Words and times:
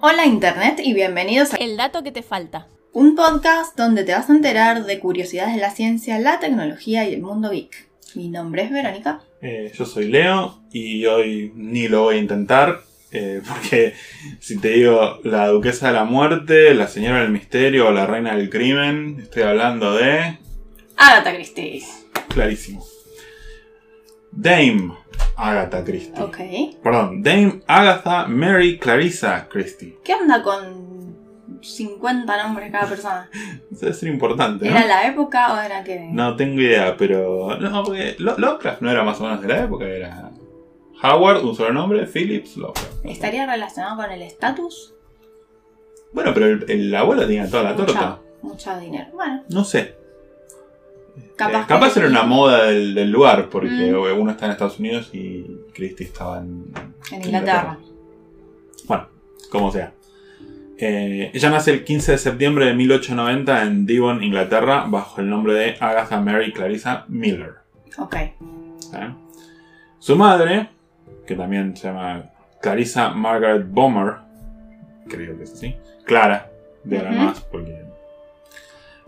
Hola 0.00 0.26
Internet 0.26 0.80
y 0.82 0.94
bienvenidos 0.94 1.52
a 1.54 1.56
El 1.56 1.76
dato 1.76 2.02
que 2.02 2.12
te 2.12 2.22
falta. 2.22 2.68
un 2.92 3.14
podcast 3.14 3.76
donde 3.76 4.02
te 4.04 4.12
vas 4.12 4.28
a 4.28 4.32
enterar 4.32 4.84
de 4.84 4.98
curiosidades 4.98 5.54
de 5.54 5.60
la 5.60 5.70
ciencia, 5.70 6.18
la 6.18 6.40
tecnología 6.40 7.08
y 7.08 7.14
el 7.14 7.22
mundo 7.22 7.50
geek. 7.50 7.88
Mi 8.14 8.28
nombre 8.28 8.62
es 8.62 8.70
Verónica. 8.72 9.20
Eh, 9.42 9.70
yo 9.76 9.86
soy 9.86 10.08
Leo 10.08 10.60
y 10.72 11.06
hoy 11.06 11.52
ni 11.54 11.88
lo 11.88 12.02
voy 12.02 12.16
a 12.16 12.18
intentar. 12.18 12.80
eh, 13.12 13.42
porque 13.48 13.94
si 14.40 14.58
te 14.58 14.70
digo 14.70 15.20
la 15.24 15.48
duquesa 15.48 15.88
de 15.88 15.94
la 15.94 16.04
muerte, 16.04 16.74
la 16.74 16.88
señora 16.88 17.20
del 17.20 17.30
misterio 17.30 17.88
o 17.88 17.92
la 17.92 18.06
reina 18.06 18.34
del 18.36 18.50
crimen, 18.50 19.18
estoy 19.20 19.42
hablando 19.42 19.94
de... 19.94 20.38
Agatha 20.96 21.34
Christie. 21.34 21.82
Clarísimo. 22.28 22.84
Dame 24.32 24.92
Agatha 25.36 25.84
Christie. 25.84 26.22
Ok. 26.22 26.36
Perdón, 26.82 27.22
Dame 27.22 27.60
Agatha 27.66 28.26
Mary 28.26 28.78
Clarissa 28.78 29.48
Christie. 29.48 29.98
¿Qué 30.04 30.14
onda 30.14 30.42
con 30.42 31.00
50 31.62 32.42
nombres 32.46 32.70
cada 32.72 32.86
persona? 32.88 33.30
Debe 33.70 33.92
ser 33.94 34.08
importante, 34.08 34.64
¿no? 34.68 34.70
¿Era 34.76 34.86
la 34.86 35.06
época 35.06 35.54
o 35.54 35.58
era 35.60 35.82
que.? 35.84 36.08
No 36.12 36.36
tengo 36.36 36.60
idea, 36.60 36.96
pero... 36.96 37.56
No, 37.58 37.84
porque 37.84 38.16
Lo- 38.18 38.36
Lovecraft 38.38 38.82
no 38.82 38.90
era 38.90 39.02
más 39.02 39.20
o 39.20 39.24
menos 39.24 39.40
de 39.42 39.48
la 39.48 39.64
época, 39.64 39.86
era... 39.86 40.30
Howard, 41.02 41.42
un 41.44 41.54
solo 41.56 41.72
nombre, 41.72 42.06
Phillips, 42.06 42.56
Lovecraft. 42.58 43.04
¿Estaría 43.06 43.46
relacionado 43.46 43.96
con 43.96 44.10
el 44.12 44.20
estatus? 44.20 44.94
Bueno, 46.12 46.34
pero 46.34 46.46
el, 46.46 46.66
el 46.70 46.94
abuelo 46.94 47.22
tenía 47.26 47.48
toda 47.48 47.62
la 47.62 47.76
torta. 47.76 48.18
Mucha 48.42 48.78
dinero. 48.78 49.06
Bueno, 49.14 49.44
No 49.48 49.64
sé. 49.64 49.94
Capaz. 51.36 51.62
Eh, 51.62 51.66
capaz 51.68 51.96
era 51.96 52.06
una 52.08 52.22
moda 52.24 52.64
del, 52.66 52.94
del 52.94 53.10
lugar, 53.10 53.48
porque 53.50 53.68
Mm. 53.92 54.20
uno 54.20 54.30
está 54.32 54.46
en 54.46 54.52
Estados 54.52 54.78
Unidos 54.78 55.10
y 55.12 55.44
Christie 55.74 56.06
estaba 56.06 56.38
en, 56.38 56.66
En 57.12 57.24
Inglaterra. 57.24 57.78
Bueno, 58.86 59.08
como 59.50 59.70
sea. 59.72 59.92
Eh, 60.78 61.30
ella 61.34 61.50
nace 61.50 61.72
el 61.72 61.84
15 61.84 62.12
de 62.12 62.18
septiembre 62.18 62.64
de 62.66 62.74
1890 62.74 63.62
en 63.64 63.84
Devon, 63.86 64.22
Inglaterra, 64.22 64.86
bajo 64.88 65.20
el 65.20 65.28
nombre 65.28 65.52
de 65.54 65.76
Agatha 65.78 66.20
Mary 66.20 66.52
Clarissa 66.52 67.04
Miller. 67.08 67.56
Ok. 67.98 68.14
¿eh? 68.16 68.34
Su 69.98 70.16
madre, 70.16 70.70
que 71.26 71.34
también 71.34 71.76
se 71.76 71.88
llama 71.88 72.30
Clarissa 72.62 73.10
Margaret 73.10 73.66
Bomer, 73.68 74.14
creo 75.08 75.36
que 75.36 75.44
es 75.44 75.52
así, 75.52 75.76
Clara, 76.04 76.50
de 76.84 76.98
ahora 76.98 77.10
más, 77.12 77.40
porque 77.40 77.78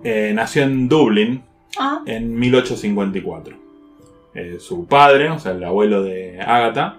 eh, 0.05 0.33
nació 0.35 0.65
en 0.65 0.89
Dublin, 0.89 1.43
Ah, 1.79 2.03
en 2.07 2.39
1854. 2.39 3.57
Eh, 4.35 4.57
su 4.61 4.87
padre, 4.87 5.31
o 5.31 5.39
sea, 5.39 5.53
el 5.53 5.65
abuelo 5.65 6.03
de 6.03 6.41
Agatha, 6.41 6.99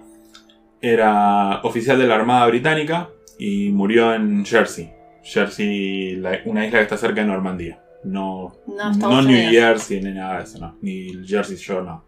era 0.82 1.62
oficial 1.64 1.98
de 1.98 2.08
la 2.08 2.16
Armada 2.16 2.46
Británica 2.48 3.10
y 3.40 3.70
murió 3.70 4.14
en 4.14 4.46
Jersey. 4.46 4.92
Jersey, 5.24 6.16
la- 6.18 6.40
una 6.46 6.66
isla 6.66 6.80
que 6.80 6.84
está 6.84 6.98
cerca 6.98 7.22
de 7.22 7.28
Normandía. 7.28 7.80
No, 8.04 8.54
No 8.68 9.22
New. 9.22 9.50
Jersey 9.52 10.02
ni 10.02 10.12
nada 10.12 10.38
de 10.40 10.44
eso, 10.44 10.60
no. 10.60 10.76
Ni 10.82 11.26
Jersey 11.26 11.56
Shore, 11.56 11.86
no. 11.86 12.04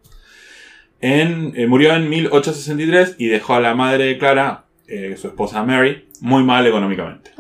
En, 0.99 1.53
eh, 1.55 1.67
murió 1.67 1.93
en 1.95 2.09
1863 2.09 3.16
y 3.17 3.27
dejó 3.27 3.53
a 3.55 3.59
la 3.61 3.75
madre 3.75 4.05
de 4.05 4.17
Clara, 4.17 4.66
eh, 4.88 5.16
su 5.17 5.27
esposa 5.27 5.63
Mary, 5.63 6.08
muy 6.21 6.43
mal 6.43 6.66
económicamente. 6.67 7.31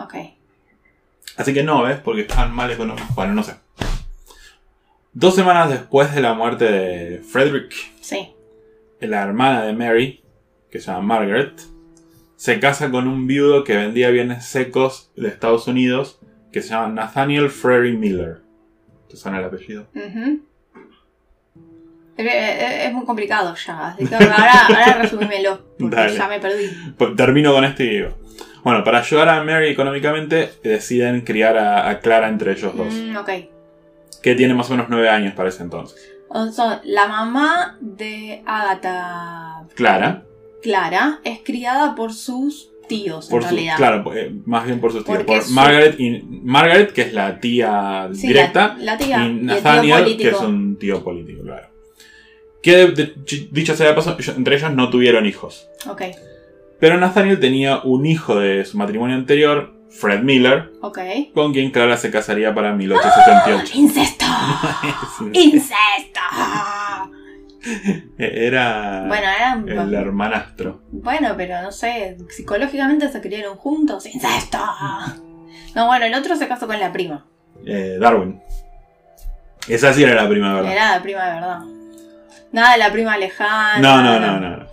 Así 1.37 1.53
que 1.53 1.63
no, 1.63 1.83
¿ves? 1.83 1.97
Porque 1.97 2.21
estaban 2.21 2.53
mal 2.53 2.71
económicamente. 2.71 3.13
Bueno, 3.15 3.33
no 3.33 3.43
sé. 3.43 3.55
Dos 5.17 5.33
semanas 5.35 5.69
después 5.69 6.13
de 6.13 6.19
la 6.21 6.33
muerte 6.33 6.65
de 6.69 7.19
Frederick, 7.19 7.73
Sí. 8.01 8.33
la 8.99 9.23
hermana 9.23 9.63
de 9.65 9.71
Mary, 9.73 10.23
que 10.69 10.79
se 10.79 10.87
llama 10.91 11.01
Margaret, 11.19 11.53
se 12.35 12.59
casa 12.59 12.91
con 12.91 13.07
un 13.07 13.25
viudo 13.25 13.63
que 13.63 13.77
vendía 13.77 14.09
bienes 14.09 14.45
secos 14.45 15.11
de 15.15 15.29
Estados 15.29 15.67
Unidos, 15.67 16.19
que 16.51 16.61
se 16.61 16.69
llama 16.69 16.89
Nathaniel 16.89 17.49
Frary 17.49 17.95
Miller. 17.95 18.41
¿Te 19.09 19.15
suena 19.15 19.39
el 19.39 19.45
apellido? 19.45 19.87
Ujú. 19.95 20.41
Es, 22.17 22.27
es- 22.87 22.93
muy 22.93 23.05
complicado 23.05 23.55
ya, 23.55 23.87
así 23.89 24.05
que 24.05 24.15
ahora, 24.15 24.65
ahora 24.67 24.93
resumímelo, 25.01 25.65
porque 25.79 25.95
Dale. 25.95 26.15
ya 26.17 26.27
me 26.27 26.39
perdí. 26.39 26.65
Pues 26.97 27.15
termino 27.15 27.53
con 27.53 27.63
este 27.63 27.83
y 27.85 27.89
digo. 27.89 28.17
Bueno, 28.63 28.83
para 28.83 28.99
ayudar 28.99 29.29
a 29.29 29.43
Mary 29.43 29.67
económicamente, 29.69 30.49
deciden 30.63 31.21
criar 31.21 31.57
a, 31.57 31.89
a 31.89 31.99
Clara 31.99 32.27
entre 32.29 32.51
ellos 32.53 32.75
dos, 32.75 32.93
Mm, 32.93 33.15
ok. 33.17 33.29
Que 34.25 34.33
tiene 34.35 34.55
más 34.55 34.67
o 34.69 34.71
menos 34.73 34.87
nueve 34.89 35.07
años 35.07 35.35
para 35.35 35.49
ese 35.49 35.61
entonces. 35.61 36.11
O 36.29 36.47
sea, 36.51 36.81
la 36.83 37.07
mamá 37.07 37.77
de 37.79 38.41
Agatha 38.45 39.67
Clara, 39.75 40.25
Clara 40.63 41.19
es 41.23 41.41
criada 41.43 41.93
por 41.93 42.11
sus 42.11 42.71
tíos, 42.87 43.27
por 43.27 43.43
en 43.43 43.49
su, 43.49 43.53
realidad. 43.55 43.77
claro, 43.77 44.13
eh, 44.15 44.33
más 44.45 44.65
bien 44.65 44.79
por 44.81 44.91
sus 44.91 45.05
tíos, 45.05 45.17
Porque 45.17 45.33
por 45.33 45.43
su- 45.43 45.53
Margaret, 45.53 45.99
y, 45.99 46.23
Margaret, 46.43 46.91
que 46.91 47.03
es 47.03 47.13
la 47.13 47.39
tía 47.39 48.09
Sí, 48.13 48.27
directa, 48.29 48.75
la, 48.79 48.93
la 48.93 48.97
tía 48.97 49.25
y 49.27 49.33
Nathaniel, 49.35 50.17
que 50.17 50.29
es 50.29 50.39
un 50.41 50.77
tío 50.77 51.03
político, 51.03 51.43
claro. 51.43 51.67
Que, 52.63 52.77
de- 52.77 52.93
de- 52.93 53.47
dicho 53.51 53.75
sea 53.75 53.89
de 53.89 53.93
paso, 53.93 54.17
entre 54.35 54.55
ellos 54.55 54.73
no 54.73 54.89
tuvieron 54.89 55.27
hijos. 55.27 55.69
Ok, 55.87 56.01
Pero 56.79 56.97
Nathaniel 56.97 57.39
tenía 57.39 57.79
un 57.83 58.07
hijo 58.07 58.39
de 58.39 58.65
su 58.65 58.75
matrimonio 58.77 59.15
anterior, 59.15 59.74
Fred 59.99 60.21
Miller, 60.21 60.71
con 61.33 61.53
quien 61.53 61.71
Clara 61.71 61.95
se 61.97 62.11
casaría 62.11 62.53
para 62.53 62.73
1878. 62.73 63.71
¡Incesto! 63.77 64.25
¡Incesto! 65.33 66.19
Era 68.17 69.05
Bueno, 69.07 69.25
era... 69.27 69.83
el 69.83 69.93
hermanastro. 69.93 70.81
Bueno, 70.91 71.33
pero 71.35 71.61
no 71.63 71.71
sé, 71.71 72.17
psicológicamente 72.29 73.09
se 73.11 73.21
criaron 73.21 73.57
juntos. 73.57 74.05
¡Incesto! 74.05 74.59
No, 75.73 75.87
bueno, 75.87 76.05
el 76.05 76.13
otro 76.13 76.35
se 76.35 76.47
casó 76.47 76.67
con 76.67 76.79
la 76.79 76.91
prima. 76.91 77.25
Eh, 77.65 77.97
Darwin. 77.99 78.39
Esa 79.67 79.93
sí 79.93 80.03
era 80.03 80.13
la 80.13 80.29
prima, 80.29 80.53
¿verdad? 80.53 80.71
Era 80.71 80.91
la 80.91 81.01
prima 81.01 81.25
de 81.25 81.33
verdad. 81.33 81.59
Nada 82.51 82.71
de 82.73 82.77
la 82.77 82.91
prima 82.91 83.17
lejana. 83.17 83.79
No, 83.79 84.01
no, 84.03 84.19
no, 84.19 84.39
no, 84.39 84.57
no. 84.57 84.65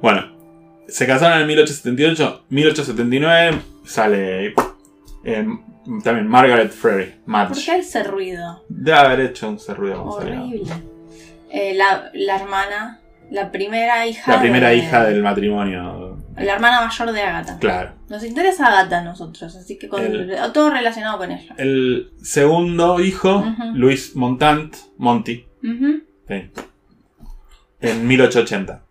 Bueno, 0.00 0.29
se 0.90 1.06
casaron 1.06 1.40
en 1.40 1.46
1878. 1.46 2.44
1879 2.50 3.60
sale 3.84 4.54
eh, 5.24 5.46
también 6.04 6.26
Margaret. 6.28 6.72
¿Por 6.80 7.04
Madge. 7.26 7.64
qué 7.64 7.76
ese 7.78 8.02
ruido? 8.04 8.64
Debe 8.68 8.96
haber 8.98 9.20
hecho 9.20 9.48
un 9.48 9.58
ruido. 9.76 10.04
Horrible. 10.04 10.72
Eh, 11.50 11.74
la, 11.74 12.10
la 12.14 12.36
hermana, 12.36 13.00
la 13.30 13.50
primera 13.50 14.06
hija. 14.06 14.30
La 14.32 14.40
primera 14.40 14.68
de- 14.68 14.76
hija 14.76 15.04
del 15.04 15.22
matrimonio. 15.22 16.18
La 16.36 16.54
hermana 16.54 16.80
mayor 16.86 17.12
de 17.12 17.20
Agatha. 17.22 17.58
Claro. 17.58 17.92
Nos 18.08 18.24
interesa 18.24 18.66
Agatha 18.66 19.00
a 19.00 19.04
nosotros, 19.04 19.54
así 19.56 19.76
que 19.78 19.88
con, 19.88 20.00
El- 20.02 20.36
todo 20.52 20.70
relacionado 20.70 21.18
con 21.18 21.30
ella. 21.32 21.54
El 21.58 22.12
segundo 22.22 23.00
hijo. 23.00 23.44
Luis 23.74 24.14
Montant, 24.16 24.74
Monty, 24.96 25.44
Ujú. 25.62 26.02
sí, 26.28 26.50
en 27.80 28.06
1880. 28.06 28.82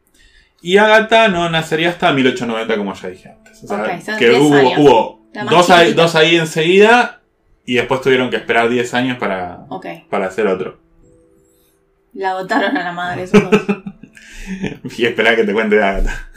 Y 0.62 0.78
Agatha 0.78 1.28
no 1.30 1.50
nacería 1.50 1.90
hasta 1.90 2.12
1890, 2.12 2.78
como 2.78 2.94
ya 2.94 3.10
dije 3.10 3.30
antes. 3.30 3.64
O 3.64 3.68
sea, 3.68 4.18
que 4.18 4.30
10 4.30 4.42
hubo, 4.42 5.20
dos, 5.50 5.70
ahí, 5.70 5.88
chiquita. 5.88 6.02
dos 6.02 6.16
ahí 6.16 6.36
enseguida 6.36 7.22
y 7.66 7.76
después 7.76 8.02
tuvieron 8.02 8.30
que 8.30 8.36
esperar 8.38 8.68
10 8.70 8.94
años 8.94 9.18
para, 9.18 9.66
para 10.10 10.28
hacer 10.28 10.48
otro. 10.48 10.80
la 12.14 12.34
votaron 12.34 12.76
a 12.76 12.84
la 12.84 12.92
madre. 12.92 13.24
esos 13.24 13.42
dos. 13.52 13.62
Y 14.98 15.06
esperar 15.06 15.36
que 15.36 15.44
te 15.44 15.54
cuente 15.54 15.76
de 15.76 15.84
Agatha. 15.84 16.30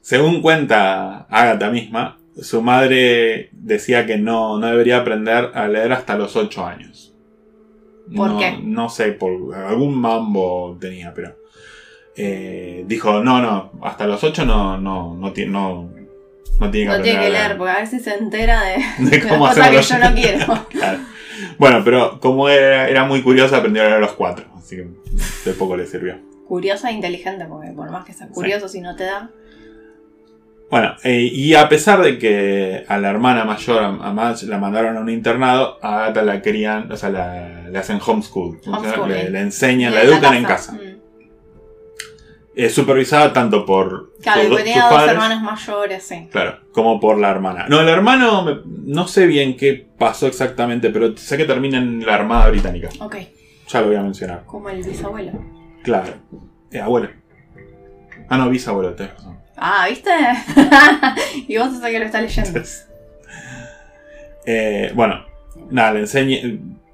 Según 0.00 0.40
cuenta 0.40 1.26
Agatha 1.28 1.70
misma, 1.70 2.18
su 2.40 2.62
madre 2.62 3.50
decía 3.52 4.06
que 4.06 4.16
no, 4.16 4.58
no 4.58 4.66
debería 4.68 4.98
aprender 4.98 5.50
a 5.54 5.68
leer 5.68 5.92
hasta 5.92 6.16
los 6.16 6.36
8 6.36 6.66
años. 6.66 7.14
¿Por 8.14 8.30
no, 8.30 8.38
qué? 8.38 8.58
No 8.62 8.88
sé, 8.88 9.12
por 9.12 9.54
algún 9.54 9.96
mambo 9.96 10.76
tenía, 10.80 11.12
pero. 11.14 11.36
Eh, 12.16 12.84
dijo, 12.86 13.22
no, 13.22 13.40
no, 13.40 13.72
hasta 13.82 14.06
los 14.06 14.22
8 14.22 14.44
no, 14.44 14.78
no, 14.78 15.14
no, 15.16 15.32
ti- 15.32 15.46
no, 15.46 15.90
no 16.60 16.70
tiene 16.70 16.90
que 16.92 16.96
no 16.98 17.02
tiene 17.02 17.18
aprender 17.18 17.20
que 17.20 17.26
a 17.26 17.46
leer, 17.46 17.56
porque 17.56 17.72
a 17.72 17.76
ver 17.76 17.86
si 17.86 18.00
se 18.00 18.14
entera 18.14 18.62
de, 18.98 19.20
cómo 19.28 19.46
las 19.46 19.56
cosas 19.56 19.70
que 19.70 19.82
yo 19.82 19.98
no 19.98 20.14
quiero. 20.14 20.66
Claro. 20.68 20.98
Bueno, 21.58 21.80
pero 21.84 22.20
como 22.20 22.48
era, 22.48 22.88
era 22.88 23.04
muy 23.04 23.22
curiosa, 23.22 23.56
aprendió 23.56 23.82
a 23.82 23.86
leer 23.86 23.96
a 23.98 24.00
los 24.00 24.12
4, 24.12 24.44
así 24.56 24.76
que 24.76 24.86
de 25.44 25.52
poco 25.56 25.76
le 25.76 25.86
sirvió. 25.86 26.16
Curiosa 26.46 26.90
e 26.90 26.92
inteligente, 26.92 27.46
porque 27.48 27.70
por 27.70 27.90
más 27.90 28.04
que 28.04 28.12
sea 28.12 28.28
curioso, 28.28 28.68
si 28.68 28.80
no 28.82 28.94
te 28.94 29.04
da. 29.04 29.30
Bueno, 30.70 30.94
eh, 31.04 31.28
y 31.30 31.54
a 31.54 31.68
pesar 31.68 32.00
de 32.02 32.18
que 32.18 32.84
a 32.88 32.96
la 32.98 33.10
hermana 33.10 33.44
mayor, 33.44 33.82
a 33.82 33.88
a 33.88 34.12
Madge, 34.12 34.46
la 34.46 34.56
mandaron 34.58 34.96
a 34.96 35.00
un 35.00 35.10
internado, 35.10 35.78
a 35.82 36.04
Agatha 36.04 36.22
la 36.22 36.40
querían, 36.40 36.90
o 36.90 36.96
sea, 36.96 37.10
la, 37.10 37.68
le 37.70 37.78
hacen 37.78 37.98
homeschool. 38.04 38.58
o 38.58 38.62
sea, 38.62 38.72
Homeschooling. 38.78 39.08
le, 39.16 39.30
le 39.30 39.40
enseñan, 39.40 39.94
la 39.94 40.02
educan 40.02 40.34
en 40.34 40.44
casa. 40.44 40.72
Mm. 40.72 40.91
Eh, 42.54 42.68
supervisada 42.68 43.32
tanto 43.32 43.64
por 43.64 44.12
Claro, 44.20 44.54
tenía 44.56 44.82
dos 44.82 44.92
padres, 44.92 45.12
hermanos 45.12 45.42
mayores, 45.42 46.02
sí. 46.02 46.28
claro, 46.30 46.58
como 46.72 47.00
por 47.00 47.18
la 47.18 47.30
hermana. 47.30 47.66
No, 47.68 47.80
el 47.80 47.88
hermano, 47.88 48.44
me- 48.44 48.60
no 48.84 49.08
sé 49.08 49.26
bien 49.26 49.56
qué 49.56 49.86
pasó 49.98 50.26
exactamente, 50.26 50.90
pero 50.90 51.16
sé 51.16 51.38
que 51.38 51.46
termina 51.46 51.78
en 51.78 52.04
la 52.04 52.14
Armada 52.16 52.50
Británica. 52.50 52.90
Ok, 53.00 53.16
Ya 53.68 53.80
lo 53.80 53.86
voy 53.86 53.96
a 53.96 54.02
mencionar. 54.02 54.44
como 54.44 54.68
el 54.68 54.82
bisabuelo. 54.82 55.32
Claro. 55.82 56.12
Eh, 56.70 56.78
abuelo. 56.80 57.08
Ah, 58.28 58.36
no, 58.36 58.50
bisabuelo, 58.50 58.92
tenés 58.94 59.14
razón. 59.14 59.38
Ah, 59.56 59.86
¿viste? 59.88 60.10
y 61.48 61.56
vos 61.56 61.72
sos 61.72 61.82
el 61.84 61.90
que 61.92 61.98
lo 62.00 62.04
estás 62.04 62.22
leyendo. 62.22 62.60
Eh, 64.44 64.90
bueno, 64.94 65.24
nada, 65.70 65.92
le, 65.92 66.00
enseña- 66.00 66.40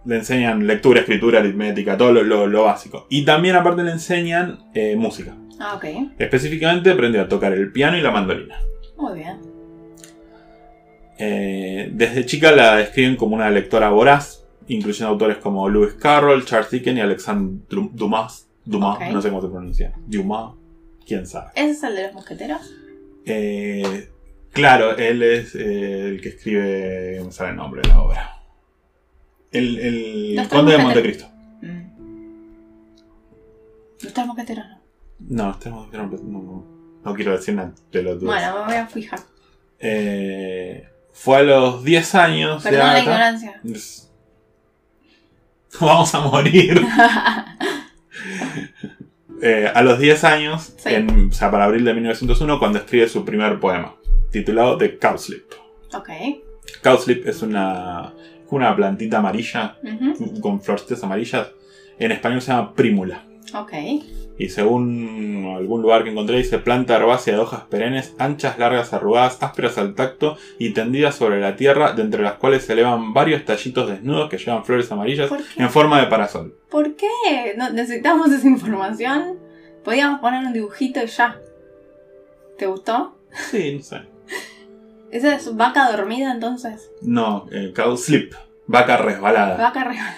le 0.08 0.16
enseñan 0.16 0.66
lectura, 0.66 1.00
escritura, 1.00 1.40
aritmética, 1.40 1.96
todo 1.96 2.12
lo, 2.12 2.22
lo- 2.22 2.46
lo 2.46 2.64
básico. 2.64 3.06
Y 3.10 3.24
también 3.24 3.56
aparte 3.56 3.82
le 3.84 3.92
enseñan 3.92 4.58
eh, 4.74 4.96
música. 4.96 5.36
Ah, 5.60 5.74
ok. 5.76 5.84
Específicamente 6.18 6.90
aprendió 6.90 7.20
a 7.22 7.28
tocar 7.28 7.52
el 7.52 7.70
piano 7.72 7.96
y 7.96 8.00
la 8.00 8.10
mandolina. 8.10 8.56
Muy 8.96 9.18
bien. 9.18 9.36
Eh, 11.18 11.90
desde 11.92 12.24
chica 12.26 12.52
la 12.52 12.76
describen 12.76 13.16
como 13.16 13.34
una 13.36 13.50
lectora 13.50 13.90
voraz, 13.90 14.44
incluyendo 14.68 15.08
autores 15.12 15.38
como 15.38 15.68
Lewis 15.68 15.94
Carroll, 15.94 16.44
Charles 16.44 16.70
Dickens 16.70 16.98
y 16.98 17.00
Alexandre 17.00 17.58
Dumas. 17.92 18.48
Dumas, 18.64 18.98
no 19.12 19.20
sé 19.22 19.28
cómo 19.30 19.40
se 19.42 19.48
pronuncia. 19.48 19.92
Dumas, 20.06 20.52
quién 21.06 21.26
sabe. 21.26 21.50
¿Ese 21.54 21.70
es 21.70 21.82
el 21.82 21.96
de 21.96 22.02
los 22.04 22.14
mosqueteros? 22.14 22.60
Eh, 23.24 24.08
claro, 24.52 24.96
él 24.96 25.22
es 25.22 25.54
eh, 25.54 26.08
el 26.08 26.20
que 26.20 26.28
escribe. 26.30 27.16
No 27.18 27.26
me 27.26 27.32
sale 27.32 27.50
el 27.50 27.56
nombre 27.56 27.80
de 27.82 27.88
la 27.88 28.00
obra. 28.00 28.37
El, 29.52 29.78
el 29.78 30.34
Los 30.36 30.48
Conde 30.48 30.72
de 30.72 30.76
tres 30.76 30.84
Montecristo. 30.86 31.26
Mm. 31.62 31.88
Los 34.02 34.12
tres 34.12 34.26
mosqueteros 34.26 34.64
no. 34.68 34.78
No, 35.44 35.50
este 35.52 35.70
no, 35.70 35.86
no, 35.92 36.06
no, 36.06 36.64
no 37.04 37.14
quiero 37.14 37.32
decir 37.32 37.54
una 37.54 37.72
pelotudez. 37.90 38.26
Bueno, 38.26 38.58
me 38.60 38.64
voy 38.66 38.74
a 38.76 38.86
fijar. 38.86 39.18
Eh, 39.80 40.88
fue 41.12 41.38
a 41.38 41.42
los 41.42 41.82
10 41.84 42.14
años. 42.14 42.62
de 42.62 42.70
Perdón 42.70 42.86
la 42.86 42.92
Agatha. 42.92 43.04
ignorancia. 43.04 43.60
Vamos 45.80 46.14
a 46.14 46.20
morir. 46.20 46.80
Eh, 49.40 49.70
a 49.72 49.82
los 49.82 50.00
10 50.00 50.24
años, 50.24 50.74
Sí. 50.78 50.88
en, 50.94 51.28
o 51.30 51.32
sea, 51.32 51.48
para 51.52 51.66
abril 51.66 51.84
de 51.84 51.94
1901, 51.94 52.58
cuando 52.58 52.80
escribe 52.80 53.08
su 53.08 53.24
primer 53.24 53.60
poema, 53.60 53.94
titulado 54.32 54.76
The 54.76 54.98
Cowslip. 54.98 55.44
Ok. 55.94 56.08
Cowslip 56.82 57.24
es 57.24 57.40
una, 57.42 58.12
una 58.56 58.74
plantita 58.74 59.18
amarilla 59.18 59.76
con 60.40 60.60
florcitas 60.60 61.02
amarillas. 61.04 61.48
En 61.98 62.12
español 62.12 62.40
se 62.40 62.52
llama 62.52 62.74
prímula. 62.74 63.24
Ok. 63.54 63.72
Y 64.38 64.50
según 64.50 65.54
algún 65.56 65.82
lugar 65.82 66.04
que 66.04 66.10
encontré, 66.10 66.36
dice 66.36 66.58
planta 66.58 66.96
herbácea 66.96 67.34
de 67.34 67.40
hojas 67.40 67.62
perennes, 67.68 68.14
anchas, 68.18 68.56
largas, 68.56 68.92
arrugadas, 68.92 69.42
ásperas 69.42 69.78
al 69.78 69.96
tacto 69.96 70.36
y 70.60 70.70
tendidas 70.70 71.16
sobre 71.16 71.40
la 71.40 71.56
tierra, 71.56 71.92
de 71.92 72.02
entre 72.02 72.22
las 72.22 72.34
cuales 72.34 72.64
se 72.64 72.74
elevan 72.74 73.12
varios 73.12 73.44
tallitos 73.44 73.90
desnudos 73.90 74.30
que 74.30 74.38
llevan 74.38 74.64
flores 74.64 74.92
amarillas 74.92 75.30
en 75.56 75.70
forma 75.70 76.00
de 76.00 76.06
parasol. 76.06 76.54
¿Por 76.70 76.94
qué? 76.94 77.08
No, 77.56 77.70
necesitamos 77.70 78.30
esa 78.30 78.46
información. 78.46 79.40
Podíamos 79.82 80.20
poner 80.20 80.46
un 80.46 80.52
dibujito 80.52 81.02
y 81.02 81.06
ya. 81.06 81.40
¿Te 82.56 82.66
gustó? 82.66 83.16
Sí, 83.50 83.74
no 83.74 83.82
sé. 83.82 84.17
¿Esa 85.10 85.34
es 85.34 85.56
vaca 85.56 85.90
dormida 85.90 86.32
entonces? 86.32 86.90
No, 87.02 87.46
eh, 87.50 87.72
cowslip, 87.74 88.34
vaca 88.66 88.96
resbalada. 88.98 89.56
Vaca 89.56 89.84
resbalada. 89.84 90.16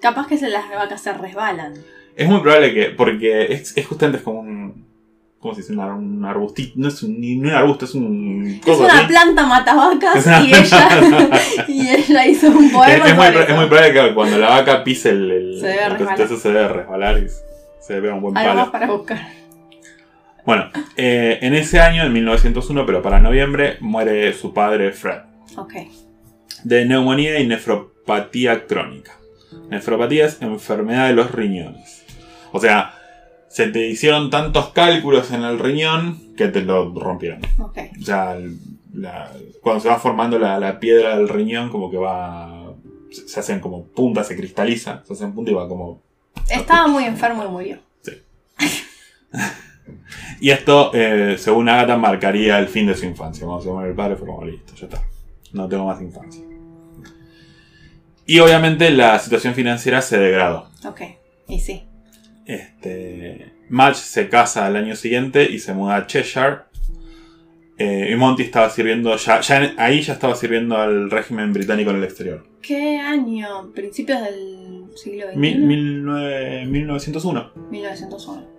Capaz 0.00 0.26
que 0.26 0.38
se 0.38 0.48
las 0.48 0.68
vacas 0.70 1.00
se 1.02 1.12
resbalan. 1.12 1.74
Es 2.16 2.28
muy 2.28 2.40
probable 2.40 2.72
que, 2.72 2.84
porque 2.90 3.52
es, 3.52 3.76
es 3.76 3.86
justamente 3.86 4.18
es 4.18 4.24
como 4.24 4.40
un. 4.40 4.86
¿Cómo 5.40 5.54
se 5.54 5.60
dice? 5.60 5.72
Un, 5.72 5.78
un 5.80 6.24
arbustito. 6.24 6.72
No 6.76 6.88
es 6.88 7.00
un, 7.02 7.20
ni 7.20 7.38
un 7.38 7.48
arbusto, 7.50 7.84
es 7.84 7.94
un. 7.94 8.60
Es 8.64 8.78
una 8.78 8.98
así. 8.98 9.06
planta 9.06 9.46
matavacas 9.46 10.16
Es 10.26 10.26
y 10.44 10.52
ella, 10.54 11.30
y 11.68 11.88
ella 11.90 12.26
hizo 12.26 12.48
un 12.48 12.64
Es, 12.64 12.72
poema. 12.72 13.06
es 13.08 13.14
muy, 13.16 13.26
pro- 13.28 13.40
eso. 13.42 13.52
es 13.52 13.56
muy 13.56 13.66
probable 13.66 13.92
que 13.92 14.14
cuando 14.14 14.38
la 14.38 14.48
vaca 14.50 14.82
pise 14.84 15.10
el. 15.10 15.30
el 15.30 15.60
Se 15.60 15.66
debe 15.66 15.84
el- 15.84 15.90
resbalar. 15.92 16.20
entonces 16.20 16.40
se 16.42 16.48
debe 16.52 16.68
resbalar 16.68 17.18
y 17.18 17.26
se 17.80 18.00
pega 18.00 18.14
un 18.14 18.20
buen 18.22 18.36
Algo 18.36 18.48
palo. 18.50 18.60
más 18.62 18.70
para 18.70 18.86
buscar. 18.90 19.18
Bueno, 20.48 20.70
eh, 20.96 21.40
en 21.42 21.52
ese 21.52 21.78
año, 21.78 22.04
en 22.04 22.10
1901, 22.14 22.86
pero 22.86 23.02
para 23.02 23.20
noviembre, 23.20 23.76
muere 23.80 24.32
su 24.32 24.54
padre 24.54 24.92
Fred. 24.92 25.18
Ok. 25.58 25.74
De 26.64 26.86
neumonía 26.86 27.38
y 27.38 27.46
nefropatía 27.46 28.66
crónica. 28.66 29.12
Nefropatía 29.68 30.24
es 30.24 30.40
enfermedad 30.40 31.08
de 31.08 31.12
los 31.12 31.32
riñones. 31.32 32.02
O 32.52 32.60
sea, 32.60 32.94
se 33.50 33.66
te 33.66 33.88
hicieron 33.88 34.30
tantos 34.30 34.70
cálculos 34.70 35.30
en 35.32 35.42
el 35.42 35.58
riñón 35.58 36.34
que 36.34 36.48
te 36.48 36.62
lo 36.62 36.94
rompieron. 36.94 37.42
Ok. 37.58 37.80
O 38.00 38.04
sea, 38.06 38.38
la- 38.94 39.30
cuando 39.60 39.82
se 39.82 39.90
va 39.90 39.98
formando 39.98 40.38
la, 40.38 40.58
la 40.58 40.80
piedra 40.80 41.18
del 41.18 41.28
riñón, 41.28 41.68
como 41.68 41.90
que 41.90 41.98
va. 41.98 42.72
Se, 43.10 43.38
hacen 43.38 43.60
como 43.60 43.84
puntas, 43.88 44.26
se 44.28 44.34
cristaliza, 44.34 45.02
se 45.04 45.12
hacen 45.12 45.34
puntas 45.34 45.52
y 45.52 45.54
va 45.56 45.68
como. 45.68 46.00
Estaba 46.48 46.86
muy 46.88 47.04
enfermo 47.04 47.44
y 47.44 47.48
murió. 47.48 47.78
Y 50.40 50.50
esto, 50.50 50.90
eh, 50.94 51.36
según 51.38 51.68
Agatha, 51.68 51.96
marcaría 51.96 52.58
el 52.58 52.68
fin 52.68 52.86
de 52.86 52.94
su 52.94 53.06
infancia. 53.06 53.44
Cuando 53.46 53.64
se 53.64 53.70
muere 53.70 53.90
el 53.90 53.96
padre, 53.96 54.16
fue 54.16 54.26
como 54.26 54.44
listo, 54.44 54.74
ya 54.76 54.86
está. 54.86 55.02
No 55.52 55.68
tengo 55.68 55.84
más 55.86 56.00
infancia. 56.00 56.42
Y 58.26 58.38
obviamente 58.40 58.90
la 58.90 59.18
situación 59.18 59.54
financiera 59.54 60.02
se 60.02 60.18
degradó. 60.18 60.68
Ok. 60.86 61.00
Y 61.48 61.60
sí. 61.60 61.84
Este, 62.44 63.52
Madge 63.68 63.96
se 63.96 64.28
casa 64.28 64.66
al 64.66 64.76
año 64.76 64.94
siguiente 64.96 65.50
y 65.50 65.58
se 65.58 65.72
muda 65.74 65.96
a 65.96 66.06
Cheshire. 66.06 66.58
Eh, 67.78 68.10
y 68.12 68.16
Monty 68.16 68.42
estaba 68.42 68.68
sirviendo, 68.70 69.14
ya, 69.16 69.40
ya 69.40 69.64
en- 69.64 69.78
ahí 69.78 70.02
ya 70.02 70.12
estaba 70.14 70.34
sirviendo 70.34 70.76
al 70.76 71.10
régimen 71.10 71.52
británico 71.52 71.90
en 71.90 71.96
el 71.98 72.04
exterior. 72.04 72.44
¿Qué 72.60 72.98
año? 72.98 73.70
¿Principios 73.72 74.20
del 74.20 74.86
siglo 74.96 75.26
XXI? 75.28 75.36
Mil- 75.38 75.60
mil 75.60 76.04
nueve- 76.04 76.66
1901. 76.66 77.52
1901. 77.70 78.57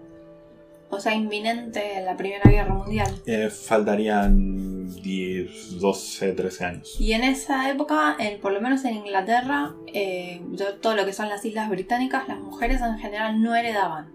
O 0.92 1.00
sea, 1.00 1.14
inminente 1.14 2.02
la 2.04 2.18
Primera 2.18 2.50
Guerra 2.50 2.74
Mundial. 2.74 3.08
Eh, 3.28 3.50
faltarían 3.50 4.90
10, 5.02 5.80
12, 5.80 6.32
13 6.34 6.66
años. 6.66 6.96
Y 7.00 7.14
en 7.14 7.24
esa 7.24 7.70
época, 7.70 8.16
en- 8.20 8.40
por 8.42 8.52
lo 8.52 8.60
menos 8.62 8.84
en 8.86 8.96
Inglaterra, 8.96 9.74
eh, 9.94 10.42
todo 10.82 10.96
lo 10.96 11.06
que 11.06 11.14
son 11.14 11.30
las 11.30 11.46
islas 11.46 11.70
británicas, 11.70 12.28
las 12.28 12.40
mujeres 12.40 12.82
en 12.82 12.98
general 12.98 13.42
no 13.42 13.56
heredaban. 13.56 14.12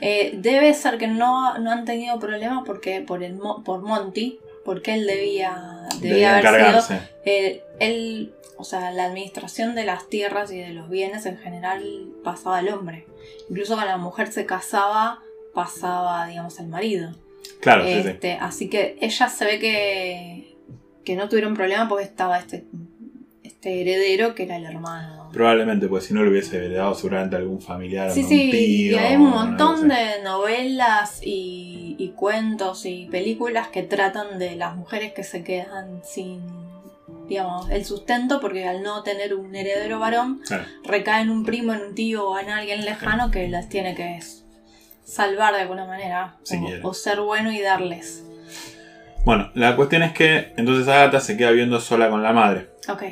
Eh, 0.00 0.34
debe 0.38 0.72
ser 0.74 0.96
que 0.96 1.08
no, 1.08 1.58
no 1.58 1.70
han 1.72 1.84
tenido 1.84 2.18
problemas 2.18 2.62
porque 2.64 3.00
por, 3.02 3.22
el, 3.22 3.38
por 3.64 3.82
Monty, 3.82 4.38
porque 4.64 4.94
él 4.94 5.06
debía, 5.06 5.86
debía 6.00 6.08
Debía 6.12 6.30
haber 6.38 6.42
sido 6.44 6.56
encargarse. 6.58 7.00
Eh, 7.24 7.62
él, 7.80 8.32
o 8.56 8.64
sea, 8.64 8.90
la 8.92 9.04
administración 9.06 9.74
de 9.74 9.84
las 9.84 10.08
tierras 10.08 10.50
y 10.52 10.58
de 10.58 10.70
los 10.72 10.88
bienes 10.88 11.26
en 11.26 11.36
general 11.38 12.06
pasaba 12.24 12.58
al 12.58 12.68
hombre. 12.68 13.06
Incluso 13.50 13.74
cuando 13.74 13.90
la 13.92 13.98
mujer 13.98 14.30
se 14.32 14.46
casaba, 14.46 15.20
pasaba, 15.62 16.28
digamos, 16.28 16.60
al 16.60 16.68
marido. 16.68 17.10
Claro, 17.60 17.84
sí, 17.84 18.02
sí. 18.02 18.08
este, 18.10 18.32
Así 18.34 18.68
que 18.70 18.96
ella 19.00 19.28
se 19.28 19.44
ve 19.44 19.58
que, 19.58 20.56
que 21.04 21.16
no 21.16 21.28
tuvieron 21.28 21.54
problema 21.54 21.88
porque 21.88 22.04
estaba 22.04 22.38
este, 22.38 22.64
este 23.42 23.80
heredero 23.80 24.36
que 24.36 24.44
era 24.44 24.56
el 24.56 24.66
hermano. 24.66 25.28
Probablemente, 25.32 25.88
pues 25.88 26.04
si 26.04 26.14
no 26.14 26.22
lo 26.22 26.30
hubiese 26.30 26.56
heredado 26.64 26.94
seguramente 26.94 27.34
algún 27.34 27.60
familiar. 27.60 28.12
Sí, 28.12 28.22
o 28.24 28.28
sí, 28.28 28.50
tío, 28.52 28.92
y 28.92 28.98
hay 28.98 29.16
un 29.16 29.30
montón 29.30 29.88
de 29.88 30.22
novelas 30.22 31.20
y, 31.24 31.96
y 31.98 32.08
cuentos 32.10 32.86
y 32.86 33.06
películas 33.10 33.66
que 33.68 33.82
tratan 33.82 34.38
de 34.38 34.54
las 34.54 34.76
mujeres 34.76 35.12
que 35.12 35.24
se 35.24 35.42
quedan 35.42 36.00
sin, 36.04 36.40
digamos, 37.28 37.68
el 37.70 37.84
sustento 37.84 38.40
porque 38.40 38.64
al 38.68 38.82
no 38.84 39.02
tener 39.02 39.34
un 39.34 39.52
heredero 39.56 39.98
varón, 39.98 40.40
Claro. 40.46 40.64
recae 40.84 41.22
en 41.22 41.30
un 41.30 41.44
primo, 41.44 41.72
en 41.74 41.80
un 41.82 41.94
tío 41.96 42.28
o 42.30 42.38
en 42.38 42.48
alguien 42.50 42.84
lejano 42.84 43.30
que 43.32 43.48
las 43.48 43.68
tiene 43.68 43.94
que 43.96 44.04
salvar 45.08 45.54
de 45.54 45.62
alguna 45.62 45.86
manera 45.86 46.36
Si 46.42 46.58
o- 46.82 46.92
ser 46.94 47.20
bueno 47.20 47.50
y 47.52 47.60
darles. 47.60 48.24
Bueno, 49.24 49.50
la 49.54 49.74
cuestión 49.76 50.02
es 50.02 50.12
que 50.12 50.52
entonces 50.56 50.86
Agatha 50.88 51.20
se 51.20 51.36
queda 51.36 51.50
viviendo 51.50 51.80
sola 51.80 52.08
con 52.10 52.22
la 52.22 52.32
madre. 52.32 52.68
Ok. 52.88 53.02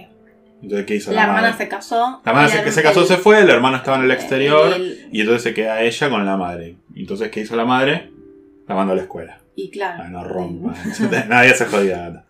Entonces, 0.63 0.87
¿qué 0.87 0.95
hizo 0.97 1.11
La 1.11 1.17
la, 1.17 1.23
hermana 1.25 1.43
madre? 1.51 1.57
se 1.65 1.69
casó. 1.69 2.21
La 2.25 2.45
el 2.45 2.51
se, 2.51 2.63
que 2.65 2.73
se 2.73 2.83
casó 2.83 3.01
el- 3.03 3.07
se 3.07 3.17
fue, 3.19 3.41
el 3.41 3.51
hermano 3.51 3.77
estaba 3.77 3.99
en 3.99 4.05
el 4.05 4.11
exterior 4.11 4.73
el- 4.75 5.09
y 5.13 5.21
entonces 5.21 5.43
se 5.43 5.55
queda 5.55 5.83
ella 5.83 6.09
con 6.09 6.25
la 6.25 6.37
madre. 6.37 6.77
Entonces, 6.95 7.31
¿qué 7.31 7.41
hizo 7.41 7.57
la 7.57 7.65
madre? 7.65 8.11
La 8.67 8.75
mandó 8.75 8.93
a 8.93 8.97
la 8.97 9.03
escuela. 9.03 9.39
y 9.59 9.71
claro. 9.71 10.03
Ah, 10.05 10.09
no 10.09 10.23
rompa. 10.23 10.75
Nadie 11.29 11.55
se 11.55 11.65
jodía. 11.67 12.05
Agatha. 12.07 12.25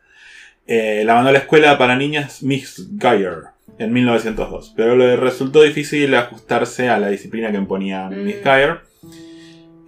Eh, 0.66 1.02
la 1.04 1.14
mandó 1.14 1.30
a 1.30 1.32
la 1.32 1.38
escuela 1.38 1.76
para 1.78 1.96
niñas 1.96 2.42
Miss 2.42 2.88
Geyer 3.00 3.44
en 3.78 3.92
1902. 3.92 4.73
Pero 4.76 4.94
le 4.96 5.16
resultó 5.16 5.62
difícil 5.62 6.14
ajustarse 6.14 6.88
a 6.88 6.99
la 6.99 7.08
disciplina 7.08 7.50
que 7.50 7.56
imponía 7.56 8.08
Mm. 8.11 8.25
Miss 8.25 8.37
Geyer. 8.42 8.80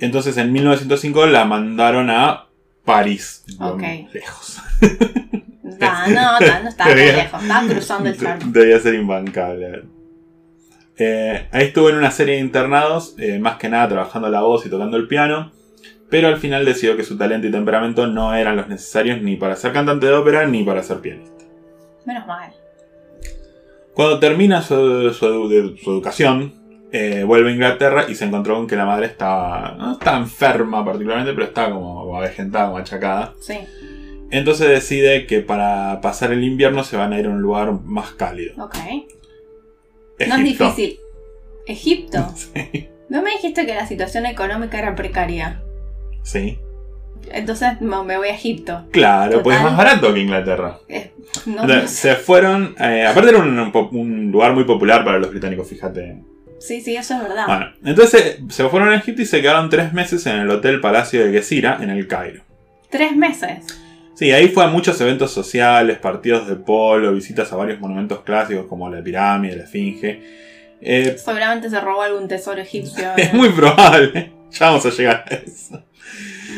Entonces 0.01 0.37
en 0.37 0.53
1905 0.53 1.27
la 1.27 1.45
mandaron 1.45 2.11
a 2.11 2.47
París. 2.85 3.45
Ok. 3.61 3.83
Lejos. 4.13 4.59
Da, 5.79 6.07
no, 6.09 6.15
da, 6.47 6.61
no 6.63 6.69
estaba 6.69 6.91
tan 6.91 6.97
Debía- 6.99 7.17
lejos, 7.17 7.43
estaba 7.43 7.69
cruzando 7.69 8.09
el 8.09 8.19
charco. 8.19 8.47
Debía 8.49 8.81
ser 8.81 8.95
imbancable. 8.95 9.83
Eh, 10.97 11.47
ahí 11.53 11.67
estuvo 11.67 11.91
en 11.91 11.97
una 11.97 12.11
serie 12.11 12.35
de 12.35 12.41
internados, 12.41 13.15
eh, 13.19 13.39
más 13.39 13.57
que 13.57 13.69
nada 13.69 13.89
trabajando 13.89 14.29
la 14.29 14.41
voz 14.41 14.67
y 14.67 14.71
tocando 14.71 14.97
el 14.97 15.07
piano, 15.07 15.53
pero 16.11 16.27
al 16.27 16.39
final 16.39 16.65
decidió 16.65 16.97
que 16.97 17.05
su 17.05 17.17
talento 17.17 17.47
y 17.47 17.53
temperamento 17.53 18.07
no 18.09 18.35
eran 18.35 18.57
los 18.57 18.67
necesarios 18.69 19.23
ni 19.23 19.37
para 19.37 19.55
ser 19.55 19.73
cantante 19.73 20.07
de 20.07 20.13
ópera 20.15 20.45
ni 20.47 20.65
para 20.65 20.83
ser 20.83 20.99
pianista. 20.99 21.45
Menos 22.05 22.27
mal. 22.27 22.53
Cuando 23.95 24.19
termina 24.19 24.63
su 24.63 24.75
educación, 24.75 26.55
eh, 26.93 27.23
vuelve 27.25 27.51
a 27.51 27.53
Inglaterra 27.53 28.05
y 28.09 28.15
se 28.15 28.25
encontró 28.25 28.55
con 28.57 28.67
que 28.67 28.77
la 28.77 28.85
madre 28.87 29.07
estaba, 29.07 29.75
no 29.79 29.93
estaba 29.93 30.19
enferma 30.19 30.85
particularmente, 30.85 31.33
pero 31.35 31.47
estaba 31.47 31.71
como, 31.75 32.17
avejentada, 32.17 32.67
como 32.67 32.79
achacada. 32.79 33.35
Sí. 33.41 33.59
Entonces 34.31 34.69
decide 34.69 35.27
que 35.27 35.41
para 35.41 36.01
pasar 36.03 36.33
el 36.33 36.45
invierno 36.45 36.85
se 36.85 36.97
van 36.97 37.13
a 37.13 37.19
ir 37.19 37.27
a 37.27 37.31
un 37.31 37.41
lugar 37.41 37.73
más 37.85 38.13
cálido. 38.13 38.63
Ok. 38.63 38.77
No 40.27 40.37
es 40.37 40.45
difícil. 40.45 40.99
¿Egipto? 41.67 42.19
Sí. 42.37 42.89
¿No 43.09 43.23
me 43.23 43.31
dijiste 43.31 43.65
que 43.65 43.75
la 43.75 43.87
situación 43.87 44.27
económica 44.27 44.79
era 44.79 44.95
precaria? 44.95 45.63
Sí. 46.23 46.59
Entonces 47.33 47.81
me 47.81 48.17
voy 48.19 48.29
a 48.29 48.35
Egipto. 48.35 48.85
Claro, 48.91 49.43
pues 49.43 49.57
es 49.57 49.63
Total. 49.63 49.77
más 49.77 49.77
barato 49.77 50.13
que 50.13 50.21
Inglaterra. 50.21 50.79
Eh, 50.89 51.13
no, 51.47 51.63
Entonces, 51.63 51.83
no 51.83 51.89
sé. 51.89 51.95
se 52.11 52.15
fueron. 52.17 52.75
eh, 52.79 53.07
aparte, 53.07 53.31
era 53.31 53.39
un, 53.39 53.59
un 53.59 53.73
po- 53.73 53.89
un 53.93 54.31
lugar 54.31 54.53
muy 54.53 54.65
popular 54.65 55.07
para 55.07 55.19
los 55.19 55.31
británicos, 55.31 55.67
fíjate. 55.67 56.23
Sí, 56.59 56.81
sí, 56.81 56.97
eso 56.97 57.15
es 57.15 57.23
verdad. 57.23 57.47
Bueno, 57.47 57.73
entonces 57.85 58.39
se 58.49 58.69
fueron 58.69 58.91
a 58.91 58.97
Egipto 58.97 59.23
y 59.23 59.27
se 59.27 59.41
quedaron 59.41 59.71
tres 59.71 59.93
meses 59.93 60.27
en 60.27 60.37
el 60.37 60.51
Hotel 60.51 60.81
Palacio 60.81 61.25
de 61.25 61.33
Gezira, 61.33 61.79
en 61.81 61.91
el 61.91 62.07
Cairo. 62.09 62.43
Tres 62.91 63.17
meses. 63.17 63.65
Sí, 64.15 64.33
ahí 64.33 64.49
fue 64.49 64.65
a 64.65 64.69
muchos 64.69 65.01
eventos 65.01 65.31
sociales, 65.31 65.99
partidos 65.99 66.49
de 66.49 66.57
polo, 66.57 67.13
visitas 67.13 67.53
a 67.53 67.57
varios 67.57 67.79
monumentos 67.79 68.23
clásicos 68.23 68.67
como 68.67 68.91
la 68.91 69.03
pirámide, 69.03 69.57
la 69.57 69.65
esfinge. 69.65 70.21
Eh, 70.81 71.17
Seguramente 71.17 71.71
se 71.71 71.81
robó 71.81 72.03
algún 72.03 72.27
tesoro 72.27 72.61
egipcio. 72.61 73.11
es 73.17 73.33
muy 73.33 73.51
probable. 73.51 74.33
Ya 74.51 74.69
vamos 74.71 74.87
a 74.87 74.89
llegar 74.89 75.27
a 75.31 75.35
eso. 75.35 75.85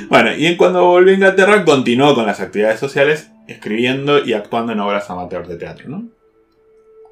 Bueno, 0.09 0.33
y 0.33 0.47
en 0.47 0.57
cuando 0.57 0.85
volvió 0.85 1.11
a 1.11 1.14
Inglaterra 1.16 1.64
continuó 1.64 2.14
con 2.14 2.25
las 2.25 2.38
actividades 2.38 2.78
sociales, 2.78 3.33
escribiendo 3.49 4.25
y 4.25 4.33
actuando 4.33 4.73
en 4.73 4.78
obras 4.78 5.11
amateur 5.11 5.49
de 5.49 5.57
teatro, 5.57 5.88
¿no? 5.88 6.09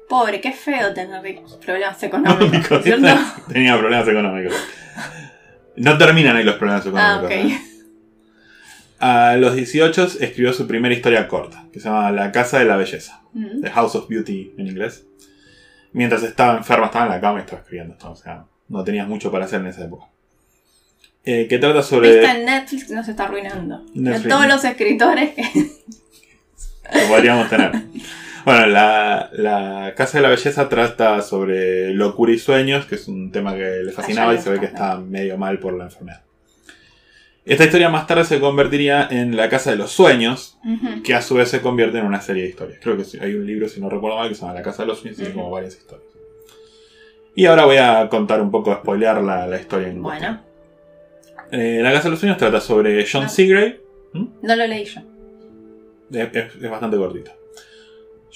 Pobre, 0.09 0.41
qué 0.41 0.51
feo 0.51 0.93
tener 0.93 1.21
problemas 1.63 2.01
económicos, 2.03 2.83
¿cierto? 2.83 3.07
Tenía 3.47 3.77
problemas 3.77 4.07
económicos. 4.07 4.53
No 5.75 5.97
terminan 5.97 6.35
ahí 6.35 6.43
los 6.43 6.55
problemas 6.55 6.83
Ah, 6.95 7.21
económicos. 7.23 7.31
¿eh? 7.31 7.65
A 8.99 9.35
los 9.37 9.55
18 9.55 10.03
escribió 10.19 10.51
su 10.51 10.67
primera 10.67 10.93
historia 10.93 11.27
corta, 11.27 11.65
que 11.71 11.79
se 11.79 11.87
llama 11.87 12.11
La 12.11 12.31
Casa 12.31 12.59
de 12.59 12.65
la 12.65 12.75
Belleza, 12.75 13.21
Mm. 13.31 13.61
The 13.61 13.69
House 13.69 13.93
of 13.95 14.07
Beauty 14.09 14.53
en 14.57 14.65
inglés. 14.67 15.05
Mientras 15.93 16.23
estaba 16.23 16.57
enferma, 16.57 16.87
estaba 16.87 17.05
en 17.05 17.11
la 17.11 17.21
cama 17.21 17.37
y 17.37 17.41
estaba 17.41 17.61
escribiendo 17.61 17.93
esto, 17.93 18.11
o 18.11 18.15
sea, 18.15 18.45
no 18.67 18.83
tenías 18.83 19.07
mucho 19.07 19.31
para 19.31 19.45
hacer 19.45 19.61
en 19.61 19.67
esa 19.67 19.85
época. 19.85 20.07
Eh, 21.23 21.45
que 21.47 21.59
trata 21.59 21.83
sobre... 21.83 22.25
En 22.25 22.45
Netflix 22.45 22.89
nos 22.89 23.07
está 23.07 23.25
arruinando. 23.25 23.83
Netflix. 23.93 24.23
De 24.23 24.29
todos 24.29 24.47
los 24.47 24.65
escritores 24.65 25.35
que. 25.35 25.43
que 26.91 26.99
podríamos 27.07 27.47
tener. 27.49 27.71
Bueno, 28.49 28.65
la, 28.67 29.29
la 29.33 29.93
Casa 29.95 30.17
de 30.17 30.23
la 30.23 30.29
Belleza 30.29 30.69
trata 30.69 31.21
sobre 31.21 31.93
locura 31.93 32.31
y 32.31 32.39
sueños, 32.39 32.85
que 32.87 32.95
es 32.95 33.07
un 33.07 33.31
tema 33.31 33.53
que 33.55 33.83
le 33.83 33.91
fascinaba 33.91 34.33
y 34.33 34.39
se 34.39 34.49
ve 34.49 34.59
que 34.59 34.65
está. 34.65 34.97
medio 34.97 35.37
mal 35.37 35.59
por 35.59 35.73
la 35.77 35.83
enfermedad. 35.83 36.21
Esta 37.45 37.65
historia 37.65 37.89
más 37.89 38.07
tarde 38.07 38.23
se 38.25 38.39
convertiría 38.39 39.07
en 39.11 39.35
La 39.37 39.49
Casa 39.49 39.69
de 39.71 39.75
los 39.77 39.91
Sueños, 39.91 40.57
que 41.03 41.13
a 41.13 41.21
su 41.21 41.35
vez 41.35 41.49
se 41.49 41.61
convierte 41.61 41.99
en 41.99 42.05
una 42.05 42.21
serie 42.21 42.41
de 42.43 42.49
historias. 42.49 42.79
Creo 42.81 42.97
que 42.97 43.03
hay 43.21 43.35
un 43.35 43.45
libro, 43.45 43.67
si 43.69 43.79
no 43.81 43.87
recuerdo 43.89 44.17
mal, 44.17 44.29
que 44.29 44.35
se 44.35 44.41
llama 44.41 44.53
La 44.55 44.61
Casa 44.63 44.81
de 44.83 44.87
los 44.87 44.99
Sueños 44.99 45.17
y 45.19 45.21
tiene 45.21 45.35
Ujú. 45.35 45.41
como 45.43 45.51
varias 45.53 45.75
historias. 45.75 46.07
Y 47.35 47.45
ahora 47.45 47.65
voy 47.65 47.77
a 47.77 48.09
contar 48.09 48.41
un 48.41 48.49
poco, 48.49 48.73
spoilear 48.73 49.21
la, 49.21 49.45
la 49.45 49.59
historia. 49.59 49.87
En 49.89 50.01
Bueno, 50.01 50.41
Eh, 51.51 51.81
la 51.83 51.91
Casa 51.91 52.05
de 52.05 52.09
los 52.11 52.19
Sueños 52.19 52.37
trata 52.39 52.59
sobre 52.61 53.05
John 53.11 53.25
Ah. 53.25 53.29
Seagrave, 53.29 53.79
no 54.13 54.55
lo 54.55 54.65
leí 54.67 54.85
yo. 54.85 55.01
Es, 56.11 56.29
es- 56.35 56.55
es 56.63 56.69
bastante 56.71 56.97
cortito. 56.97 57.31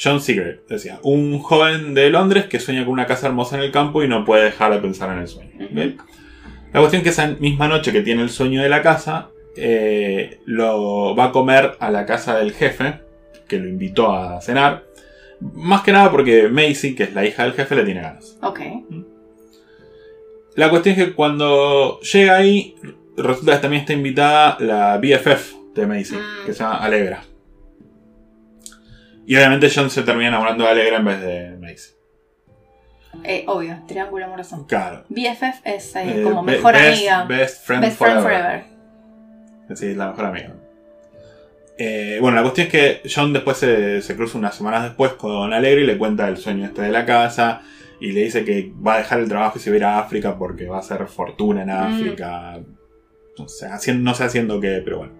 John 0.01 0.21
Seagrave 0.21 0.61
decía, 0.67 0.99
un 1.03 1.39
joven 1.39 1.93
de 1.93 2.09
Londres 2.09 2.45
que 2.45 2.59
sueña 2.59 2.83
con 2.83 2.93
una 2.93 3.05
casa 3.05 3.27
hermosa 3.27 3.57
en 3.57 3.63
el 3.63 3.71
campo 3.71 4.03
y 4.03 4.07
no 4.07 4.25
puede 4.25 4.45
dejar 4.45 4.73
de 4.73 4.79
pensar 4.79 5.11
en 5.11 5.19
el 5.19 5.27
sueño. 5.27 5.51
La 6.73 6.79
cuestión 6.79 6.99
es 6.99 7.03
que 7.03 7.09
esa 7.09 7.27
misma 7.27 7.67
noche 7.67 7.91
que 7.91 8.01
tiene 8.01 8.23
el 8.23 8.29
sueño 8.29 8.61
de 8.63 8.69
la 8.69 8.81
casa, 8.81 9.29
eh, 9.55 10.39
lo 10.45 11.15
va 11.15 11.25
a 11.25 11.31
comer 11.31 11.77
a 11.79 11.91
la 11.91 12.05
casa 12.07 12.37
del 12.37 12.53
jefe, 12.53 13.01
que 13.47 13.59
lo 13.59 13.67
invitó 13.69 14.11
a 14.11 14.41
cenar. 14.41 14.83
Más 15.39 15.81
que 15.83 15.91
nada 15.91 16.09
porque 16.09 16.47
Macy, 16.49 16.95
que 16.95 17.03
es 17.03 17.13
la 17.13 17.25
hija 17.25 17.43
del 17.43 17.53
jefe, 17.53 17.75
le 17.75 17.83
tiene 17.83 18.01
ganas. 18.01 18.37
Ok. 18.41 18.59
La 20.55 20.69
cuestión 20.69 20.97
es 20.97 21.05
que 21.05 21.13
cuando 21.13 21.99
llega 22.01 22.35
ahí, 22.37 22.75
resulta 23.17 23.53
que 23.55 23.61
también 23.61 23.81
está 23.81 23.93
invitada 23.93 24.57
la 24.59 24.97
BFF 24.97 25.53
de 25.75 25.87
Macy, 25.87 26.15
Mm. 26.15 26.45
que 26.45 26.53
se 26.53 26.59
llama 26.63 26.77
Alegra. 26.77 27.23
Y 29.25 29.35
obviamente 29.35 29.69
John 29.73 29.89
se 29.89 30.03
termina 30.03 30.29
enamorando 30.29 30.63
de 30.65 30.69
Alegra 30.71 30.97
en 30.97 31.05
vez 31.05 31.21
de 31.21 31.57
Macy. 31.59 31.91
Eh, 33.23 33.43
obvio, 33.47 33.77
triángulo 33.87 34.25
amoroso. 34.25 34.65
Claro. 34.67 35.03
BFF 35.09 35.61
es 35.65 35.95
eh, 35.95 36.19
Eh, 36.19 36.23
como 36.23 36.41
mejor 36.43 36.73
best, 36.73 36.97
amiga. 36.97 37.23
Best 37.25 37.65
friend, 37.65 37.83
Best 37.83 37.97
forever. 37.97 38.21
friend 38.23 38.41
forever. 38.41 39.77
Sí, 39.77 39.87
es 39.87 39.97
la 39.97 40.09
mejor 40.09 40.25
amiga. 40.25 40.53
Eh, 41.77 42.17
bueno, 42.21 42.35
la 42.37 42.41
cuestión 42.43 42.67
es 42.67 42.71
que 42.71 43.01
John 43.13 43.33
después 43.33 43.57
se, 43.57 44.01
se 44.01 44.15
cruza 44.15 44.37
unas 44.37 44.55
semanas 44.55 44.83
después 44.83 45.13
con 45.13 45.53
Alegra 45.53 45.81
y 45.81 45.85
le 45.85 45.97
cuenta 45.97 46.27
el 46.27 46.37
sueño 46.37 46.65
este 46.65 46.81
de 46.81 46.89
la 46.89 47.05
casa. 47.05 47.61
Y 47.99 48.11
le 48.11 48.21
dice 48.23 48.43
que 48.43 48.73
va 48.85 48.95
a 48.95 48.97
dejar 48.97 49.19
el 49.19 49.29
trabajo 49.29 49.57
y 49.57 49.61
se 49.61 49.69
va 49.69 49.75
a 49.75 49.77
ir 49.77 49.83
a 49.85 49.99
África 49.99 50.37
porque 50.37 50.65
va 50.67 50.77
a 50.77 50.79
hacer 50.79 51.05
fortuna 51.07 51.63
en 51.63 51.69
África. 51.69 52.59
No 53.37 53.47
sé, 53.47 53.67
haciendo, 53.67 54.03
no 54.03 54.13
sé 54.15 54.25
haciendo 54.25 54.59
qué, 54.59 54.81
pero 54.83 54.97
bueno. 54.97 55.13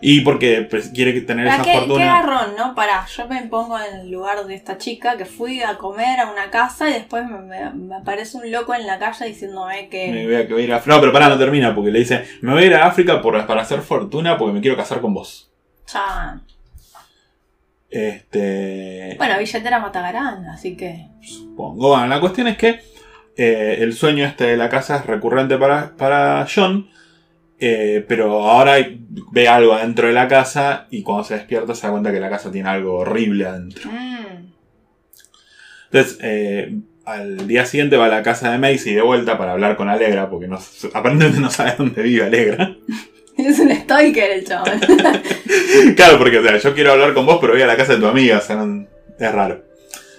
Y 0.00 0.20
porque 0.20 0.62
pues, 0.68 0.88
quiere 0.90 1.18
tener 1.22 1.46
esa 1.46 1.62
qué, 1.62 1.72
qué 1.72 1.78
fortuna. 1.78 2.04
garrón, 2.04 2.54
¿no? 2.56 2.74
Pará, 2.74 3.06
yo 3.06 3.26
me 3.28 3.42
pongo 3.44 3.78
en 3.80 4.00
el 4.00 4.10
lugar 4.10 4.44
de 4.46 4.54
esta 4.54 4.76
chica 4.78 5.16
que 5.16 5.24
fui 5.24 5.62
a 5.62 5.78
comer 5.78 6.20
a 6.20 6.30
una 6.30 6.50
casa 6.50 6.90
y 6.90 6.92
después 6.92 7.24
me, 7.24 7.38
me- 7.38 7.70
me 7.72 7.94
aparece 7.96 8.36
un 8.36 8.50
loco 8.50 8.74
en 8.74 8.86
la 8.86 8.98
calle 8.98 9.26
diciéndome 9.26 9.88
que. 9.88 10.10
Me 10.12 10.26
voy 10.26 10.34
a, 10.34 10.46
que 10.46 10.52
voy 10.52 10.62
a 10.62 10.64
ir 10.66 10.72
a 10.74 10.82
No, 10.84 11.00
pero 11.00 11.12
pará, 11.12 11.28
no 11.28 11.38
termina 11.38 11.74
porque 11.74 11.90
le 11.90 12.00
dice: 12.00 12.24
Me 12.42 12.52
voy 12.52 12.64
a 12.64 12.66
ir 12.66 12.74
a 12.74 12.86
África 12.86 13.22
por- 13.22 13.46
para 13.46 13.62
hacer 13.62 13.80
fortuna 13.80 14.36
porque 14.36 14.52
me 14.54 14.60
quiero 14.60 14.76
casar 14.76 15.00
con 15.00 15.14
vos. 15.14 15.50
Chan. 15.86 16.42
Este. 17.90 19.14
Bueno, 19.16 19.38
billetera 19.38 19.78
matagarán, 19.78 20.46
así 20.46 20.76
que. 20.76 21.08
Supongo. 21.22 21.88
Bueno, 21.90 22.06
la 22.08 22.20
cuestión 22.20 22.48
es 22.48 22.56
que 22.58 22.80
eh, 23.36 23.78
el 23.80 23.92
sueño 23.94 24.24
este 24.24 24.44
de 24.44 24.56
la 24.56 24.68
casa 24.68 24.96
es 24.96 25.06
recurrente 25.06 25.56
para, 25.56 25.96
para 25.96 26.46
John. 26.52 26.88
Eh, 27.58 28.04
pero 28.06 28.42
ahora 28.48 28.76
ve 29.32 29.48
algo 29.48 29.72
adentro 29.74 30.08
de 30.08 30.12
la 30.14 30.28
casa 30.28 30.86
y 30.90 31.02
cuando 31.02 31.24
se 31.24 31.34
despierta 31.34 31.74
se 31.74 31.86
da 31.86 31.92
cuenta 31.92 32.12
que 32.12 32.20
la 32.20 32.30
casa 32.30 32.50
tiene 32.50 32.68
algo 32.68 32.94
horrible 32.98 33.46
adentro. 33.46 33.90
mm, 33.90 34.52
Entonces, 35.90 36.18
eh, 36.22 36.74
al 37.04 37.46
día 37.46 37.64
siguiente 37.66 37.96
va 37.96 38.06
a 38.06 38.08
la 38.08 38.22
casa 38.22 38.50
de 38.50 38.58
Macy 38.58 38.92
de 38.94 39.02
vuelta 39.02 39.38
para 39.38 39.52
hablar 39.52 39.76
con 39.76 39.88
Alegra, 39.88 40.28
porque 40.28 40.48
no, 40.48 40.58
aparentemente 40.92 41.40
no 41.40 41.50
sabe 41.50 41.74
dónde 41.78 42.02
vive 42.02 42.24
Alegra. 42.24 42.76
Es 43.38 43.58
un 43.58 43.70
stalker 43.70 44.30
el 44.30 44.44
chaval. 44.46 44.80
claro, 45.94 46.16
porque 46.16 46.38
o 46.38 46.42
sea, 46.42 46.56
yo 46.56 46.74
quiero 46.74 46.92
hablar 46.92 47.12
con 47.12 47.26
vos, 47.26 47.36
pero 47.38 47.52
voy 47.52 47.60
a 47.60 47.66
la 47.66 47.76
casa 47.76 47.92
de 47.92 48.00
tu 48.00 48.06
amiga, 48.06 48.38
o 48.38 48.40
sea, 48.40 48.56
no- 48.56 48.86
es 49.18 49.30
raro. 49.32 49.62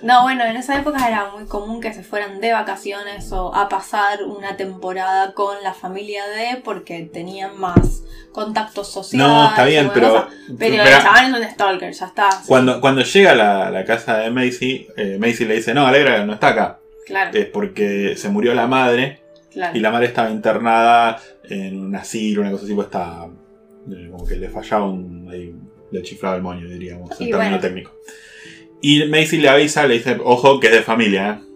No, 0.02 0.22
bueno, 0.24 0.44
en 0.44 0.58
esa 0.58 0.78
época 0.80 1.08
era 1.08 1.32
muy 1.32 1.46
común 1.46 1.82
que 1.82 1.94
se 1.94 2.04
fueran 2.04 2.40
de 2.40 2.54
vacaciones 2.54 3.32
o 3.32 3.54
a 3.54 3.68
pasar 3.68 4.24
una 4.24 4.56
temporada 4.56 5.34
con 5.34 5.62
la 5.64 5.74
familia 5.74 6.24
de 6.28 6.58
porque 6.58 7.10
tenían 7.12 7.60
más 7.60 8.04
contactos 8.32 8.92
sociales. 8.92 9.28
No, 9.28 9.50
está 9.50 9.66
bien, 9.66 9.90
pero. 9.94 10.28
Pero 10.58 10.84
el 10.84 10.90
chaval 10.90 11.34
es 11.34 11.40
un 11.40 11.50
stalker, 11.52 11.92
ya 11.92 12.06
está. 12.06 12.32
sí, 12.32 12.44
Cuando, 12.48 12.80
cuando 12.80 13.02
llega 13.02 13.32
a 13.32 13.36
la, 13.36 13.72
la 13.72 13.86
casa 13.86 14.18
de 14.18 14.30
Macy, 14.30 14.88
eh, 14.96 15.18
Macy 15.20 15.46
le 15.46 15.56
dice, 15.56 15.74
no, 15.74 15.88
Alegra 15.88 16.24
no 16.26 16.34
está 16.34 16.50
acá. 16.50 16.80
Claro, 17.06 17.38
Es 17.38 17.46
porque 17.46 18.16
se 18.18 18.30
murió 18.30 18.54
la 18.54 18.68
madre 18.68 19.22
claro. 19.52 19.78
y 19.78 19.80
la 19.80 19.92
madre 19.92 20.08
estaba 20.08 20.30
internada 20.30 21.20
en 21.46 21.80
un 21.80 21.96
asilo, 21.96 22.42
una 22.42 22.52
cosa 22.52 22.66
así, 22.66 22.74
pues 22.74 22.88
estaba 22.88 23.30
eh, 23.90 24.10
como 24.12 24.26
que 24.26 24.36
le 24.36 24.50
fallaba 24.50 24.86
un, 24.86 25.28
ahí, 25.32 25.56
le 25.90 26.02
chiflaba 26.04 26.36
el 26.36 26.42
moño, 26.42 26.68
diríamos, 26.68 27.10
en 27.12 27.18
término 27.18 27.38
bueno. 27.38 27.60
técnico. 27.60 27.92
Y 28.82 29.06
Macy 29.06 29.38
le 29.38 29.50
avisa, 29.50 29.88
le 29.88 29.96
dice, 29.96 30.18
ojo, 30.24 30.60
que 30.60 30.68
es 30.68 30.74
de 30.74 30.84
familia. 30.84 31.40
¿eh". 31.42 31.48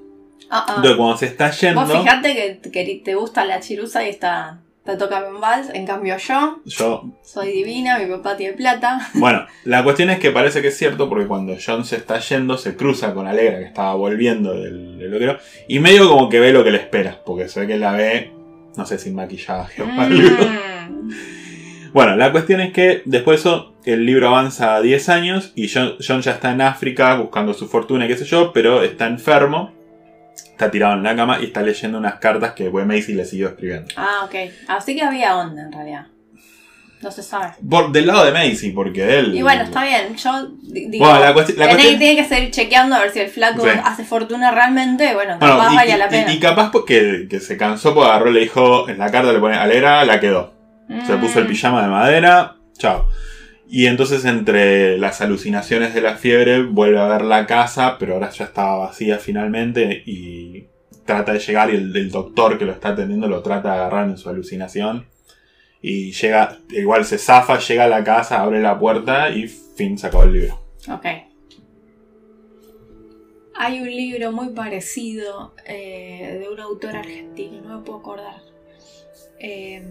Ah, 0.50 0.66
ah. 0.68 0.74
Entonces 0.76 0.98
cuando 0.98 1.18
se 1.18 1.26
está 1.28 1.52
yendo, 1.52 1.82
Vos 1.82 1.92
fijate 1.92 2.60
que, 2.62 2.72
que 2.72 3.02
te 3.04 3.16
gusta 3.16 3.46
la 3.46 3.60
chirusa 3.60 4.06
y 4.06 4.10
está. 4.10 4.60
Te 4.84 4.98
toca 4.98 5.24
un 5.30 5.40
vals, 5.40 5.70
en 5.76 5.86
cambio 5.86 6.18
yo 6.18 6.60
yo... 6.66 7.04
soy 7.22 7.52
divina, 7.52 8.00
mi 8.00 8.08
papá 8.08 8.36
tiene 8.36 8.54
plata. 8.54 9.10
Bueno, 9.14 9.46
la 9.64 9.84
cuestión 9.84 10.10
es 10.10 10.18
que 10.18 10.32
parece 10.32 10.64
que 10.64 10.70
es 10.70 10.78
cierto 10.78 11.08
porque 11.08 11.28
cuando 11.28 11.56
John 11.64 11.86
se 11.86 11.98
está 11.98 12.20
yendo 12.20 12.58
se 12.58 12.76
cruza 12.76 13.14
con 13.14 13.28
Alegra 13.28 13.60
que 13.60 13.66
estaba 13.66 13.94
volviendo 13.94 14.54
del, 14.54 14.98
del 14.98 15.12
loquero 15.12 15.38
y 15.68 15.78
medio 15.78 16.10
como 16.10 16.30
que 16.30 16.40
ve 16.40 16.52
lo 16.52 16.64
que 16.64 16.72
le 16.72 16.80
espera, 16.80 17.22
porque 17.24 17.48
se 17.48 17.60
ve 17.60 17.68
que 17.68 17.78
la 17.78 17.92
ve, 17.92 18.32
no 18.76 18.86
sé, 18.88 18.98
sin 18.98 19.14
maquillaje 19.14 19.84
o 19.84 19.86
algo. 19.86 20.30
Bueno, 21.94 22.16
la 22.16 22.32
cuestión 22.32 22.62
es 22.62 22.72
que 22.74 23.02
después 23.06 23.44
de 23.44 23.50
eso 23.50 23.74
el 23.86 24.06
libro 24.06 24.28
avanza 24.30 24.76
a 24.76 24.82
10 24.82 25.10
años 25.10 25.52
y 25.56 25.70
John, 25.70 25.96
John 26.06 26.22
ya 26.22 26.32
está 26.32 26.52
en 26.52 26.62
África 26.62 27.16
buscando 27.16 27.54
su 27.54 27.68
fortuna 27.68 28.06
y 28.06 28.08
qué 28.08 28.18
sé 28.18 28.26
yo, 28.26 28.54
pero 28.54 28.82
está 28.84 29.08
enfermo, 29.08 29.74
está 30.36 30.72
tirado 30.72 30.94
en 30.94 31.04
la 31.04 31.16
cama 31.16 31.40
y 31.42 31.46
está 31.46 31.62
leyendo 31.62 31.98
unas 31.98 32.16
cartas 32.16 32.54
que 32.54 32.70
pues, 32.70 32.86
Macy 32.86 33.14
le 33.14 33.26
siguió 33.26 33.50
escribiendo. 33.50 33.90
Ah, 33.98 34.22
ok. 34.26 34.36
Así 34.68 34.96
que 34.96 35.02
había 35.02 35.36
onda 35.38 35.64
en 35.64 35.72
realidad. 35.72 36.08
No 37.02 37.10
se 37.10 37.24
sabe. 37.24 37.54
Por, 37.68 37.92
del 37.92 38.06
lado 38.06 38.24
de 38.26 38.32
Macy, 38.32 38.70
porque 38.70 39.18
él. 39.18 39.34
Y 39.36 39.42
bueno, 39.42 39.64
está 39.64 39.84
bien. 39.84 40.16
Yo 40.16 40.50
di- 40.62 40.86
digo. 40.86 41.04
Bueno, 41.04 41.20
la 41.20 41.26
la 41.30 41.34
cuestión- 41.34 41.98
tiene 41.98 42.16
que 42.16 42.26
seguir 42.26 42.52
chequeando 42.52 42.96
a 42.96 43.00
ver 43.00 43.10
si 43.10 43.20
el 43.22 43.30
flaco 43.30 43.64
Sí. 43.64 43.70
hace 43.84 44.04
fortuna 44.04 44.52
realmente. 44.52 45.12
Bueno, 45.16 45.38
Bueno, 45.40 45.58
capaz 45.58 45.74
y, 45.74 45.76
valía 45.78 45.96
y- 45.96 46.00
la 46.00 46.10
pena. 46.10 46.32
y 46.32 46.40
capaz 46.40 46.70
porque 46.72 47.26
que 47.28 47.40
se 47.40 47.58
cansó, 47.58 47.96
pues 47.96 48.08
agarró 48.08 48.30
y 48.30 48.34
le 48.36 48.40
dijo, 48.42 48.88
en 48.88 49.00
la 49.00 49.10
carta 49.10 49.34
le 49.34 49.40
pone 49.40 49.56
Alegra, 49.58 50.06
la 50.06 50.20
quedó. 50.20 50.54
Se 51.06 51.18
puso 51.18 51.40
el 51.40 51.46
Mm. 51.46 51.50
pijama 51.50 51.84
de 51.84 51.88
madera, 51.90 52.58
chao. 52.78 53.08
Y 53.68 53.86
entonces 53.88 54.26
entre 54.26 54.98
las 54.98 55.22
alucinaciones 55.22 55.94
de 55.94 56.02
la 56.02 56.16
fiebre 56.18 56.64
vuelve 56.64 57.00
a 57.00 57.08
ver 57.08 57.22
la 57.22 57.46
casa, 57.46 57.98
pero 57.98 58.16
ahora 58.16 58.30
ya 58.30 58.46
estaba 58.46 58.78
vacía 58.80 59.18
finalmente 59.18 60.04
y 60.06 60.68
trata 61.06 61.34
de 61.34 61.40
llegar 61.40 61.70
y 61.70 61.78
el, 61.78 61.96
el 61.96 62.12
doctor 62.12 62.58
que 62.58 62.66
lo 62.66 62.74
está 62.74 62.90
atendiendo 62.90 63.28
lo 63.28 63.42
trata 63.42 63.70
de 63.70 63.76
agarrar 63.76 64.10
en 64.10 64.18
su 64.18 64.30
alucinación. 64.30 65.08
Y 65.82 66.12
llega, 66.12 66.58
igual 66.70 67.06
se 67.06 67.18
zafa, 67.18 67.58
llega 67.60 67.86
a 67.86 67.88
la 67.88 68.04
casa, 68.04 68.42
abre 68.42 68.62
la 68.62 68.78
puerta 68.78 69.30
y 69.30 69.48
fin, 69.48 69.98
se 69.98 70.08
acabó 70.08 70.24
el 70.26 70.34
libro. 70.34 70.62
Ok. 70.90 71.06
Hay 73.56 73.80
un 73.80 73.88
libro 73.90 74.32
muy 74.32 74.50
parecido 74.50 75.54
eh, 75.66 76.38
de 76.42 76.50
un 76.50 76.60
autor 76.60 76.96
argentino, 76.96 77.62
no 77.62 77.78
me 77.80 77.84
puedo 77.86 78.00
acordar. 78.00 78.42
Eh, 79.40 79.84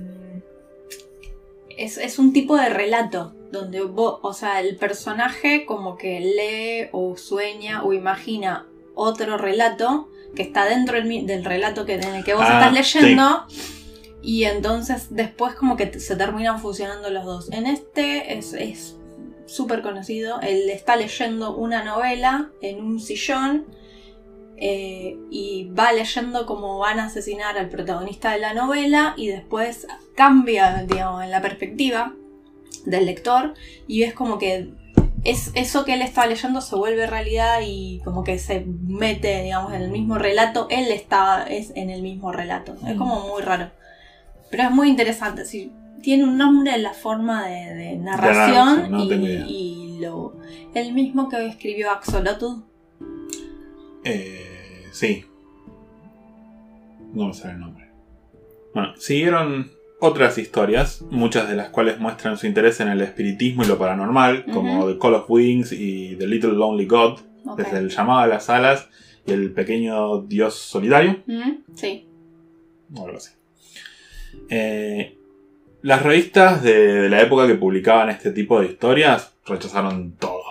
es, 1.77 1.99
es 1.99 2.19
un 2.19 2.33
tipo 2.33 2.57
de 2.57 2.69
relato 2.69 3.35
donde 3.51 3.83
vos, 3.83 4.19
o 4.23 4.33
sea, 4.33 4.61
el 4.61 4.77
personaje 4.77 5.65
como 5.67 5.97
que 5.97 6.21
lee 6.21 6.89
o 6.93 7.17
sueña 7.17 7.83
o 7.83 7.93
imagina 7.93 8.69
otro 8.95 9.37
relato 9.39 10.09
que 10.35 10.43
está 10.43 10.65
dentro 10.65 10.97
del, 10.97 11.27
del 11.27 11.45
relato 11.45 11.85
que, 11.85 11.95
en 11.95 12.15
el 12.15 12.25
que 12.25 12.35
vos 12.35 12.45
Ah, 12.47 12.69
estás 12.69 12.73
leyendo. 12.73 13.47
Y 14.23 14.45
entonces 14.45 15.09
después 15.11 15.55
como 15.55 15.77
que 15.77 15.99
se 15.99 16.15
terminan 16.15 16.61
fusionando 16.61 17.11
los 17.11 17.25
dos. 17.25 17.51
En 17.53 17.67
este 17.67 18.37
es, 18.37 18.53
es 18.53 18.97
súper 19.47 19.83
conocido. 19.83 20.41
Él 20.43 20.69
está 20.71 20.97
leyendo 20.97 21.57
una 21.57 21.83
novela 21.83 22.51
en 22.61 22.85
un 22.85 23.01
sillón 23.01 23.67
eh, 24.63 25.17
y 25.31 25.71
va 25.71 25.91
leyendo 25.93 26.45
cómo 26.45 26.79
van 26.79 27.01
a 27.01 27.07
asesinar 27.07 27.57
al 27.57 27.71
protagonista 27.71 28.33
de 28.33 28.41
la 28.41 28.53
novela 28.53 29.15
y 29.17 29.29
después 29.29 29.87
cambia, 30.15 30.85
digamos, 30.87 31.25
en 31.25 31.31
la 31.31 31.41
perspectiva 31.41 32.15
del 32.85 33.07
lector 33.07 33.55
y 33.89 34.03
ves 34.03 34.13
como 34.13 34.39
que 34.39 34.71
es 35.25 35.51
eso 35.55 35.85
que 35.85 35.95
él 35.95 36.03
está 36.03 36.27
leyendo 36.27 36.61
se 36.61 36.77
vuelve 36.77 37.07
realidad 37.07 37.61
y 37.65 38.01
como 38.05 38.23
que 38.23 38.39
se 38.39 38.65
mete, 38.67 39.43
digamos, 39.43 39.73
en 39.73 39.83
el 39.83 39.91
mismo 39.91 40.19
relato. 40.19 40.67
Él 40.71 40.91
está 40.93 41.47
es 41.49 41.73
en 41.75 41.91
el 41.91 42.03
mismo 42.03 42.31
relato. 42.33 42.77
Es 42.87 42.97
como 42.97 43.29
muy 43.29 43.43
raro. 43.43 43.71
Pero 44.51 44.65
es 44.65 44.71
muy 44.71 44.89
interesante. 44.89 45.45
sí, 45.45 45.73
tiene 46.03 46.25
un 46.25 46.37
nombre 46.37 46.75
en 46.75 46.83
la 46.83 46.93
forma 46.93 47.47
de, 47.47 47.75
de 47.75 47.97
narración 47.97 48.91
no 48.91 49.05
y 49.05 49.99
lo, 50.01 50.37
el 50.75 50.93
mismo 50.93 51.29
que 51.29 51.47
escribió 51.47 51.91
Axolotl. 51.91 52.63
Eh, 54.05 54.50
sí. 54.93 55.25
No 57.13 57.29
me 57.29 57.35
sale 57.35 57.55
el 57.55 57.61
nombre. 57.61 57.89
Bueno, 58.75 58.95
siguieron 58.97 59.73
otras 60.01 60.39
historias, 60.39 61.03
muchas 61.11 61.49
de 61.49 61.57
las 61.57 61.71
cuales 61.71 61.99
muestran 61.99 62.37
su 62.39 62.47
interés 62.47 62.81
en 62.81 62.89
el 62.89 63.01
espiritismo 63.01 63.65
y 63.65 63.67
lo 63.67 63.79
paranormal, 63.79 64.45
como. 64.47 64.87
The 64.87 64.99
Call 64.99 65.15
of 65.15 65.29
Wings 65.29 65.73
y 65.73 66.17
The 66.17 66.27
Little 66.27 66.53
Lonely 66.53 66.87
God, 66.87 67.19
desde 67.57 67.79
el 67.79 67.89
llamado 67.91 68.21
a 68.21 68.27
las 68.27 68.49
alas 68.49 68.89
y 69.27 69.33
el 69.33 69.53
pequeño 69.53 70.23
dios 70.23 70.55
solitario, 70.55 71.23
Sí. 71.75 72.07
o 72.95 73.05
algo 73.05 73.17
así. 73.19 73.33
Eh, 74.49 75.19
las 75.83 76.03
revistas 76.03 76.63
de, 76.63 77.03
de 77.03 77.09
la 77.09 77.21
época 77.23 77.47
que 77.47 77.55
publicaban 77.57 78.09
este 78.11 78.31
tipo 78.31 78.61
de 78.61 78.67
historias 78.67 79.35
rechazaron 79.47 80.13
todo. 80.13 80.43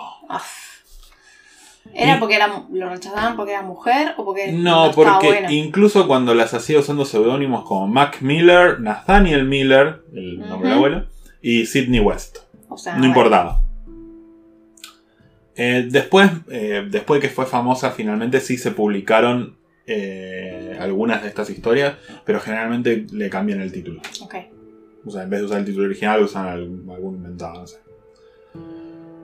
¿Era 1.94 2.18
porque 2.20 2.36
era, 2.36 2.64
lo 2.72 2.88
rechazaban 2.88 3.36
porque 3.36 3.52
era 3.52 3.62
mujer 3.62 4.14
o 4.16 4.24
porque 4.24 4.52
No, 4.52 4.90
estaba 4.90 5.18
porque 5.18 5.26
bueno? 5.26 5.50
incluso 5.50 6.06
cuando 6.06 6.34
las 6.34 6.54
hacía 6.54 6.78
usando 6.78 7.04
seudónimos 7.04 7.64
como 7.64 7.86
Mac 7.88 8.18
Miller, 8.20 8.80
Nathaniel 8.80 9.44
Miller, 9.44 10.02
el 10.14 10.38
nombre 10.38 10.68
del 10.70 10.78
Ujú. 10.78 10.86
abuelo, 10.86 11.06
y 11.42 11.66
Sidney 11.66 12.00
West. 12.00 12.38
O 12.68 12.76
sea, 12.78 12.92
no 12.94 12.98
bueno. 13.00 13.08
importaba. 13.14 13.60
Eh, 15.56 15.88
después, 15.90 16.30
eh, 16.50 16.86
después 16.88 17.20
de 17.20 17.28
que 17.28 17.34
fue 17.34 17.44
famosa, 17.46 17.90
finalmente 17.90 18.40
sí 18.40 18.56
se 18.56 18.70
publicaron 18.70 19.56
eh, 19.86 20.78
algunas 20.80 21.22
de 21.22 21.28
estas 21.28 21.50
historias, 21.50 21.96
pero 22.24 22.40
generalmente 22.40 23.06
le 23.12 23.28
cambian 23.28 23.60
el 23.60 23.72
título. 23.72 24.00
Ok. 24.22 24.36
O 25.04 25.10
sea, 25.10 25.22
en 25.24 25.30
vez 25.30 25.40
de 25.40 25.46
usar 25.46 25.58
el 25.58 25.64
título 25.64 25.86
original, 25.86 26.22
usan 26.22 26.46
algún, 26.46 26.88
algún 26.90 27.16
inventado, 27.16 27.60
no 27.60 27.66
sé. 27.66 27.78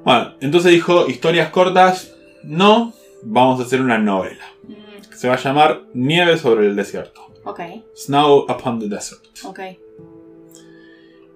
Bueno, 0.04 0.34
entonces 0.40 0.72
dijo, 0.72 1.08
historias 1.08 1.50
cortas, 1.50 2.15
no, 2.44 2.92
vamos 3.22 3.60
a 3.60 3.64
hacer 3.64 3.80
una 3.80 3.98
novela. 3.98 4.44
Mm, 4.64 5.14
Se 5.14 5.28
va 5.28 5.34
a 5.34 5.38
llamar 5.42 5.82
Nieve 5.94 6.36
sobre 6.38 6.66
el 6.66 6.76
desierto. 6.76 7.26
ok. 7.44 7.60
Snow 7.94 8.44
upon 8.48 8.78
the 8.80 8.88
desert. 8.88 9.24
Ok. 9.44 9.60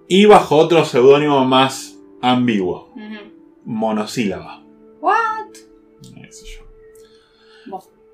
Y 0.07 0.25
bajo 0.25 0.57
otro 0.57 0.83
seudónimo 0.85 1.45
más 1.45 1.97
ambiguo. 2.21 2.93
Monosílaba. 3.65 4.61
What? 4.99 5.53
sé 6.29 6.45
yo. 6.45 6.61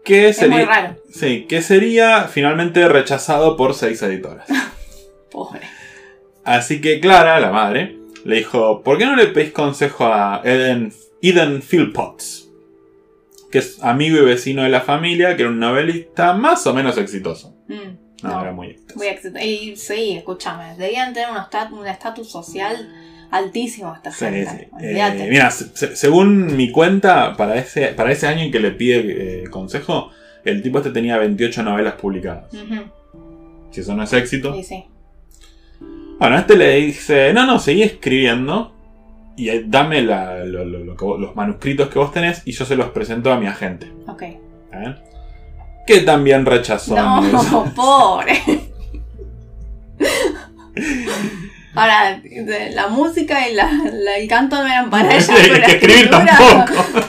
Que 0.03 0.29
Es 0.29 0.39
muy 0.41 0.49
sería, 0.59 0.65
raro. 0.65 0.95
sí, 1.11 1.45
que 1.49 1.61
sería 1.61 2.23
finalmente 2.29 2.87
rechazado 2.87 3.57
por 3.57 3.73
seis 3.73 4.01
editoras. 4.03 4.47
Pobre. 5.31 5.61
Así 6.45 6.79
que 6.79 6.99
Clara, 7.01 7.39
la 7.41 7.51
madre, 7.51 7.97
le 8.23 8.37
dijo, 8.37 8.83
¿por 8.83 8.97
qué 8.97 9.05
no 9.05 9.15
le 9.17 9.27
pedís 9.27 9.51
consejo 9.51 10.05
a 10.05 10.41
Eden, 10.45 10.93
Eden 11.21 11.61
Philpotts? 11.61 12.46
Que 13.51 13.59
es 13.59 13.81
amigo 13.83 14.17
y 14.17 14.25
vecino 14.25 14.63
de 14.63 14.69
la 14.69 14.81
familia, 14.81 15.35
que 15.35 15.43
era 15.43 15.51
un 15.51 15.59
novelista 15.59 16.33
más 16.33 16.65
o 16.67 16.73
menos 16.73 16.97
exitoso. 16.97 17.55
Mm, 17.67 18.23
No, 18.23 18.29
no. 18.29 18.41
era 18.41 18.51
muy 18.51 18.67
exitoso. 18.71 18.97
Muy 18.99 19.07
exitoso. 19.07 19.45
Y 19.45 19.75
sí, 19.77 20.13
escúchame, 20.17 20.75
debían 20.77 21.13
tener 21.13 21.29
un 21.29 21.37
estat- 21.37 21.71
un 21.71 21.87
estatus 21.87 22.29
social 22.29 22.75
altísimo 23.31 23.93
esta 23.95 24.11
Sí, 24.11 24.25
gente. 24.25 24.69
sí. 24.79 24.85
Eh, 24.85 25.27
mira, 25.29 25.51
se- 25.51 25.75
se- 25.75 25.95
según 25.95 26.55
mi 26.55 26.71
cuenta, 26.71 27.35
para 27.37 27.55
ese, 27.57 27.87
para 27.89 28.11
ese 28.11 28.27
año 28.27 28.41
en 28.43 28.51
que 28.51 28.59
le 28.59 28.71
pide 28.71 29.43
eh, 29.43 29.49
consejo, 29.49 30.11
el 30.45 30.61
tipo 30.61 30.77
este 30.79 30.91
tenía 30.91 31.17
28 31.17 31.61
novelas 31.63 31.95
publicadas. 31.95 32.45
Si 33.71 33.81
eso 33.81 33.93
no 33.95 34.03
es 34.03 34.13
éxito. 34.13 34.53
Sí, 34.55 34.63
sí. 34.63 34.85
Bueno, 36.19 36.37
este 36.37 36.55
le 36.55 36.75
dice, 36.77 37.33
no, 37.33 37.45
no, 37.45 37.59
seguí 37.59 37.83
escribiendo 37.83 38.73
y 39.37 39.49
eh, 39.49 39.63
dame 39.65 40.01
la- 40.01 40.43
lo- 40.43 40.65
lo- 40.65 40.79
lo 40.79 40.95
que 40.97 41.05
vos- 41.05 41.19
los 41.19 41.35
manuscritos 41.35 41.87
que 41.89 41.99
vos 41.99 42.11
tenés 42.11 42.41
y 42.45 42.51
yo 42.51 42.65
se 42.65 42.75
los 42.75 42.89
presento 42.89 43.31
a 43.31 43.37
mi 43.39 43.47
agente. 43.47 43.91
Ok. 44.07 44.21
¿eh? 44.23 44.95
Que 45.85 46.01
también 46.01 46.45
rechazó. 46.45 46.95
No, 46.95 47.71
pobre. 47.75 48.41
Ahora, 51.75 52.19
la 52.73 52.87
música 52.87 53.47
y 53.47 53.53
la, 53.53 53.69
la- 53.91 54.17
el 54.17 54.27
canto 54.27 54.55
no 54.57 54.65
eran 54.67 54.89
para 54.89 55.13
ella, 55.15 55.33
pero 55.35 55.53
la 55.59 55.65
que 55.65 55.71
escribir 55.73 56.09
tampoco. 56.09 56.83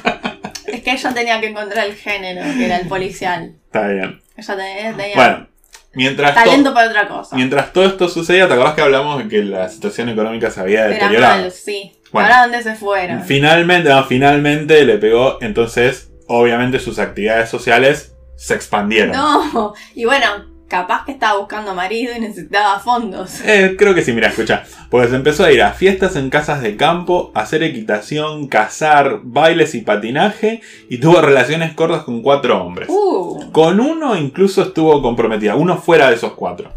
Es 0.66 0.82
que 0.82 0.92
ella 0.92 1.14
tenía 1.14 1.40
que 1.40 1.46
encontrar 1.48 1.86
el 1.86 1.94
género, 1.94 2.42
que 2.54 2.66
era 2.66 2.76
el 2.76 2.86
policial. 2.88 3.54
Está 3.66 3.88
bien. 3.88 4.20
Ella 4.36 4.56
tenía, 4.56 4.96
tenía 4.96 5.14
Bueno, 5.16 5.46
mientras, 5.94 6.34
to- 6.34 6.40
talento 6.44 6.74
para 6.74 6.88
otra 6.90 7.08
cosa. 7.08 7.34
mientras 7.36 7.72
todo 7.72 7.86
esto 7.86 8.06
sucedía, 8.08 8.46
¿te 8.46 8.52
acordás 8.54 8.74
que 8.74 8.82
hablamos 8.82 9.18
de 9.18 9.28
que 9.28 9.42
la 9.44 9.68
situación 9.70 10.10
económica 10.10 10.50
se 10.50 10.60
había 10.60 10.80
Era 10.84 10.88
deteriorado? 10.94 11.40
mal, 11.40 11.50
sí. 11.52 11.94
Bueno. 12.12 12.28
Ahora 12.28 12.42
dónde 12.42 12.62
se 12.62 12.74
fueron. 12.74 13.22
Finalmente, 13.24 13.88
no, 13.88 14.04
finalmente 14.04 14.84
le 14.84 14.98
pegó, 14.98 15.38
entonces, 15.40 16.10
obviamente 16.26 16.78
sus 16.78 16.98
actividades 16.98 17.48
sociales 17.50 18.14
se 18.36 18.54
expandieron. 18.54 19.12
No, 19.12 19.74
y 19.94 20.04
bueno, 20.04 20.26
capaz 20.68 21.04
que 21.04 21.12
estaba 21.12 21.38
buscando 21.38 21.74
marido 21.74 22.14
y 22.16 22.20
necesitaba 22.20 22.78
fondos. 22.78 23.40
Eh, 23.44 23.74
creo 23.78 23.94
que 23.94 24.02
sí, 24.02 24.12
mira, 24.12 24.28
escucha. 24.28 24.64
Pues 24.90 25.12
empezó 25.12 25.44
a 25.44 25.52
ir 25.52 25.62
a 25.62 25.72
fiestas 25.72 26.14
en 26.16 26.30
casas 26.30 26.62
de 26.62 26.76
campo, 26.76 27.32
a 27.34 27.40
hacer 27.40 27.62
equitación, 27.62 28.48
cazar, 28.48 29.20
bailes 29.22 29.74
y 29.74 29.80
patinaje, 29.80 30.60
y 30.88 30.98
tuvo 30.98 31.20
relaciones 31.20 31.72
cortas 31.74 32.02
con 32.04 32.22
cuatro 32.22 32.62
hombres. 32.62 32.88
Uh, 32.90 33.50
Con 33.52 33.80
uno 33.80 34.16
incluso 34.16 34.62
estuvo 34.62 35.00
comprometida, 35.02 35.56
uno 35.56 35.76
fuera 35.78 36.08
de 36.08 36.16
esos 36.16 36.32
cuatro. 36.34 36.70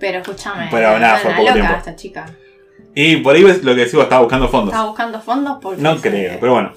pero 0.00 0.18
escúchame. 0.18 0.68
Pero 0.70 0.98
nada, 0.98 1.18
fue 1.18 1.30
poco 1.30 1.42
loca 1.42 1.52
tiempo. 1.54 1.74
esta 1.74 1.96
chica. 1.96 2.26
Y 2.94 3.16
por 3.18 3.36
ahí 3.36 3.44
ves 3.44 3.62
lo 3.62 3.74
que 3.74 3.82
decimos, 3.82 4.04
estaba 4.04 4.22
buscando 4.22 4.48
fondos. 4.48 4.72
Estaba 4.72 4.88
buscando 4.88 5.20
fondos 5.20 5.58
porque. 5.62 5.82
No 5.82 5.96
creo, 5.98 6.38
pero 6.40 6.52
bueno. 6.52 6.72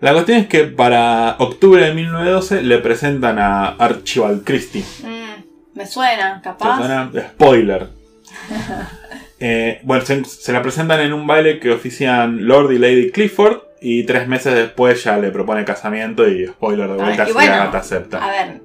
La 0.00 0.12
cuestión 0.12 0.38
es 0.38 0.46
que 0.46 0.64
para 0.64 1.34
octubre 1.40 1.84
de 1.84 1.92
1912 1.92 2.62
le 2.62 2.78
presentan 2.78 3.38
a 3.40 3.66
Archibald 3.70 4.44
Christie. 4.44 4.84
Mm, 5.02 5.76
me 5.78 5.86
suena, 5.86 6.36
¿Te 6.36 6.42
capaz. 6.44 6.78
suena? 6.78 7.10
Spoiler. 7.32 7.88
Eh, 9.40 9.80
bueno, 9.84 10.04
se, 10.04 10.24
se 10.24 10.52
la 10.52 10.62
presentan 10.62 10.98
en 11.00 11.12
un 11.12 11.24
baile 11.24 11.60
que 11.60 11.70
ofician 11.70 12.48
Lord 12.48 12.72
y 12.72 12.78
Lady 12.78 13.12
Clifford. 13.12 13.58
Y 13.80 14.02
tres 14.02 14.26
meses 14.26 14.52
después 14.52 15.04
ya 15.04 15.16
le 15.18 15.30
propone 15.30 15.64
casamiento 15.64 16.26
y 16.28 16.44
spoiler 16.48 16.88
de 16.88 16.94
Ah, 16.94 17.04
vuelta 17.04 17.22
y 17.22 17.26
si 17.28 17.34
la 17.34 17.56
gata 17.58 17.78
acepta. 17.78 18.18
A 18.24 18.30
ver, 18.32 18.60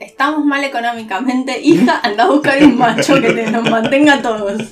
estamos 0.00 0.44
mal 0.44 0.64
económicamente, 0.64 1.60
hija, 1.60 2.00
anda 2.02 2.24
a 2.24 2.28
buscar 2.30 2.62
un 2.64 2.76
macho 2.78 3.20
que 3.20 3.32
te 3.32 3.50
nos 3.50 3.68
mantenga 3.70 4.14
a 4.14 4.22
todos. 4.22 4.62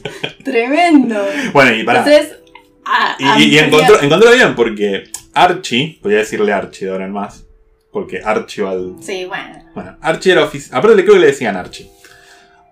Tremendo. 0.44 1.16
Bueno, 1.52 1.74
y 1.74 1.84
para. 1.84 2.00
Entonces, 2.00 2.36
a- 2.84 3.16
Y, 3.18 3.24
a- 3.24 3.38
y 3.38 3.58
encontró, 3.58 4.00
encontró 4.02 4.32
bien 4.32 4.54
porque 4.54 5.04
Archie, 5.34 5.98
podría 6.02 6.18
decirle 6.20 6.52
Archie 6.52 6.86
de 6.86 6.92
ahora 6.92 7.04
en 7.04 7.12
más, 7.12 7.44
porque 7.92 8.20
Archibald. 8.24 9.02
Sí, 9.02 9.24
bueno. 9.26 9.62
Bueno, 9.74 9.96
Archie 10.00 10.32
era 10.32 10.44
oficial. 10.44 10.78
Aparte, 10.78 11.02
creo 11.02 11.14
que 11.14 11.20
le 11.20 11.26
decían 11.28 11.56
Archie. 11.56 11.88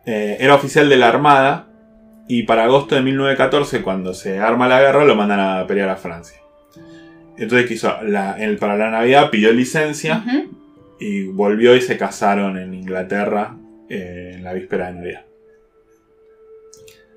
Eh, 0.07 0.37
era 0.41 0.55
oficial 0.55 0.89
de 0.89 0.97
la 0.97 1.09
Armada 1.09 1.67
y 2.29 2.45
para 2.45 2.65
agosto 2.65 2.95
de 2.95 3.03
1914, 3.03 3.83
cuando 3.83 4.15
se 4.15 4.39
arma 4.39 4.67
la 4.69 4.81
guerra, 4.81 5.05
lo 5.05 5.15
mandan 5.15 5.41
a 5.41 5.67
pelear 5.67 5.89
a 5.91 5.97
Francia. 5.97 6.39
Entonces. 7.37 7.83
La- 8.05 8.37
el- 8.39 8.57
para 8.57 8.77
la 8.77 8.91
Navidad 8.91 9.31
pidió 9.31 9.53
licencia 9.53 10.23
Ujú. 10.27 10.56
Y 11.01 11.25
volvió 11.25 11.75
y 11.77 11.81
se 11.81 11.97
casaron 11.99 12.57
en 12.59 12.75
Inglaterra 12.75 13.57
eh, 13.89 14.33
en 14.35 14.45
la 14.45 14.53
víspera 14.53 14.87
de 14.87 14.93
Navidad. 14.95 15.25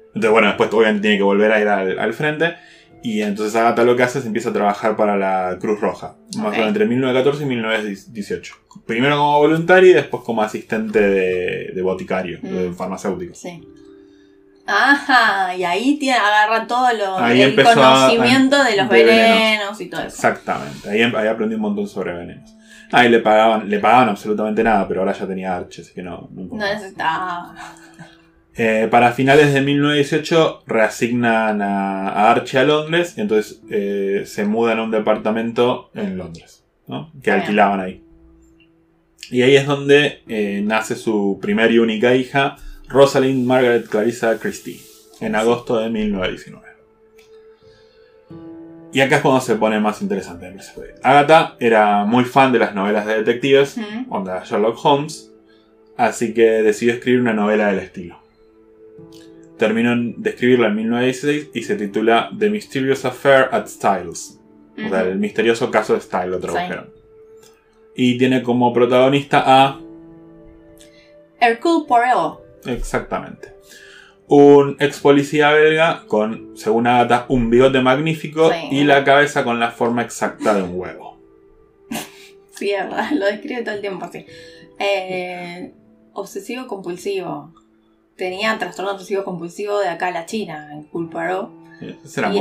Entonces, 0.07 0.31
bueno, 0.31 0.47
después 0.47 0.69
obviamente 0.73 1.01
tiene 1.03 1.17
que 1.17 1.23
volver 1.23 1.51
a 1.51 1.61
ir 1.61 1.67
al, 1.67 1.99
al 1.99 2.13
frente. 2.13 2.55
Y 3.01 3.21
entonces 3.21 3.55
Agatha 3.55 3.83
lo 3.85 3.95
que 3.95 4.03
hace 4.03 4.19
es 4.19 4.25
empieza 4.25 4.49
a 4.49 4.53
trabajar 4.53 4.97
para 4.97 5.15
la 5.15 5.57
Cruz 5.61 5.79
Roja. 5.79 6.15
Más 6.37 6.47
o 6.47 6.51
menos 6.51 6.67
entre 6.67 6.85
1914 6.85 7.43
y 7.43 7.45
1918. 7.45 8.55
Primero 8.85 9.15
como 9.17 9.37
voluntario 9.39 9.91
y 9.91 9.93
después 9.93 10.21
como 10.23 10.41
asistente 10.41 10.99
de, 10.99 11.71
de 11.73 11.81
boticario, 11.81 12.39
de 12.41 12.69
Mm. 12.69 12.75
farmacéutico. 12.75 13.33
Sí. 13.35 13.65
Ajá, 14.67 15.55
y 15.55 15.63
ahí 15.63 15.97
tiene, 15.97 16.17
agarra 16.19 16.67
todo 16.67 16.91
lo, 16.93 17.17
Ahí 17.17 17.41
el 17.41 17.59
a- 17.59 17.73
conocimiento 17.73 18.61
de 18.63 18.75
los 18.77 18.89
de 18.89 19.03
venenos. 19.03 19.39
venenos 19.39 19.81
y 19.81 19.85
todo 19.89 20.01
eso. 20.01 20.09
Exactamente. 20.09 20.89
Ahí, 20.89 21.01
ahí 21.01 21.27
aprendí 21.27 21.55
un 21.55 21.61
montón 21.61 21.87
sobre 21.87 22.13
venenos. 22.13 22.53
Ahí 22.91 23.09
le 23.09 23.19
pagaban, 23.19 23.69
le 23.69 23.79
pagaban 23.79 24.09
absolutamente 24.09 24.63
nada, 24.63 24.87
pero 24.87 25.01
ahora 25.01 25.13
ya 25.13 25.27
tenía 25.27 25.55
Archie, 25.55 25.83
así 25.83 25.93
que 25.93 26.01
no, 26.01 26.27
no 26.31 26.55
No 26.55 26.57
necesitaba. 26.57 27.53
Eh, 28.55 28.87
para 28.91 29.11
finales 29.13 29.53
de 29.53 29.61
1918 29.61 30.63
reasignan 30.67 31.61
a, 31.61 32.09
a 32.09 32.31
Archie 32.31 32.59
a 32.59 32.63
Londres 32.65 33.13
y 33.17 33.21
entonces 33.21 33.61
eh, 33.69 34.23
se 34.25 34.43
mudan 34.43 34.79
a 34.79 34.83
un 34.83 34.91
departamento 34.91 35.91
en 35.93 36.17
Londres, 36.17 36.65
¿no? 36.87 37.11
que 37.23 37.29
Bien. 37.31 37.41
alquilaban 37.41 37.79
ahí. 37.79 38.03
Y 39.31 39.43
ahí 39.43 39.55
es 39.55 39.67
donde 39.67 40.23
eh, 40.27 40.61
nace 40.65 40.95
su 40.95 41.37
primera 41.41 41.71
y 41.71 41.77
única 41.79 42.15
hija, 42.15 42.57
Rosalind 42.87 43.45
Margaret 43.45 43.87
Clarissa 43.87 44.39
Christie, 44.39 44.81
en 45.21 45.35
agosto 45.35 45.77
de 45.77 45.89
1919. 45.89 46.68
Y 48.91 49.01
acá 49.01 49.17
es 49.17 49.21
cuando 49.21 49.39
se 49.41 49.55
pone 49.55 49.79
más 49.79 50.01
interesante. 50.01 50.49
me 50.49 50.57
parece. 50.57 50.95
Agatha 51.03 51.55
era 51.59 52.05
muy 52.05 52.25
fan 52.25 52.51
de 52.51 52.59
las 52.59 52.73
novelas 52.73 53.05
de 53.05 53.17
detectives, 53.17 53.77
Ujú. 53.77 54.15
onda 54.15 54.43
Sherlock 54.43 54.83
Holmes, 54.83 55.31
así 55.95 56.33
que 56.33 56.63
decidió 56.63 56.93
escribir 56.95 57.21
una 57.21 57.33
novela 57.33 57.67
del 57.67 57.79
estilo. 57.79 58.19
Terminó 59.57 59.93
de 60.17 60.29
escribirla 60.29 60.67
en 60.67 60.75
1916 60.77 61.49
y 61.53 61.63
se 61.63 61.75
titula 61.75 62.29
The 62.37 62.49
Mysterious 62.49 63.05
Affair 63.05 63.49
at 63.51 63.67
Styles. 63.67 64.39
O 64.85 64.89
sea, 64.89 65.01
el 65.01 65.19
misterioso 65.19 65.69
caso 65.69 65.93
de 65.93 65.99
Styles 66.01 66.29
lo 66.29 66.39
tradujeron. 66.39 66.89
Y 67.95 68.17
tiene 68.17 68.41
como 68.41 68.71
protagonista 68.71 69.43
a. 69.45 69.79
Hercule 71.41 71.85
Poirot. 71.85 72.41
Exactamente. 72.65 73.53
Un 74.29 74.77
ex 74.79 74.99
policía 74.99 75.49
belga 75.51 76.03
con, 76.07 76.55
según 76.55 76.85
Agatha, 76.87 77.25
un 77.29 77.49
bigote 77.49 77.81
magnífico 77.81 78.51
Sí. 78.51 78.67
y 78.71 78.83
la 78.83 79.03
cabeza 79.03 79.43
con 79.43 79.59
la 79.59 79.71
forma 79.71 80.03
exacta 80.03 80.53
de 80.53 80.61
un 80.63 80.79
huevo. 80.79 81.17
Sí, 82.55 82.71
es 82.71 82.83
verdad, 82.83 83.09
lo 83.13 83.25
describe 83.25 83.63
todo 83.63 83.75
el 83.75 83.81
tiempo 83.81 84.05
así. 84.05 84.25
Eh, 84.77 85.73
obsesivo 86.13 86.67
compulsivo. 86.67 87.53
Tenía 88.17 88.57
trastorno 88.59 88.91
obsesivo 88.91 89.23
compulsivo 89.23 89.79
de 89.79 89.87
acá 89.87 90.07
a 90.07 90.11
la 90.11 90.25
China, 90.25 90.69
en 90.73 90.83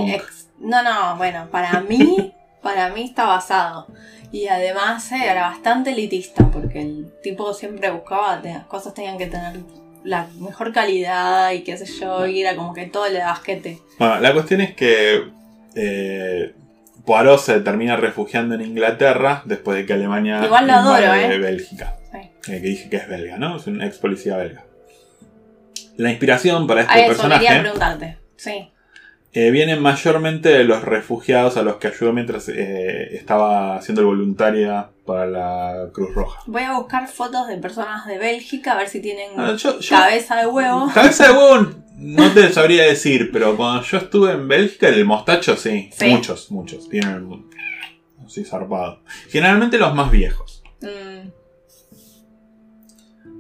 Monk. 0.01 0.09
ex- 0.15 0.51
no, 0.59 0.83
no, 0.83 1.17
bueno, 1.17 1.49
para 1.51 1.81
mí, 1.81 2.35
para 2.63 2.91
mí 2.91 3.05
está 3.05 3.25
basado. 3.27 3.87
Y 4.33 4.49
además 4.49 5.11
eh, 5.13 5.25
era 5.25 5.43
bastante 5.49 5.91
elitista, 5.93 6.51
porque 6.51 6.83
el 6.83 7.13
tipo 7.23 7.55
siempre 7.55 7.91
buscaba 7.93 8.43
cosas 8.67 8.93
tenían 8.93 9.17
que 9.17 9.27
tener 9.27 9.61
la 10.09 10.27
mejor 10.41 10.73
calidad 10.73 11.53
y 11.53 11.63
qué 11.63 11.77
sé 11.77 11.85
yo, 11.85 12.27
y 12.27 12.41
era 12.41 12.57
como 12.57 12.73
que 12.73 12.87
todo 12.87 13.09
le 13.09 13.19
basquete. 13.19 13.79
Bueno, 13.99 14.21
la 14.21 14.33
cuestión 14.33 14.63
es 14.63 14.75
que 14.75 15.23
eh, 15.75 16.55
Poirot 17.05 17.39
se 17.39 17.61
termina 17.61 17.97
refugiando 17.97 18.55
en 18.55 18.63
Inglaterra 18.63 19.43
después 19.45 19.77
de 19.77 19.85
que 19.85 19.93
Alemania 19.93 20.43
Igual 20.43 20.67
lo 20.67 20.73
adoro, 20.73 21.15
¿eh? 21.15 21.39
Bélgica. 21.39 21.97
Sí. 22.11 22.19
Eh, 22.19 22.61
que 22.63 22.69
dije 22.69 22.89
que 22.89 22.97
es 22.97 23.09
belga, 23.09 23.37
¿no? 23.37 23.59
Es 23.59 23.67
un 23.67 23.83
ex 23.83 23.99
policía 23.99 24.39
belga. 24.39 24.65
La 25.99 26.11
inspiración 26.11 26.67
para 26.67 26.83
este 26.83 26.93
A 26.93 26.99
eso 27.01 27.09
personaje 27.09 27.61
preguntarte. 27.61 28.19
Sí. 28.37 28.71
Eh, 29.33 29.51
viene 29.51 29.77
mayormente 29.77 30.49
de 30.49 30.65
los 30.65 30.83
refugiados 30.83 31.57
a 31.57 31.63
los 31.63 31.77
que 31.77 31.89
ayudó 31.89 32.13
mientras 32.13 32.49
eh, 32.49 33.15
estaba 33.17 33.77
haciendo 33.77 34.01
el 34.01 34.07
voluntaria 34.07 34.89
para 35.07 35.27
la 35.27 35.89
Cruz 35.93 36.15
Roja. 36.15 36.41
Voy 36.47 36.63
a 36.63 36.73
buscar 36.79 37.07
fotos 37.09 37.47
de 37.49 37.57
personas 37.59 38.07
de 38.07 38.19
Bélgica 38.19 38.73
a 38.73 38.77
ver 38.79 38.89
si 38.89 39.01
tienen 39.01 39.31
Ah, 39.37 39.55
yo- 39.57 39.79
yo- 39.81 39.91
cabeza 39.97 40.37
de 40.37 40.47
huevo. 40.47 40.91
Cabeza 40.93 41.29
de 41.29 41.33
huevo 41.39 41.71
no 41.97 42.33
te 42.33 42.49
sabría 42.53 42.85
decir, 42.85 43.31
pero 43.33 43.57
cuando 43.57 43.83
yo 43.83 43.99
estuve 43.99 44.33
en 44.33 44.49
Bélgica, 44.49 44.89
el 44.89 45.05
mostacho 45.05 45.57
sí. 45.57 45.91
Sí. 45.93 46.07
Muchos, 46.11 46.51
muchos. 46.51 46.89
Tienen 46.89 47.45
así 48.27 48.45
zarpado. 48.45 49.01
Generalmente 49.29 49.79
los 49.79 49.95
más 49.95 50.11
viejos. 50.11 50.63
Mm, 50.81 51.29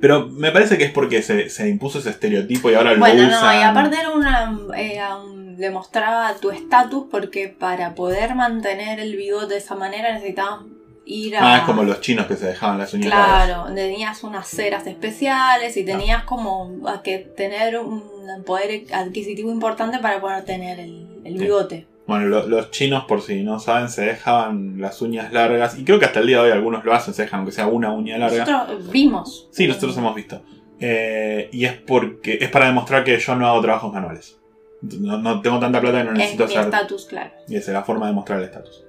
Pero 0.00 0.28
me 0.28 0.50
parece 0.52 0.78
que 0.78 0.84
es 0.84 0.92
porque 0.92 1.22
se, 1.22 1.48
se 1.50 1.68
impuso 1.68 1.98
ese 1.98 2.10
estereotipo 2.10 2.70
y 2.70 2.74
ahora 2.74 2.92
lo 2.92 3.00
Bueno, 3.00 3.26
usan. 3.26 3.40
no, 3.56 3.60
y 3.60 3.62
aparte 3.64 3.96
era 3.98 4.10
una. 4.10 4.56
era 4.76 5.16
un- 5.16 5.38
demostraba 5.58 6.34
tu 6.36 6.50
estatus 6.52 7.06
porque 7.10 7.48
para 7.48 7.96
poder 7.96 8.36
mantener 8.36 9.00
el 9.00 9.16
bigote 9.16 9.54
de 9.54 9.58
esa 9.58 9.74
manera 9.74 10.12
necesitabas 10.14 10.60
ir 11.04 11.36
a. 11.36 11.54
Ah, 11.54 11.56
es 11.58 11.62
como 11.64 11.82
los 11.82 12.00
chinos 12.00 12.26
que 12.26 12.36
se 12.36 12.46
dejaban 12.46 12.78
las 12.78 12.94
uñas. 12.94 13.10
Claro, 13.10 13.74
tenías 13.74 14.22
unas 14.22 14.46
ceras 14.46 14.86
especiales 14.86 15.76
y 15.76 15.84
tenías 15.84 16.22
como 16.22 16.86
a 16.88 17.02
que 17.02 17.18
tener 17.18 17.76
un 17.80 18.04
poder 18.46 18.84
adquisitivo 18.92 19.50
importante 19.50 19.98
para 19.98 20.20
poder 20.20 20.44
tener 20.44 20.78
el, 20.78 21.08
el 21.24 21.32
Sí. 21.32 21.38
bigote. 21.40 21.86
Bueno, 22.08 22.24
lo- 22.26 22.48
los 22.48 22.70
chinos, 22.72 23.04
por 23.04 23.20
si 23.22 23.42
no 23.44 23.60
saben, 23.60 23.88
se 23.90 24.02
dejaban 24.02 24.80
las 24.80 25.00
uñas 25.02 25.30
largas. 25.32 25.78
Y 25.78 25.84
creo 25.84 25.98
que 26.00 26.06
hasta 26.06 26.20
el 26.20 26.26
día 26.26 26.38
de 26.38 26.44
hoy 26.44 26.50
algunos 26.50 26.84
lo 26.84 26.92
hacen, 26.94 27.12
se 27.14 27.22
dejan 27.22 27.40
aunque 27.40 27.52
sea 27.52 27.66
una 27.68 27.92
uña 27.92 28.16
larga. 28.18 28.44
Nosotros 28.46 28.90
vimos. 28.90 29.48
Sí, 29.52 29.68
nosotros 29.68 29.96
hemos 29.98 30.14
visto. 30.16 30.42
Eh, 30.80 31.50
y 31.52 31.64
es 31.66 31.74
porque 31.74 32.38
es 32.40 32.48
para 32.50 32.66
demostrar 32.66 33.04
que 33.04 33.18
yo 33.18 33.34
no 33.36 33.46
hago 33.46 33.60
trabajos 33.60 33.92
manuales. 33.92 34.38
No, 34.80 35.18
no 35.18 35.40
tengo 35.42 35.58
tanta 35.60 35.80
plata 35.80 35.98
que 35.98 36.04
no 36.04 36.10
Es 36.10 36.14
mi 36.16 36.18
necesito 36.20 36.44
hacer. 36.44 36.60
estatus, 36.60 37.04
claro. 37.06 37.30
Y 37.46 37.56
esa 37.56 37.70
es 37.72 37.74
la 37.74 37.84
forma 37.84 38.06
de 38.06 38.12
mostrar 38.14 38.38
el 38.38 38.46
estatus. 38.46 38.84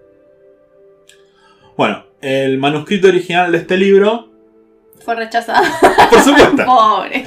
Bueno, 1.76 2.06
el 2.22 2.58
manuscrito 2.58 3.08
original 3.10 3.52
de 3.52 3.58
este 3.60 3.78
libro, 3.78 4.29
Fue 5.04 5.16
rechazada. 5.16 5.62
por 6.10 6.20
supuesto. 6.22 6.66
Pobre. 6.66 7.26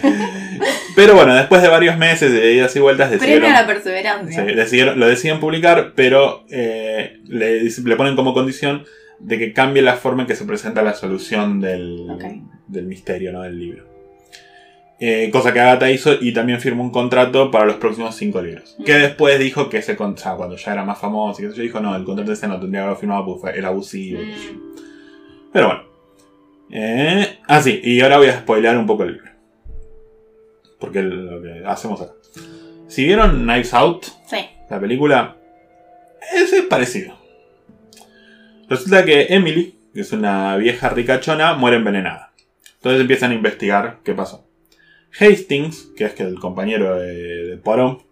pero 0.94 1.14
bueno, 1.14 1.34
después 1.34 1.62
de 1.62 1.68
varios 1.68 1.96
meses 1.98 2.30
de 2.32 2.52
idas 2.54 2.74
y 2.76 2.80
vueltas 2.80 3.08
Premio 3.08 3.20
decidieron, 3.26 3.50
a 3.52 3.60
la 3.62 3.66
perseverancia. 3.66 4.46
sí, 4.46 4.52
decidieron- 4.54 4.98
lo 4.98 5.06
deciden 5.08 5.40
publicar, 5.40 5.92
pero 5.96 6.44
eh, 6.50 7.18
le, 7.26 7.96
ponen 7.96 8.14
como 8.16 8.34
condición 8.34 8.84
de 9.18 9.38
que 9.38 9.52
cambie 9.52 9.82
la 9.82 9.94
forma 9.96 10.22
en 10.22 10.28
que 10.28 10.34
se 10.36 10.44
presenta 10.44 10.82
la 10.82 10.94
solución 10.94 11.60
del, 11.60 12.06
misterio, 12.68 13.32
¿no? 13.32 13.42
Del 13.42 13.58
libro. 13.58 13.84
Eh, 15.00 15.30
cosa 15.32 15.52
que 15.52 15.58
Agatha 15.60 15.90
hizo 15.90 16.12
y 16.20 16.32
también 16.32 16.60
firmó 16.60 16.84
un 16.84 16.90
contrato 16.92 17.50
para 17.50 17.64
los 17.64 17.76
próximos 17.76 18.14
cinco 18.14 18.40
libros. 18.40 18.76
Que 18.84 18.94
Mm. 18.98 19.02
después 19.02 19.38
dijo 19.40 19.68
que 19.68 19.78
ese 19.78 19.96
con- 19.96 20.12
o 20.14 20.16
sea, 20.16 20.34
cuando 20.34 20.56
ya 20.56 20.72
era 20.72 20.84
más 20.84 20.98
famoso 20.98 21.42
y 21.42 21.50
sé 21.50 21.56
yo, 21.56 21.62
dijo, 21.62 21.80
no, 21.80 21.96
el 21.96 22.04
contrato 22.04 22.32
ese 22.32 22.46
no 22.46 22.60
tendría 22.60 22.82
que 22.82 22.84
haberlo 22.84 23.00
firmado 23.00 23.24
porque 23.24 23.58
era 23.58 23.68
abusivo. 23.68 24.20
Mm. 24.20 25.50
Pero 25.52 25.66
bueno. 25.66 25.91
Eh, 26.72 27.38
ah, 27.48 27.60
sí, 27.60 27.80
y 27.84 28.00
ahora 28.00 28.16
voy 28.18 28.28
a 28.28 28.38
spoilear 28.40 28.78
un 28.78 28.86
poco 28.86 29.02
el 29.04 29.12
libro. 29.12 29.30
Porque 30.80 31.00
es 31.00 31.04
lo 31.04 31.42
que 31.42 31.62
hacemos 31.66 32.00
acá. 32.00 32.12
Si 32.88 33.04
vieron 33.04 33.42
Knives 33.44 33.74
Out, 33.74 34.06
Sí. 34.26 34.38
la 34.70 34.80
película, 34.80 35.36
es, 36.34 36.50
parecido. 36.68 37.14
Resulta 38.68 39.04
que 39.04 39.26
Emily, 39.28 39.78
que 39.92 40.00
es 40.00 40.12
una 40.12 40.56
vieja 40.56 40.88
ricachona, 40.88 41.54
muere 41.54 41.76
envenenada. 41.76 42.32
Entonces 42.76 43.02
empiezan 43.02 43.32
a 43.32 43.34
investigar 43.34 43.98
qué 44.02 44.14
pasó. 44.14 44.46
Hastings, 45.20 45.90
que 45.96 46.04
es 46.06 46.14
que 46.14 46.22
el 46.22 46.38
compañero 46.40 46.98
de, 46.98 47.46
de 47.48 47.56
Poirot, 47.58 48.02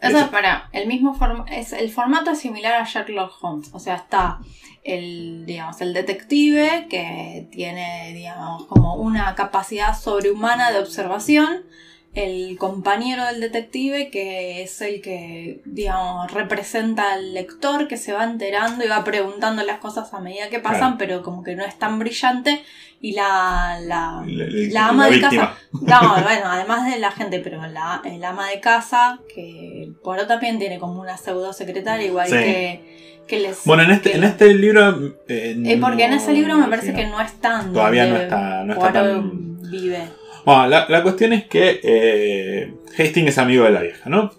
Eso. 0.00 0.18
es 0.18 0.28
para 0.28 0.68
el 0.72 0.86
mismo 0.88 1.14
forma, 1.14 1.44
es 1.50 1.72
el 1.72 1.90
formato 1.90 2.30
es 2.30 2.38
similar 2.38 2.74
a 2.74 2.84
Sherlock 2.84 3.32
Holmes, 3.42 3.70
o 3.72 3.78
sea, 3.78 3.96
está 3.96 4.38
el 4.82 5.44
digamos 5.44 5.80
el 5.82 5.92
detective 5.92 6.86
que 6.88 7.48
tiene 7.52 8.12
digamos 8.14 8.64
como 8.66 8.94
una 8.94 9.34
capacidad 9.34 9.98
sobrehumana 9.98 10.72
de 10.72 10.78
observación 10.78 11.64
el 12.12 12.58
compañero 12.58 13.24
del 13.26 13.40
detective, 13.40 14.10
que 14.10 14.62
es 14.62 14.80
el 14.80 15.00
que, 15.00 15.60
digamos, 15.64 16.32
representa 16.32 17.12
al 17.12 17.34
lector, 17.34 17.86
que 17.86 17.96
se 17.96 18.12
va 18.12 18.24
enterando 18.24 18.84
y 18.84 18.88
va 18.88 19.04
preguntando 19.04 19.62
las 19.62 19.78
cosas 19.78 20.12
a 20.12 20.18
medida 20.20 20.48
que 20.50 20.58
pasan, 20.58 20.78
Claro. 20.78 20.96
pero 20.98 21.22
como 21.22 21.44
que 21.44 21.54
no 21.54 21.64
es 21.64 21.78
tan 21.78 21.98
brillante. 22.00 22.62
Y 23.02 23.12
la, 23.12 23.78
la, 23.80 24.22
La- 24.26 24.44
la- 24.46 24.72
la 24.72 24.88
ama 24.88 25.04
de 25.08 25.16
víctima. 25.18 25.56
casa. 25.56 25.58
No, 25.72 26.22
bueno, 26.22 26.42
además 26.46 26.92
de 26.92 26.98
la 26.98 27.12
gente, 27.12 27.38
pero 27.38 27.64
la, 27.68 28.02
el 28.04 28.22
ama 28.24 28.50
de 28.50 28.60
casa, 28.60 29.20
que 29.34 29.90
Poirot 30.02 30.26
también 30.28 30.58
tiene 30.58 30.78
como 30.78 31.00
una 31.00 31.16
pseudo 31.16 31.52
secretaria, 31.54 32.06
igual 32.06 32.26
Sí. 32.28 32.34
que, 32.34 33.22
que 33.26 33.38
les. 33.40 33.64
Bueno, 33.64 33.84
en 33.84 33.92
este, 33.92 34.10
que- 34.10 34.16
en 34.18 34.24
este 34.24 34.52
libro. 34.54 35.14
eh, 35.28 35.56
eh, 35.64 35.78
porque 35.80 36.04
en 36.04 36.12
ese 36.12 36.32
libro 36.32 36.56
me 36.58 36.66
parece 36.66 36.92
que 36.92 37.06
no 37.06 37.20
están. 37.22 37.72
Todavía 37.72 38.04
no 38.06 38.16
está- 38.16 38.64
no 38.64 38.72
está 38.74 38.92
tan- 38.92 39.60
vive. 39.70 40.08
Bueno, 40.44 40.66
la, 40.68 40.86
la 40.88 41.02
cuestión 41.02 41.32
es 41.32 41.44
que 41.44 41.80
eh, 41.82 42.72
Hastings 42.98 43.28
es 43.28 43.38
amigo 43.38 43.64
de 43.64 43.70
la 43.70 43.82
vieja, 43.82 44.08
¿no? 44.08 44.32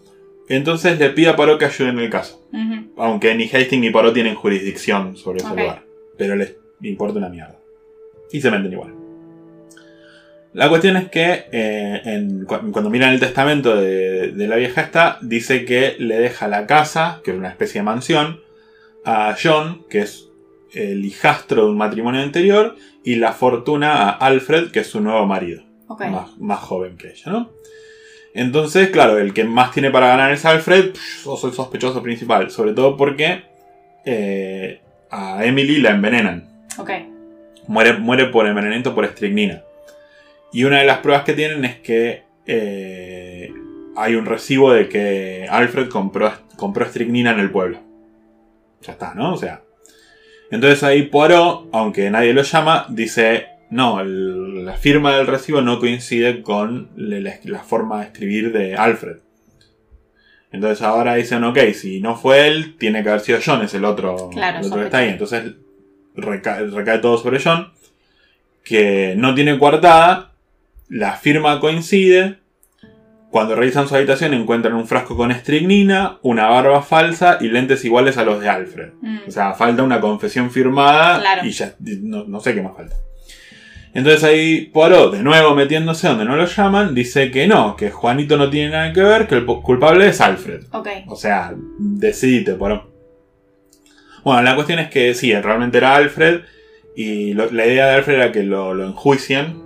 Entonces 0.50 1.00
le 1.00 1.10
pide 1.12 1.30
a 1.30 1.36
Poirot 1.36 1.60
que 1.60 1.66
ayude 1.66 1.90
en 1.90 2.00
el 2.00 2.10
caso. 2.10 2.42
Aunque 2.98 3.34
ni 3.36 3.46
Hastings 3.46 3.82
ni 3.82 3.90
Poirot 3.90 4.14
tienen 4.14 4.36
jurisdicción 4.36 5.16
sobre 5.16 5.40
ese 5.40 5.48
lugar. 5.64 5.84
Pero 6.18 6.36
les 6.36 6.56
importa 6.82 7.20
una 7.20 7.30
mierda. 7.30 7.58
Y 8.32 8.42
se 8.42 8.52
meten 8.52 8.72
igual. 8.72 8.94
La 10.54 10.68
cuestión 10.68 10.98
es 10.98 11.10
que 11.10 11.46
eh, 11.52 12.02
en- 12.04 12.46
cuando 12.46 12.90
miran 12.90 13.14
el 13.14 13.20
testamento 13.22 13.76
de, 13.76 14.32
de 14.34 14.48
la 14.48 14.58
vieja 14.58 14.82
esta, 14.82 15.18
dice 15.22 15.64
que 15.64 15.96
le 16.00 16.18
deja 16.20 16.48
la 16.50 16.68
casa, 16.68 17.22
que 17.24 17.32
es 17.32 17.38
una 17.38 17.50
especie 17.50 17.80
de 17.80 17.86
mansión, 17.86 18.42
a 19.06 19.36
John, 19.42 19.84
que 19.90 20.00
es 20.02 20.28
el 20.74 21.06
hijastro 21.06 21.64
de 21.66 21.72
un 21.72 21.78
matrimonio 21.78 22.22
anterior, 22.22 22.76
y 23.04 23.16
la 23.16 23.32
fortuna 23.32 23.94
a 24.04 24.10
Alfred, 24.10 24.72
que 24.72 24.82
es 24.82 24.88
su 24.88 25.00
nuevo 25.00 25.26
marido 25.26 25.64
Más, 26.00 26.38
más 26.38 26.60
joven 26.60 26.98
que 26.98 27.12
ella, 27.12 27.32
¿no? 27.32 27.50
Entonces, 28.34 28.90
claro, 28.90 29.18
el 29.18 29.34
que 29.34 29.44
más 29.44 29.72
tiene 29.72 29.92
para 29.92 30.08
ganar 30.08 30.32
es 30.32 30.46
Alfred, 30.46 30.96
sos 30.96 31.44
el 31.44 31.52
sospechoso 31.52 32.02
principal, 32.02 32.50
sobre 32.50 32.74
todo 32.74 32.96
porque 32.96 33.44
eh, 34.06 34.82
a 35.10 35.44
Emily 35.46 35.80
la 35.80 35.92
envenenan. 35.92 36.50
Ok. 36.78 36.92
Muere, 37.68 37.94
muere 37.98 38.26
por 38.28 38.48
envenenamiento 38.48 38.96
por 38.96 39.06
estricnina. 39.06 39.64
Y 40.54 40.64
una 40.64 40.80
de 40.80 40.86
las 40.86 41.00
pruebas 41.00 41.24
que 41.24 41.34
tienen 41.34 41.64
es 41.66 41.80
que 41.80 42.24
eh, 42.46 43.54
hay 43.96 44.16
un 44.16 44.26
recibo 44.26 44.72
de 44.74 44.90
que 44.90 45.48
Alfred 45.50 45.90
compró, 45.90 46.32
compró 46.58 46.86
estricnina 46.86 47.32
en 47.32 47.40
el 47.40 47.52
pueblo. 47.52 47.80
Ya 48.82 48.94
está, 48.94 49.14
¿no? 49.14 49.34
O 49.34 49.38
sea. 49.38 49.62
Entonces 50.50 50.84
ahí 50.84 51.04
Poirot, 51.04 51.70
aunque 51.72 52.10
nadie 52.10 52.34
lo 52.34 52.42
llama, 52.42 52.86
dice, 52.90 53.48
no, 53.72 54.00
el- 54.02 54.64
la 54.66 54.74
firma 54.78 55.16
del 55.18 55.26
recibo 55.28 55.62
no 55.62 55.80
coincide 55.80 56.44
con 56.44 56.90
la, 56.96 57.34
la 57.44 57.60
forma 57.64 58.00
de 58.02 58.06
escribir 58.06 58.52
de 58.54 58.76
Alfred. 58.76 59.18
Entonces 60.52 60.82
ahora 60.86 61.16
dicen, 61.16 61.44
ok, 61.46 61.58
si 61.74 62.02
no 62.02 62.16
fue 62.18 62.48
él, 62.48 62.76
tiene 62.78 63.02
que 63.04 63.10
haber 63.10 63.22
sido 63.22 63.40
John, 63.44 63.62
es 63.64 63.74
el 63.74 63.86
otro, 63.86 64.30
Claro, 64.30 64.60
el 64.60 64.66
otro 64.66 64.80
que 64.80 64.86
está 64.86 64.98
ahí. 65.00 65.10
Entonces 65.10 65.54
recae, 66.16 66.68
recae 66.68 67.00
todo 67.00 67.18
sobre 67.18 67.40
John, 67.42 67.72
que 68.64 69.16
no 69.18 69.34
tiene 69.34 69.58
coartada, 69.58 70.34
la 70.90 71.14
firma 71.14 71.60
coincide. 71.62 72.40
Cuando 73.30 73.56
revisan 73.56 73.88
su 73.88 73.96
habitación 73.96 74.34
encuentran 74.34 74.74
un 74.74 74.86
frasco 74.90 75.16
con 75.16 75.32
estricnina, 75.32 76.18
una 76.22 76.50
barba 76.50 76.82
falsa 76.82 77.38
y 77.40 77.48
lentes 77.48 77.86
iguales 77.86 78.18
a 78.18 78.26
los 78.26 78.42
de 78.42 78.50
Alfred. 78.50 78.90
Mm. 79.02 79.20
O 79.26 79.32
sea, 79.32 79.54
falta 79.54 79.84
una 79.84 80.02
confesión 80.02 80.52
firmada 80.52 81.18
Claro. 81.22 81.48
y 81.48 81.52
ya 81.52 81.74
no, 81.80 82.26
no 82.26 82.42
sé 82.42 82.54
qué 82.54 82.62
más 82.62 82.76
falta. 82.76 82.98
Entonces 83.94 84.24
ahí 84.24 84.68
Poirot, 84.74 85.14
de 85.14 85.22
nuevo 85.24 85.54
metiéndose 85.54 86.08
donde 86.08 86.24
no 86.26 86.36
lo 86.38 86.46
llaman, 86.46 86.96
dice 86.96 87.30
que 87.30 87.46
no, 87.48 87.76
que 87.76 87.92
Juanito 87.92 88.38
no 88.38 88.50
tiene 88.50 88.72
nada 88.72 88.94
que 88.94 89.02
ver, 89.02 89.28
que 89.28 89.36
el 89.36 89.46
culpable 89.46 90.08
es 90.08 90.22
Alfred. 90.22 90.62
Ok. 90.72 90.88
O 91.08 91.16
sea, 91.16 91.54
decidite, 91.78 92.54
Poirot. 92.54 92.90
Bueno, 94.24 94.42
la 94.44 94.56
cuestión 94.56 94.80
es 94.80 94.90
que 94.90 95.14
sí, 95.14 95.34
realmente 95.34 95.78
era 95.80 95.96
Alfred 95.96 96.42
y 96.96 97.34
lo- 97.34 97.52
la 97.52 97.66
idea 97.66 97.88
de 97.88 97.96
Alfred 97.96 98.16
era 98.16 98.32
que 98.32 98.44
lo, 98.44 98.74
lo 98.74 98.86
enjuicien 98.86 99.62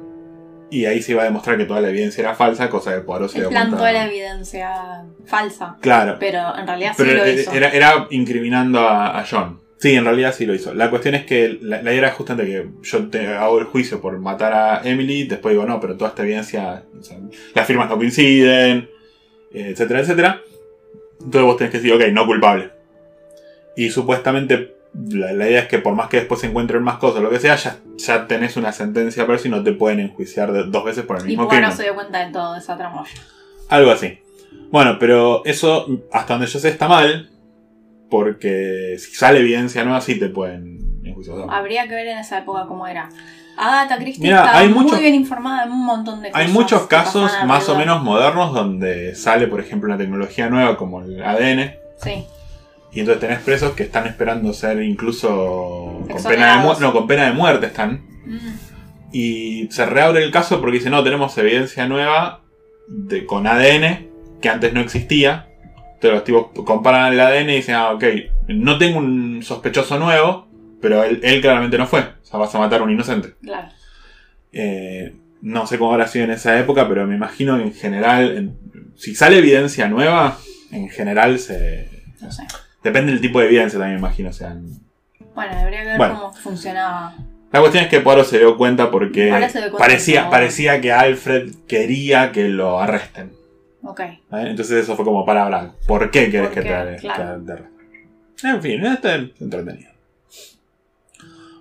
y 0.71 0.85
ahí 0.85 1.01
se 1.01 1.11
iba 1.11 1.21
a 1.21 1.25
demostrar 1.25 1.57
que 1.57 1.65
toda 1.65 1.81
la 1.81 1.89
evidencia 1.89 2.21
era 2.21 2.33
falsa, 2.35 2.69
cosa 2.69 2.93
que 2.95 3.01
Poirot 3.01 3.29
se 3.29 3.39
dio 3.39 3.49
plantó 3.49 3.77
cuenta. 3.77 3.93
la 3.93 4.05
evidencia 4.07 5.03
falsa. 5.25 5.77
Claro, 5.81 6.17
Pero 6.19 6.57
en 6.57 6.65
realidad 6.65 6.93
pero 6.97 7.11
sí 7.11 7.17
lo 7.17 7.27
hizo. 7.41 7.51
era- 7.51 7.69
era 7.69 8.07
incriminando 8.09 8.79
a, 8.79 9.19
a 9.19 9.25
John. 9.29 9.59
Sí, 9.89 9.93
en 9.95 10.03
realidad 10.05 10.33
sí 10.33 10.45
lo 10.47 10.55
hizo. 10.55 10.73
La 10.73 10.89
cuestión 10.89 11.13
es 11.15 11.25
que 11.25 11.59
la, 11.61 11.81
la 11.83 11.91
idea 11.91 11.99
era 12.07 12.11
justamente 12.11 12.51
que 12.51 12.67
yo 12.81 13.07
te 13.09 13.27
hago 13.27 13.59
el 13.59 13.65
juicio 13.65 14.01
por 14.01 14.17
matar 14.19 14.51
a 14.53 14.81
Emily, 14.83 15.25
después 15.25 15.53
digo, 15.53 15.65
no, 15.67 15.79
pero 15.79 15.95
toda 15.95 16.09
esta 16.09 16.23
evidencia, 16.23 16.83
o 16.99 17.03
sea, 17.03 17.17
las 17.53 17.67
firmas 17.67 17.87
no 17.89 17.97
coinciden, 17.97 18.89
etcétera, 19.53 19.99
etcétera. 19.99 20.41
Entonces 21.19 21.41
vos 21.43 21.57
tenés 21.57 21.71
que 21.71 21.77
decir, 21.77 21.93
ok, 21.93 22.01
no 22.13 22.25
culpable. 22.25 22.71
Y 23.75 23.89
supuestamente 23.91 24.75
la, 25.11 25.33
la 25.33 25.47
idea 25.49 25.59
es 25.61 25.67
que 25.67 25.77
por 25.79 25.93
más 25.93 26.09
que 26.09 26.17
después 26.17 26.41
se 26.41 26.47
encuentren 26.47 26.81
más 26.81 26.97
cosas, 26.97 27.21
lo 27.21 27.29
que 27.29 27.39
sea, 27.39 27.55
ya, 27.55 27.77
ya 27.97 28.25
tenés 28.27 28.57
una 28.57 28.71
sentencia 28.71 29.25
pero 29.27 29.37
si 29.37 29.49
no 29.49 29.61
te 29.63 29.71
pueden 29.73 29.99
enjuiciar 29.99 30.51
de- 30.51 30.63
dos 30.63 30.83
veces 30.83 31.03
por 31.03 31.17
el 31.17 31.25
y 31.25 31.27
mismo 31.27 31.47
crimen. 31.47 31.71
se 31.71 31.83
dio 31.83 31.93
cuenta 31.93 32.25
de 32.25 32.31
todo 32.31 32.55
esa 32.55 32.75
tramoya. 32.75 33.11
Algo 33.69 33.91
así. 33.91 34.17
Bueno, 34.71 34.97
pero 34.99 35.43
eso, 35.45 35.85
hasta 36.11 36.33
donde 36.33 36.47
yo 36.47 36.57
sé, 36.59 36.69
está 36.69 36.87
mal. 36.87 37.29
Porque 38.09 38.95
si 38.99 39.15
sale 39.15 39.39
evidencia 39.39 39.83
nueva, 39.83 40.01
sí 40.01 40.19
te 40.19 40.29
pueden 40.29 41.01
enjuiciar. 41.03 41.37
Habría 41.49 41.87
que 41.87 41.95
ver 41.95 42.07
en 42.07 42.17
esa 42.19 42.39
época 42.39 42.65
cómo 42.67 42.87
era. 42.87 43.09
Agatha 43.57 43.97
Christie 43.97 44.21
Mira, 44.23 44.39
estaba 44.39 44.59
hay 44.59 44.69
muy 44.69 44.83
muchos- 44.83 44.99
bien 44.99 45.15
informada 45.15 45.65
de 45.65 45.71
un 45.71 45.85
montón 45.85 46.21
de 46.21 46.29
cosas. 46.31 46.45
Hay 46.45 46.51
muchos 46.51 46.87
casos 46.87 47.31
más 47.45 47.67
o 47.69 47.77
menos 47.77 48.03
modernos 48.03 48.53
donde 48.53 49.15
sale, 49.15 49.47
por 49.47 49.59
ejemplo, 49.61 49.87
una 49.87 49.97
tecnología 49.97 50.49
nueva 50.49 50.77
como 50.77 51.01
el 51.01 51.23
ADN. 51.23 51.75
Sí. 52.01 52.25
Y 52.91 52.99
entonces 52.99 53.21
tenés 53.21 53.39
presos 53.39 53.71
que 53.73 53.83
están 53.83 54.07
esperando 54.07 54.53
ser 54.53 54.81
incluso 54.81 56.03
con 56.09 56.23
pena 56.23 56.61
de, 56.61 56.79
no, 56.81 56.93
con 56.93 57.07
pena 57.07 57.25
de 57.25 57.31
muerte. 57.33 57.67
Están. 57.67 58.05
Mm. 58.25 58.37
Y 59.11 59.67
se 59.71 59.85
reabre 59.85 60.23
el 60.23 60.31
caso 60.31 60.59
porque 60.59 60.77
dice, 60.77 60.89
no, 60.89 61.03
tenemos 61.03 61.37
evidencia 61.37 61.87
nueva 61.87 62.41
de, 62.87 63.25
con 63.25 63.47
ADN 63.47 64.09
que 64.41 64.49
antes 64.49 64.73
no 64.73 64.81
existía. 64.81 65.47
Entonces 65.95 66.11
los 66.11 66.23
tipos 66.23 66.47
comparan 66.65 67.13
el 67.13 67.19
ADN 67.19 67.49
y 67.49 67.55
dicen, 67.57 67.75
ah, 67.75 67.91
ok, 67.91 68.03
no 68.47 68.77
tengo 68.77 68.99
un 68.99 69.41
sospechoso 69.43 69.97
nuevo, 69.97 70.47
pero 70.81 71.03
él, 71.03 71.19
él 71.23 71.41
claramente 71.41 71.77
no 71.77 71.87
fue. 71.87 72.01
O 72.01 72.25
sea, 72.25 72.39
vas 72.39 72.53
a 72.53 72.59
matar 72.59 72.81
a 72.81 72.83
un 72.83 72.91
inocente. 72.91 73.33
Claro. 73.41 73.69
Eh, 74.51 75.13
no 75.41 75.67
sé 75.67 75.77
cómo 75.77 75.91
habrá 75.93 76.07
sido 76.07 76.25
en 76.25 76.31
esa 76.31 76.57
época, 76.59 76.87
pero 76.87 77.05
me 77.07 77.15
imagino 77.15 77.57
que 77.57 77.63
en 77.63 77.73
general, 77.73 78.37
en- 78.37 78.57
si 78.95 79.15
sale 79.15 79.37
evidencia 79.39 79.87
nueva, 79.87 80.37
en 80.71 80.89
general 80.89 81.39
se... 81.39 81.89
No 82.21 82.31
sé. 82.31 82.43
Depende 82.83 83.11
del 83.11 83.21
tipo 83.21 83.39
de 83.39 83.47
evidencia 83.47 83.79
también, 83.79 83.99
me 84.01 84.07
imagino. 84.07 84.29
O 84.29 84.33
sea, 84.33 84.55
Bueno, 85.33 85.51
que 85.51 85.65
ver 85.85 85.97
Bueno. 85.97 86.19
cómo 86.19 86.33
funcionaba. 86.33 87.15
La 87.51 87.59
cuestión 87.61 87.83
es 87.85 87.89
que 87.89 87.99
Poirot 88.01 88.25
se 88.25 88.37
dio 88.39 88.57
cuenta 88.57 88.91
porque 88.91 89.25
dio 89.25 89.31
cuenta 89.31 89.77
parecía, 89.77 90.29
parecía 90.29 90.81
que 90.81 90.91
Alfred 90.91 91.51
quería 91.67 92.31
que 92.31 92.49
lo 92.49 92.79
arresten. 92.79 93.31
Ok. 93.85 94.01
¿vale? 94.29 94.49
Entonces 94.49 94.83
eso 94.83 94.95
fue 94.95 95.05
como 95.05 95.25
para 95.25 95.43
hablar. 95.45 95.71
¿Por 95.87 96.09
qué 96.11 96.29
querés 96.31 96.47
¿Por 96.49 96.53
que 96.55 96.61
te, 96.61 96.97
Claro. 96.97 97.41
te? 97.45 98.47
En 98.47 98.61
fin, 98.61 98.85
esto 98.85 99.09
es 99.09 99.29
entretenido. 99.39 99.91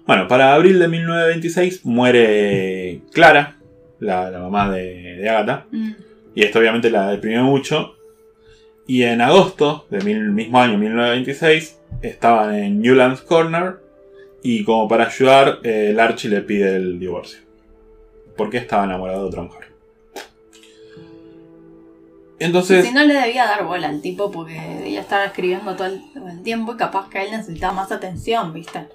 Bueno, 0.06 0.28
para 0.28 0.54
abril 0.54 0.78
de 0.78 0.88
1926 0.88 1.84
muere 1.86 3.00
Clara, 3.12 3.56
la, 4.00 4.30
la 4.30 4.38
mamá 4.40 4.70
de, 4.70 5.16
de 5.16 5.28
Agatha. 5.28 5.66
Mm. 5.70 5.92
Y 6.34 6.42
esto 6.42 6.58
obviamente 6.58 6.90
la 6.90 7.10
deprimió 7.10 7.42
mucho. 7.44 7.94
Y 8.86 9.02
en 9.04 9.20
agosto 9.22 9.86
del 9.90 10.32
mismo 10.32 10.60
año, 10.60 10.76
1926, 10.76 11.80
estaban 12.02 12.54
en 12.54 12.80
Newlands 12.82 13.22
Corner. 13.22 13.76
Y 14.42 14.62
como 14.64 14.88
para 14.88 15.06
ayudar, 15.06 15.60
eh, 15.62 15.88
el 15.90 16.00
Archie 16.00 16.28
le 16.28 16.42
pide 16.42 16.76
el 16.76 16.98
divorcio. 16.98 17.40
Porque 18.36 18.58
estaba 18.58 18.84
enamorado 18.84 19.22
de 19.22 19.28
otra 19.28 19.42
mujer. 19.42 19.68
Entonces, 22.38 22.84
Si 22.84 22.92
no 22.92 23.04
le 23.04 23.14
debía 23.14 23.46
dar 23.46 23.64
bola 23.64 23.88
al 23.88 24.00
tipo 24.00 24.30
porque 24.30 24.82
ella 24.84 25.00
estaba 25.00 25.24
escribiendo 25.26 25.76
todo 25.76 25.86
el, 25.86 26.02
todo 26.12 26.28
el 26.28 26.42
tiempo 26.42 26.74
y 26.74 26.76
capaz 26.76 27.08
que 27.08 27.22
él 27.22 27.30
necesitaba 27.30 27.72
más 27.72 27.92
atención, 27.92 28.52
¿viste? 28.52 28.86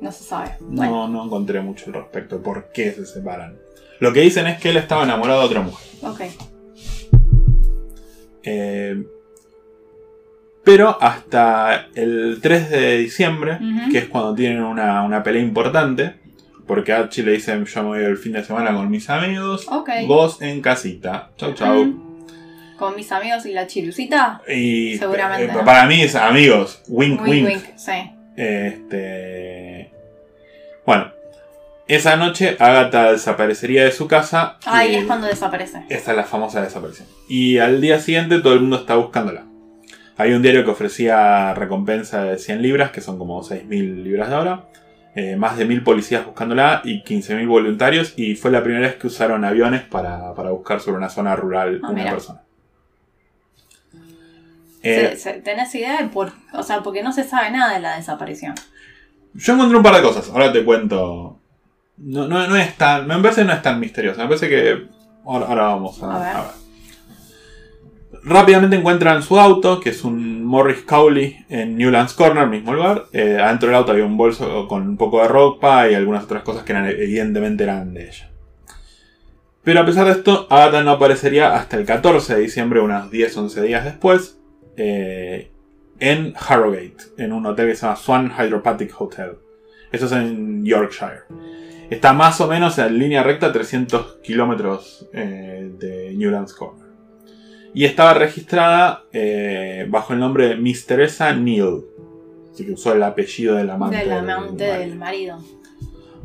No 0.00 0.12
se 0.12 0.24
sabe. 0.24 0.56
Bueno, 0.60 1.06
no, 1.06 1.08
no 1.08 1.24
encontré 1.24 1.60
mucho 1.60 1.86
al 1.86 1.94
respecto 1.94 2.36
de 2.38 2.42
por 2.42 2.72
qué 2.72 2.92
se 2.92 3.06
separan. 3.06 3.56
Lo 4.00 4.12
que 4.12 4.20
dicen 4.20 4.46
es 4.48 4.60
que 4.60 4.70
él 4.70 4.76
estaba 4.76 5.04
enamorado 5.04 5.40
de 5.40 5.46
otra 5.46 5.60
mujer. 5.62 5.86
ok. 6.02 6.20
Eh, 8.44 9.02
pero 10.64 10.96
hasta 11.00 11.88
el 11.94 12.38
3 12.40 12.70
de 12.70 12.98
diciembre, 12.98 13.58
que 13.90 13.98
es 13.98 14.08
cuando 14.08 14.34
tienen 14.34 14.62
una, 14.62 15.02
una 15.02 15.22
pelea 15.22 15.42
importante, 15.42 16.16
porque 16.66 16.92
Archie 16.92 17.24
le 17.24 17.32
dice 17.32 17.52
yo 17.64 17.82
me 17.82 17.88
voy 17.88 18.04
el 18.04 18.16
fin 18.16 18.32
de 18.32 18.44
semana 18.44 18.72
con 18.72 18.90
mis 18.90 19.08
amigos, 19.10 19.66
Ok. 19.68 19.90
vos 20.06 20.40
en 20.42 20.60
casita, 20.60 21.30
chau 21.36 21.54
chau. 21.54 21.84
Mm. 21.84 22.12
Con 22.78 22.96
mis 22.96 23.12
amigos 23.12 23.46
y 23.46 23.52
la 23.52 23.66
chirucita. 23.66 24.42
Y 24.48 24.96
Seguramente, 24.98 25.52
eh, 25.52 25.62
para 25.64 25.86
mí 25.86 26.02
es 26.02 26.14
amigos, 26.16 26.82
wink 26.88 27.20
wink. 27.22 27.30
Wink, 27.30 27.46
wink. 27.46 27.76
Sí. 27.76 27.92
Este. 28.36 29.90
Bueno. 30.84 31.12
Esa 31.88 32.16
noche 32.16 32.56
Agatha 32.58 33.12
desaparecería 33.12 33.84
de 33.84 33.92
su 33.92 34.06
casa. 34.08 34.56
Ahí 34.64 34.94
es 34.94 35.04
cuando 35.04 35.26
desaparece. 35.26 35.82
Esta 35.88 36.12
es 36.12 36.16
la 36.16 36.24
famosa 36.24 36.62
desaparición. 36.62 37.06
Y 37.28 37.58
al 37.58 37.80
día 37.80 37.98
siguiente 37.98 38.38
todo 38.40 38.54
el 38.54 38.60
mundo 38.60 38.76
está 38.76 38.94
buscándola. 38.94 39.44
Hay 40.16 40.32
un 40.32 40.42
diario 40.42 40.64
que 40.64 40.70
ofrecía 40.70 41.52
recompensa 41.54 42.24
de 42.24 42.38
100 42.38 42.62
libras, 42.62 42.92
que 42.92 43.00
son 43.00 43.18
como 43.18 43.42
6.000 43.42 44.04
libras 44.04 44.28
de 44.28 44.34
ahora. 44.34 44.64
Eh, 45.14 45.36
más 45.36 45.56
de 45.58 45.66
1.000 45.66 45.82
policías 45.84 46.24
buscándola 46.24 46.80
y 46.84 47.02
15.000 47.02 47.46
voluntarios. 47.46 48.14
Y 48.16 48.34
fue 48.34 48.50
la 48.50 48.62
primera 48.62 48.86
vez 48.86 48.96
que 48.96 49.06
usaron 49.08 49.44
aviones 49.44 49.82
para, 49.82 50.34
para 50.34 50.50
buscar 50.50 50.80
sobre 50.80 50.98
una 50.98 51.08
zona 51.10 51.36
rural 51.36 51.80
Ah, 51.82 51.88
una 51.90 51.98
mira. 51.98 52.10
persona. 52.12 52.40
Eh, 54.84 55.16
¿Tenés 55.44 55.74
idea 55.76 56.02
de 56.02 56.08
por 56.08 56.32
O 56.54 56.62
sea, 56.64 56.82
porque 56.82 57.02
no 57.04 57.12
se 57.12 57.22
sabe 57.24 57.50
nada 57.52 57.74
de 57.74 57.80
la 57.80 57.96
desaparición. 57.96 58.54
Yo 59.34 59.54
encontré 59.54 59.76
un 59.76 59.82
par 59.82 59.94
de 59.94 60.02
cosas, 60.02 60.28
ahora 60.30 60.52
te 60.52 60.64
cuento. 60.64 61.38
No, 61.98 62.26
no, 62.26 62.46
no 62.48 62.56
es 62.56 62.76
tan. 62.76 63.06
Me 63.06 63.16
parece 63.18 63.42
que 63.42 63.46
no 63.46 63.52
es 63.52 63.62
tan 63.62 63.78
misterioso. 63.78 64.18
Me 64.20 64.26
parece 64.26 64.48
que. 64.48 64.88
Ahora, 65.24 65.46
ahora 65.46 65.62
vamos 65.68 66.02
a, 66.02 66.16
A 66.16 66.18
ver. 66.18 66.36
a 66.36 66.40
ver. 66.42 66.50
Rápidamente 68.24 68.76
encuentran 68.76 69.22
su 69.22 69.38
auto, 69.38 69.80
que 69.80 69.90
es 69.90 70.04
un 70.04 70.41
Morris 70.52 70.82
Cowley 70.82 71.46
en 71.48 71.78
Newlands 71.78 72.12
Corner, 72.12 72.46
mismo 72.46 72.74
lugar. 72.74 73.06
Eh, 73.14 73.38
adentro 73.40 73.68
del 73.68 73.76
auto 73.76 73.92
había 73.92 74.04
un 74.04 74.18
bolso 74.18 74.68
con 74.68 74.86
un 74.86 74.98
poco 74.98 75.22
de 75.22 75.28
ropa 75.28 75.88
y 75.88 75.94
algunas 75.94 76.24
otras 76.24 76.42
cosas 76.42 76.62
que 76.62 76.72
eran, 76.72 76.86
evidentemente 76.90 77.64
eran 77.64 77.94
de 77.94 78.08
ella. 78.08 78.30
Pero 79.64 79.80
a 79.80 79.86
pesar 79.86 80.04
de 80.04 80.12
esto, 80.12 80.46
Agatha 80.50 80.82
no 80.82 80.90
aparecería 80.90 81.54
hasta 81.54 81.78
el 81.78 81.86
14 81.86 82.34
de 82.34 82.40
diciembre, 82.42 82.80
unos 82.80 83.10
10-11 83.10 83.62
días 83.62 83.86
después, 83.86 84.40
eh, 84.76 85.50
en 85.98 86.34
Harrogate, 86.36 86.98
en 87.16 87.32
un 87.32 87.46
hotel 87.46 87.68
que 87.68 87.74
se 87.74 87.86
llama 87.86 87.96
Swan 87.96 88.30
Hydropathic 88.38 89.00
Hotel. 89.00 89.38
Eso 89.90 90.04
es 90.04 90.12
en 90.12 90.66
Yorkshire. 90.66 91.22
Está 91.88 92.12
más 92.12 92.42
o 92.42 92.46
menos 92.46 92.76
en 92.76 92.98
línea 92.98 93.22
recta 93.22 93.46
a 93.46 93.52
300 93.52 94.18
kilómetros 94.22 95.08
eh, 95.14 95.70
de 95.78 96.12
Newlands 96.14 96.52
Corner. 96.52 96.81
Y 97.74 97.84
estaba 97.84 98.14
registrada 98.14 99.04
eh, 99.12 99.86
bajo 99.88 100.12
el 100.12 100.20
nombre 100.20 100.48
de 100.48 100.56
Miss 100.56 100.86
Teresa 100.86 101.32
Neal. 101.34 101.80
Así 102.52 102.66
que 102.66 102.72
usó 102.72 102.92
el 102.92 103.02
apellido 103.02 103.54
del 103.56 103.70
amante. 103.70 103.96
del 103.96 104.08
del 104.10 104.18
amante 104.18 104.64
del 104.64 104.96
marido. 104.96 105.38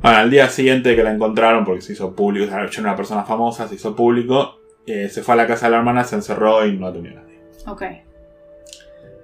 Bueno, 0.02 0.18
al 0.18 0.30
día 0.30 0.50
siguiente 0.50 0.96
que 0.96 1.04
la 1.04 1.14
encontraron, 1.14 1.64
porque 1.66 1.82
se 1.82 1.94
hizo 1.94 2.14
público, 2.16 2.46
era 2.54 2.70
una 2.80 2.96
persona 2.96 3.24
famosa, 3.24 3.68
se 3.68 3.76
hizo 3.76 3.96
público, 3.96 4.60
eh, 4.86 5.10
se 5.10 5.24
fue 5.24 5.34
a 5.34 5.38
la 5.38 5.48
casa 5.48 5.68
de 5.68 5.72
la 5.72 5.78
hermana, 5.78 6.04
se 6.04 6.16
encerró 6.16 6.66
y 6.66 6.78
no 6.78 6.88
atendió 6.88 7.12
a 7.14 7.16
nadie. 7.16 7.40
Ok, 7.66 7.84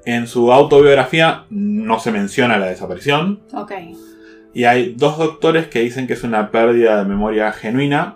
En 0.05 0.27
su 0.27 0.51
autobiografía 0.51 1.45
no 1.49 1.99
se 1.99 2.11
menciona 2.11 2.57
la 2.57 2.65
desaparición, 2.67 3.41
ok. 3.53 3.71
y 4.53 4.63
hay 4.63 4.95
dos 4.95 5.17
doctores 5.17 5.67
que 5.67 5.79
dicen 5.81 6.07
que 6.07 6.13
es 6.13 6.23
una 6.23 6.49
pérdida 6.51 6.97
de 6.97 7.05
memoria 7.05 7.51
genuina, 7.51 8.15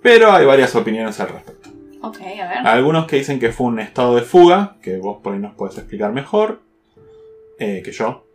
pero 0.00 0.32
hay 0.32 0.46
varias 0.46 0.74
opiniones 0.74 1.20
al 1.20 1.28
respecto. 1.28 1.68
Ok, 2.02 2.20
a 2.20 2.48
ver. 2.48 2.66
Algunos 2.66 3.06
que 3.06 3.16
dicen 3.16 3.38
que 3.38 3.52
fue 3.52 3.68
un 3.68 3.78
estado 3.78 4.16
de 4.16 4.22
fuga, 4.22 4.76
que 4.82 4.98
vos 4.98 5.18
por 5.22 5.34
ahí 5.34 5.38
nos 5.38 5.54
podés 5.54 5.78
explicar 5.78 6.12
mejor 6.12 6.62
eh, 7.58 7.80
que 7.84 7.92
yo. 7.92 8.26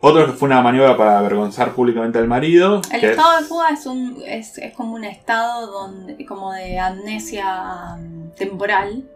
Otros 0.00 0.26
que 0.26 0.32
fue 0.32 0.48
una 0.48 0.60
maniobra 0.60 0.98
para 0.98 1.18
avergonzar 1.18 1.72
públicamente 1.72 2.18
al 2.18 2.28
marido. 2.28 2.82
El 2.92 3.00
que 3.00 3.10
estado 3.12 3.40
de 3.40 3.46
fuga 3.46 3.70
es, 3.70 3.86
un, 3.86 4.22
es, 4.26 4.58
es 4.58 4.74
como 4.74 4.94
un 4.96 5.04
estado 5.04 5.66
donde, 5.66 6.26
como 6.26 6.52
de 6.52 6.78
amnesia 6.78 7.96
mm, 7.96 8.34
temporal, 8.36 9.08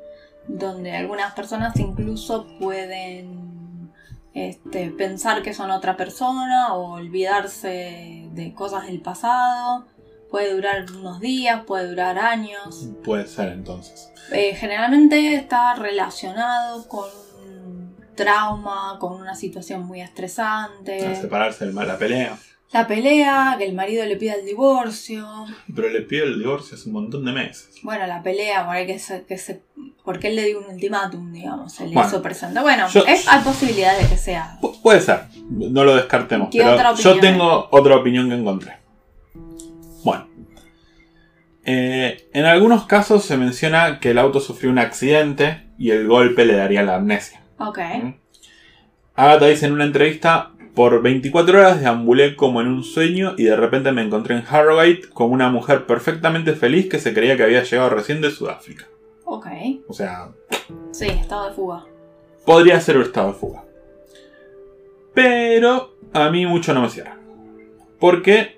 donde 0.47 0.97
algunas 0.97 1.35
personas 1.35 1.79
incluso 1.79 2.47
pueden 2.59 3.93
este, 4.33 4.91
pensar 4.91 5.43
que 5.43 5.53
son 5.53 5.71
otra 5.71 5.95
persona 5.97 6.73
o 6.73 6.95
olvidarse 6.95 8.29
de 8.33 8.55
cosas 8.55 8.87
del 8.87 9.03
pasado. 9.03 9.85
Puede 10.31 10.53
durar 10.55 10.85
unos 10.93 11.21
días, 11.21 11.63
puede 11.67 11.89
durar 11.89 12.19
años. 12.19 12.89
Puede 13.05 13.27
ser 13.27 13.49
entonces. 13.49 14.11
Eh, 14.33 14.55
generalmente 14.55 15.35
está 15.35 15.75
relacionado 15.75 16.87
con 16.87 17.07
un 17.43 17.97
trauma, 18.15 18.99
con 19.01 19.15
una 19.21 19.35
situación 19.35 19.87
muy 19.87 20.01
estresante. 20.03 21.07
Al 21.07 21.17
separarse 21.17 21.67
del 21.67 21.75
la 21.75 21.97
pelea. 21.99 22.37
La 22.71 22.87
pelea, 22.87 23.55
que 23.57 23.65
el 23.65 23.75
marido 23.75 24.05
le 24.05 24.17
pida 24.17 24.35
el 24.35 24.45
divorcio. 24.45 25.27
Pero 25.75 25.89
le 25.89 26.03
pide 26.03 26.25
el 26.25 26.39
divorcio 26.39 26.77
hace 26.77 26.89
un 26.89 26.93
montón 26.97 27.25
de 27.25 27.33
meses. 27.33 27.71
Bueno, 27.83 28.07
la 28.07 28.23
pelea, 28.23 28.67
por 28.67 28.77
ahí 28.77 28.87
que 28.87 28.99
se, 28.99 29.25
que 29.25 29.39
se- 29.39 29.63
porque 30.05 30.29
él 30.29 30.37
le 30.37 30.45
dio 30.45 30.59
un 30.59 30.67
ultimátum, 30.75 31.33
digamos, 31.33 31.73
se 31.73 31.87
le 31.87 31.95
Bueno, 31.95 32.07
hizo 32.11 32.21
presente. 32.21 32.61
Bueno, 32.61 32.87
yo- 32.91 33.07
es- 33.07 33.27
hay 33.27 33.43
posibilidad 33.43 33.99
de 33.99 34.07
que 34.07 34.19
sea. 34.19 34.59
Pu- 34.61 34.79
puede 34.83 35.01
ser, 35.01 35.23
no 35.49 35.83
lo 35.85 35.97
descartemos. 35.97 36.51
¿Qué 36.51 36.59
Pero 36.59 36.95
yo 36.97 37.19
tengo 37.21 37.69
otra 37.71 37.97
opinión 37.97 38.29
que 38.29 38.35
encontré. 38.35 38.77
Eh, 41.71 42.29
en 42.33 42.47
algunos 42.47 42.87
casos 42.87 43.25
se 43.27 43.37
menciona 43.37 44.01
que 44.01 44.13
el 44.13 44.19
auto 44.19 44.41
sufrió 44.41 44.71
un 44.71 44.79
accidente 44.79 45.67
y 45.77 45.91
el 45.91 46.09
golpe 46.09 46.47
le 46.47 46.55
daría 46.57 46.83
la 46.83 46.95
amnesia. 46.95 47.43
Ok. 47.59 47.79
¿Mm? 48.03 48.15
Agatha 49.15 49.47
dice 49.49 49.67
en 49.67 49.73
una 49.73 49.85
entrevista, 49.85 50.53
por 50.75 51.03
24 51.03 51.59
horas 51.59 51.81
deambulé 51.81 52.37
como 52.37 52.63
en 52.63 52.69
un 52.69 52.85
sueño 52.85 53.35
y 53.37 53.45
de 53.45 53.57
repente 53.57 53.93
me 53.93 54.01
encontré 54.03 54.35
en 54.37 54.45
Harrogate 54.49 55.11
como 55.13 55.35
una 55.35 55.51
mujer 55.51 55.85
perfectamente 55.85 56.55
feliz 56.55 56.89
que 56.89 56.99
se 57.01 57.13
creía 57.13 57.37
que 57.37 57.43
había 57.43 57.63
llegado 57.65 57.91
recién 57.91 58.23
de 58.23 58.31
Sudáfrica. 58.31 58.87
Ok. 59.27 59.47
O 59.89 59.93
sea, 59.93 60.29
Sí, 60.93 61.05
estado 61.07 61.49
de 61.51 61.55
fuga. 61.55 61.85
podría 62.47 62.81
ser 62.81 62.97
un 62.97 63.03
estado 63.03 63.29
de 63.29 63.39
fuga. 63.39 63.65
Pero 65.13 65.95
a 66.15 66.31
mí 66.31 66.47
mucho 66.47 66.73
no 66.73 66.81
me 66.83 66.89
cierra. 66.89 67.19
Porque 67.99 68.58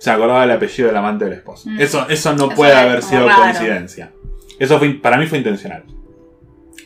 se 0.00 0.10
acordaba 0.10 0.40
del 0.40 0.52
apellido 0.52 0.88
del 0.88 0.96
amante 0.96 1.26
del 1.26 1.34
esposo. 1.34 1.68
Mm. 1.68 1.78
Eso, 1.78 2.08
eso 2.08 2.32
no 2.34 2.46
Eso 2.46 2.54
puede 2.56 2.72
haber 2.72 3.02
sido 3.02 3.28
raro. 3.28 3.42
coincidencia. 3.42 4.10
Eso 4.58 4.78
fue, 4.78 4.94
para 4.94 5.18
mí 5.18 5.26
fue 5.26 5.38
intencional. 5.38 5.84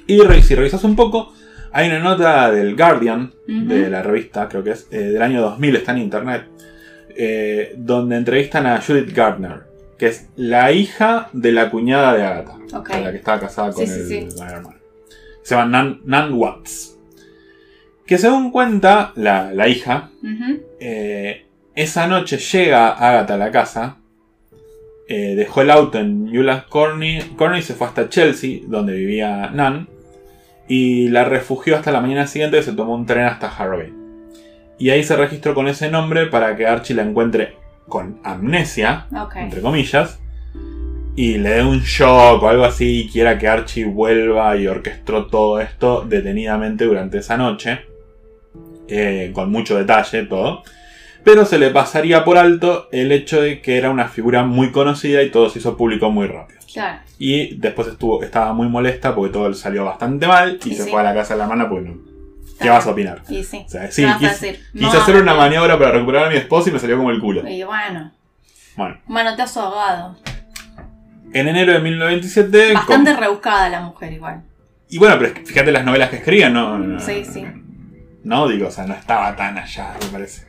Y 0.09 0.19
si 0.43 0.55
revisas 0.57 0.83
un 0.83 0.97
poco, 0.97 1.33
hay 1.73 1.89
una 1.89 2.01
nota 2.01 2.51
del 2.51 2.75
Guardian, 2.77 3.33
de 3.47 3.89
la 3.89 4.03
revista, 4.03 4.49
creo 4.49 4.65
que 4.65 4.73
es, 4.73 4.89
eh, 4.91 4.99
del 4.99 5.23
año 5.23 5.41
2000, 5.43 5.77
está 5.77 5.93
en 5.93 5.99
internet, 5.99 6.49
eh, 7.17 7.73
donde 7.77 8.17
entrevistan 8.17 8.67
a 8.67 8.81
Judith 8.83 9.15
Gardner, 9.15 9.63
que 9.97 10.09
es 10.09 10.29
la 10.35 10.73
hija 10.73 11.29
de 11.33 11.53
la 11.53 11.71
cuñada 11.71 12.15
de 12.15 12.25
Agatha, 12.25 12.59
la 13.01 13.11
que 13.13 13.17
estaba 13.19 13.39
casada 13.41 13.73
con, 13.73 13.87
Sí, 13.87 13.93
el, 13.93 14.07
sí. 14.09 14.17
el. 14.19 14.31
Se 15.43 15.55
llama 15.55 15.67
Nan, 15.71 16.01
Nan 16.05 16.33
Watts. 16.35 16.99
Que 18.07 18.19
según 18.19 18.51
cuenta 18.51 19.13
la, 19.15 19.53
la 19.53 19.69
hija, 19.69 20.11
eh, 20.81 21.47
esa 21.75 22.07
noche 22.07 22.39
llega 22.39 22.91
Agatha 22.91 23.35
a 23.35 23.39
la 23.39 23.51
casa, 23.51 23.97
eh, 25.09 25.35
dejó 25.35 25.63
el 25.63 25.71
auto 25.71 25.99
en 25.99 26.25
Newlands 26.25 26.65
Corner 26.65 27.27
Corner 27.37 27.59
y 27.59 27.63
se 27.63 27.75
fue 27.75 27.87
hasta 27.87 28.09
Chelsea, 28.09 28.61
donde 28.67 28.95
vivía 28.95 29.51
Nan, 29.51 29.89
y 30.69 31.09
la 31.09 31.25
refugió 31.25 31.77
hasta 31.77 31.93
la 31.93 32.01
mañana 32.01 32.27
siguiente 32.27 32.59
y 32.59 32.63
se 32.63 32.73
tomó 32.73 32.95
un 32.95 33.07
tren 33.07 33.27
hasta 33.27 33.49
Harrogate. 33.49 33.93
Y 34.79 34.91
ahí 34.91 35.05
se 35.05 35.17
registró 35.17 35.55
con 35.55 35.69
ese 35.69 35.91
nombre 35.91 36.27
para 36.27 36.57
que 36.57 36.67
Archie 36.67 36.97
la 36.97 37.03
encuentre 37.03 37.57
con 37.89 38.19
amnesia, 38.25 39.07
entre 39.37 39.61
comillas, 39.61 40.19
y 41.17 41.39
le 41.39 41.51
dé 41.51 41.65
un 41.65 41.81
shock 41.81 42.43
o 42.43 42.49
algo 42.49 42.65
así 42.65 43.03
y 43.03 43.09
quiera 43.09 43.39
que 43.39 43.47
Archie 43.47 43.85
vuelva 43.85 44.57
y 44.57 44.67
orquestó 44.67 45.27
todo 45.27 45.61
esto 45.61 46.05
detenidamente 46.09 46.87
durante 46.87 47.19
esa 47.19 47.37
noche, 47.37 47.83
eh, 48.89 49.31
con 49.33 49.51
mucho 49.51 49.77
detalle 49.77 50.25
todo. 50.25 50.63
Pero 51.25 51.47
se 51.47 51.59
le 51.59 51.71
pasaría 51.71 52.25
por 52.25 52.37
alto 52.39 52.89
el 52.93 53.11
hecho 53.11 53.41
de 53.41 53.61
que 53.63 53.79
era 53.79 53.91
una 53.91 54.09
figura 54.09 54.45
muy 54.45 54.71
conocida 54.73 55.23
y 55.23 55.31
todo 55.31 55.49
se 55.49 55.59
hizo 55.59 55.77
público 55.77 56.11
muy 56.11 56.27
rápido. 56.27 56.61
Claro. 56.73 56.99
Y 57.19 57.55
después 57.57 57.89
estuvo, 57.89 58.23
estaba 58.23 58.53
muy 58.53 58.69
molesta 58.69 59.15
porque 59.15 59.33
todo 59.33 59.49
le 59.49 59.55
salió 59.55 59.85
bastante 59.85 60.27
mal 60.27 60.59
y 60.65 60.71
Y 60.71 60.75
se 60.75 60.85
sí. 60.85 60.91
fue 60.91 61.01
a 61.01 61.05
la 61.05 61.15
casa 61.15 61.35
de 61.35 61.39
la 61.39 61.45
hermana 61.45 61.69
porque 61.69 61.89
no. 61.89 61.97
¿Qué 62.61 62.69
vas 62.69 62.87
a 62.87 62.91
opinar? 62.91 63.23
Y 63.29 63.43
sí. 63.43 63.65
O 63.67 63.69
sea, 63.69 63.87
¿Qué 63.87 63.93
sí, 63.93 64.05
vas 64.05 64.17
a 64.17 64.19
quise, 64.21 64.97
hacer 64.97 65.17
una 65.23 65.35
maniobra 65.35 65.79
para 65.79 65.93
recuperar 65.93 66.27
a 66.27 66.31
mi 66.31 66.37
esposo 66.37 66.69
y 66.69 66.73
me 66.73 66.79
salió 66.79 66.97
como 66.97 67.11
el 67.11 67.21
culo. 67.21 67.49
Y 67.49 67.63
bueno, 67.65 68.13
Bueno, 68.77 68.99
manotazo 69.07 69.61
ahogado. 69.63 70.17
en 71.33 71.49
enero 71.49 71.73
de 71.73 71.81
1927... 71.81 72.75
Bastante 72.75 73.13
con- 73.13 73.21
rebuscada 73.23 73.69
la 73.71 73.81
mujer 73.81 74.13
igual. 74.13 74.43
Y 74.89 74.99
bueno, 74.99 75.17
pero 75.19 75.35
fíjate 75.45 75.73
las 75.73 75.85
novelas 75.85 76.11
que 76.11 76.17
escribían, 76.17 76.53
¿no? 76.53 76.79
no 76.79 77.01
Sí, 77.01 77.25
sí. 77.25 77.45
No, 78.23 78.47
digo, 78.49 78.69
o 78.69 78.71
sea, 78.71 78.87
no 78.87 78.95
estaba 78.95 79.35
tan 79.37 79.59
allá, 79.59 79.95
me 80.01 80.07
parece. 80.09 80.47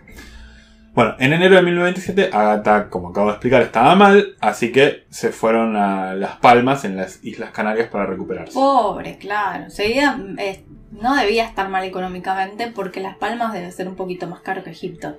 Bueno, 0.96 1.16
en 1.20 1.34
enero 1.34 1.56
de 1.58 1.62
1927, 1.62 2.30
Agatha, 2.36 2.90
como 2.90 3.10
acabo 3.10 3.28
de 3.28 3.34
explicar, 3.34 3.62
estaba 3.62 3.96
mal, 3.96 4.36
así 4.40 4.72
que 4.72 5.04
se 5.10 5.32
fueron 5.32 5.76
a 5.76 6.14
Las 6.16 6.38
Palmas, 6.38 6.86
en 6.86 6.96
las 6.96 7.20
Islas 7.22 7.52
Canarias, 7.52 7.90
para 7.90 8.06
recuperarse. 8.06 8.54
Pobre, 8.54 9.18
claro. 9.18 9.70
Seguida, 9.70 10.18
eh, 10.38 10.64
no 10.92 11.14
debía 11.18 11.46
estar 11.46 11.68
mal 11.68 11.84
económicamente 11.84 12.72
porque 12.74 13.02
Las 13.02 13.18
Palmas 13.18 13.52
debe 13.52 13.72
ser 13.74 13.90
un 13.90 13.96
poquito 13.96 14.26
más 14.28 14.40
caro 14.40 14.64
que 14.64 14.70
Egipto. 14.70 15.18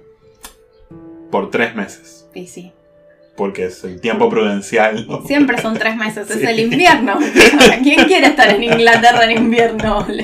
Por 1.30 1.50
tres 1.50 1.74
meses, 1.74 2.26
Y 2.34 2.46
sí. 2.46 2.72
porque 3.36 3.66
es 3.66 3.84
el 3.84 4.00
tiempo 4.00 4.30
prudencial. 4.30 5.06
¿no? 5.06 5.26
Siempre 5.26 5.58
son 5.60 5.74
tres 5.76 5.94
meses, 5.96 6.30
es 6.30 6.38
Sí. 6.40 6.46
el 6.46 6.58
invierno. 6.60 7.18
¿Quién 7.82 8.06
quiere 8.06 8.28
estar 8.28 8.48
en 8.48 8.62
Inglaterra 8.64 9.24
en 9.24 9.42
invierno? 9.42 10.06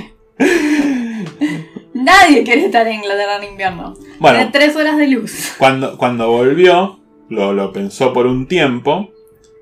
Nadie 2.03 2.43
quiere 2.45 2.65
estar 2.67 2.87
en 2.87 2.97
Inglaterra 2.97 3.37
en 3.43 3.51
invierno. 3.51 3.95
Bueno, 4.19 4.39
Tiene 4.39 4.53
tres 4.53 4.77
horas 4.77 4.97
de 4.99 5.09
luz. 5.09 5.53
Cuando, 5.59 5.97
cuando 5.97 6.31
volvió, 6.31 6.99
lo, 7.29 7.53
lo 7.53 7.73
pensó 7.73 8.13
por 8.13 8.27
un 8.27 8.47
tiempo. 8.47 9.11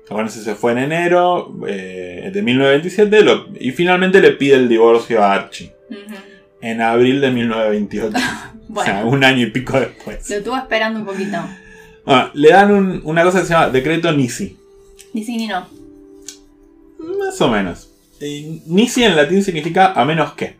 Acuérdense, 0.09 0.43
se 0.43 0.55
fue 0.55 0.73
en 0.73 0.79
enero 0.79 1.55
eh, 1.67 2.31
de 2.33 2.41
1927 2.41 3.21
lo- 3.23 3.47
y 3.59 3.71
finalmente 3.71 4.19
le 4.19 4.31
pide 4.31 4.55
el 4.55 4.67
divorcio 4.67 5.23
a 5.23 5.33
Archie. 5.33 5.71
En 6.61 6.81
abril 6.81 7.21
de 7.21 7.31
1928. 7.31 8.17
O 8.73 8.81
sea, 8.85 8.93
Bueno, 9.03 9.09
un 9.09 9.23
año 9.25 9.45
y 9.47 9.49
pico 9.51 9.77
después. 9.77 10.29
lo 10.29 10.35
estuvo 10.37 10.55
esperando 10.55 10.99
un 11.01 11.05
poquito. 11.05 11.37
Bueno, 12.05 12.29
le 12.33 12.49
dan 12.51 12.71
un- 12.71 13.01
una 13.03 13.21
cosa 13.23 13.41
que 13.41 13.45
se 13.47 13.51
llama 13.53 13.69
decreto 13.69 14.09
Nisi. 14.13 14.55
Ni 15.13 15.25
sí 15.25 15.35
ni 15.35 15.47
no. 15.47 15.67
Más 17.19 17.41
o 17.41 17.49
menos. 17.49 17.89
Eh, 18.21 18.61
Nisi 18.67 19.03
en 19.03 19.15
latín 19.17 19.43
significa 19.43 19.91
a 19.91 20.05
menos 20.05 20.33
que. 20.33 20.55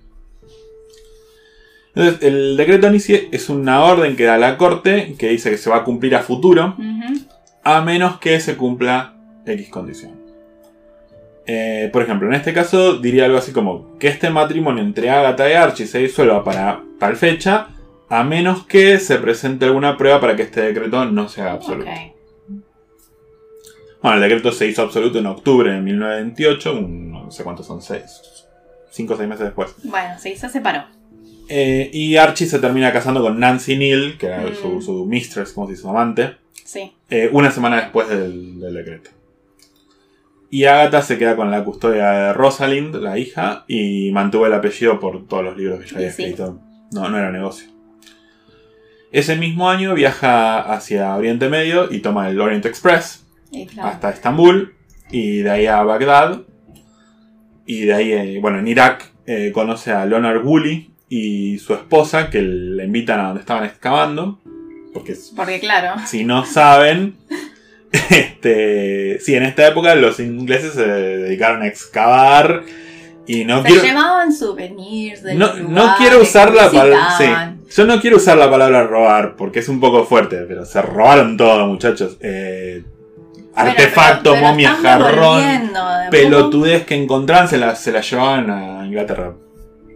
Entonces, 1.94 2.24
el 2.24 2.56
decreto 2.58 2.90
Nisi 2.90 3.28
es 3.32 3.50
una 3.50 3.84
orden 3.84 4.16
que 4.16 4.24
da 4.24 4.38
la 4.38 4.58
corte 4.58 5.16
que 5.20 5.30
dice 5.30 5.50
que 5.52 5.58
se 5.58 5.70
va 5.70 5.78
a 5.78 5.84
cumplir 5.84 6.16
a 6.16 6.20
futuro 6.22 6.76
a 7.64 7.82
menos 7.82 8.20
que 8.20 8.40
se 8.40 8.56
cumpla 8.56 9.14
X 9.46 9.70
condición. 9.70 10.20
Eh, 11.48 11.90
por 11.92 12.02
ejemplo, 12.04 12.28
en 12.28 12.36
este 12.36 12.54
caso 12.54 12.98
diría 13.00 13.26
algo 13.26 13.38
así 13.38 13.52
como 13.52 13.98
que 13.98 14.08
este 14.08 14.30
matrimonio 14.30 14.82
entre 14.84 15.10
Agatha 15.10 15.50
y 15.50 15.54
Archie 15.54 15.86
se 15.88 16.00
disuelva 16.00 16.44
para 16.44 16.82
tal 17.00 17.16
fecha, 17.18 17.68
a 18.10 18.24
menos 18.24 18.66
que 18.66 19.00
se 19.00 19.18
presente 19.18 19.66
alguna 19.66 19.98
prueba 19.98 20.22
para 20.22 20.36
que 20.36 20.44
este 20.44 20.62
decreto 20.62 21.04
no 21.06 21.28
sea 21.28 21.52
absoluto. 21.54 21.90
Bueno, 24.02 24.16
el 24.18 24.22
decreto 24.22 24.52
se 24.52 24.68
hizo 24.68 24.82
absoluto 24.82 25.20
en 25.20 25.26
octubre 25.28 25.72
de 25.72 25.82
1928, 25.82 26.74
un- 26.74 27.12
no 27.12 27.32
sé 27.32 27.44
cuántos 27.44 27.68
son, 27.68 27.82
seis, 27.82 28.48
cinco 28.90 29.14
o 29.14 29.18
seis 29.18 29.28
meses 29.30 29.46
después. 29.46 29.76
Bueno, 29.84 30.16
sí, 30.20 30.36
se 30.36 30.50
separó. 30.50 30.86
Eh, 31.54 31.90
y 31.92 32.16
Archie 32.16 32.48
se 32.48 32.60
termina 32.60 32.94
casando 32.94 33.22
con 33.22 33.38
Nancy 33.38 33.76
Neal, 33.76 34.16
que 34.18 34.28
era 34.28 34.44
Mm. 34.44 34.56
su, 34.56 34.82
su 34.82 35.06
mistress, 35.06 35.52
como 35.52 35.68
dice, 35.68 35.82
su 35.82 35.90
amante, 35.90 36.38
Sí. 36.64 36.94
eh, 37.10 37.30
una 37.34 37.52
semana 37.52 37.76
después 37.82 38.08
del, 38.08 38.58
del 38.62 38.74
decreto. 38.74 39.10
Y 40.50 40.64
Agatha 40.66 41.02
se 41.02 41.18
queda 41.18 41.36
con 41.36 41.52
la 41.52 41.64
custodia 41.66 42.12
de 42.12 42.34
Rosalind, 42.34 42.96
la 42.96 43.18
hija, 43.18 43.66
y 43.68 44.12
mantuvo 44.14 44.46
el 44.48 44.54
apellido 44.54 44.98
por 45.00 45.28
todos 45.28 45.44
los 45.44 45.58
libros 45.58 45.80
que 45.80 45.86
ella 45.88 45.98
había 45.98 46.12
sí. 46.12 46.24
escrito. 46.24 46.60
No, 46.94 47.10
no 47.10 47.18
era 47.18 47.32
negocio. 47.32 47.68
Ese 49.12 49.36
mismo 49.36 49.70
año 49.70 49.94
viaja 49.94 50.60
hacia 50.74 51.16
Oriente 51.18 51.50
Medio 51.50 51.92
y 51.92 52.00
toma 52.00 52.30
el 52.30 52.40
Orient 52.40 52.66
Express 52.66 53.26
claro. 53.74 53.90
hasta 53.90 54.10
Estambul 54.12 54.74
y 55.12 55.40
de 55.40 55.50
ahí 55.52 55.66
a 55.68 55.84
Bagdad. 55.84 56.44
Y 57.66 57.82
de 57.82 57.94
ahí, 57.94 58.12
eh, 58.14 58.40
bueno, 58.42 58.60
en 58.60 58.68
Irak 58.70 59.12
eh, 59.26 59.52
conoce 59.54 59.92
a 59.92 60.06
Leonard 60.06 60.46
Woolley 60.46 60.91
y 61.14 61.60
su 61.60 61.74
esposa 61.74 62.30
que 62.30 62.42
le 62.42 62.86
invitan 62.86 63.20
a 63.20 63.24
donde 63.26 63.42
estaban 63.42 63.66
excavando. 63.66 64.40
Porque 64.94 65.14
Porque 65.36 65.60
claro. 65.60 66.02
si 66.08 66.24
no 66.24 66.46
saben, 66.46 67.18
este, 67.92 69.20
sí, 69.20 69.36
en 69.36 69.44
esta 69.44 69.68
época 69.68 69.94
los 69.96 70.22
ingleses 70.22 70.72
se 70.72 70.88
dedicaron 70.88 71.64
a 71.64 71.68
excavar 71.68 72.64
y 73.28 73.44
no 73.44 73.62
Se 73.62 73.68
quiero... 73.68 73.84
llevaban 73.84 74.32
souvenirs 74.32 75.22
del 75.24 75.38
No, 75.38 75.48
lugar 75.54 75.70
no 75.70 75.96
quiero 75.98 76.22
usar 76.22 76.54
la 76.54 76.72
palabra... 76.72 77.18
Sí, 77.18 77.76
yo 77.76 77.86
no 77.86 78.00
quiero 78.00 78.16
usar 78.16 78.38
la 78.38 78.50
palabra 78.50 78.88
robar 78.88 79.36
porque 79.36 79.60
es 79.60 79.68
un 79.68 79.82
poco 79.82 80.06
fuerte, 80.06 80.38
pero 80.48 80.64
se 80.64 80.82
robaron 80.82 81.36
todo, 81.36 81.68
muchachos. 81.68 82.16
Eh, 82.22 82.86
artefacto, 83.54 84.38
momia, 84.38 84.76
jarrón, 84.82 85.74
pelotudez 86.10 86.86
que 86.86 86.96
encontraban 86.96 87.50
se 87.50 87.58
la, 87.58 87.76
se 87.76 87.92
la 87.92 88.00
llevaban 88.00 88.50
a 88.50 88.86
Inglaterra. 88.86 89.34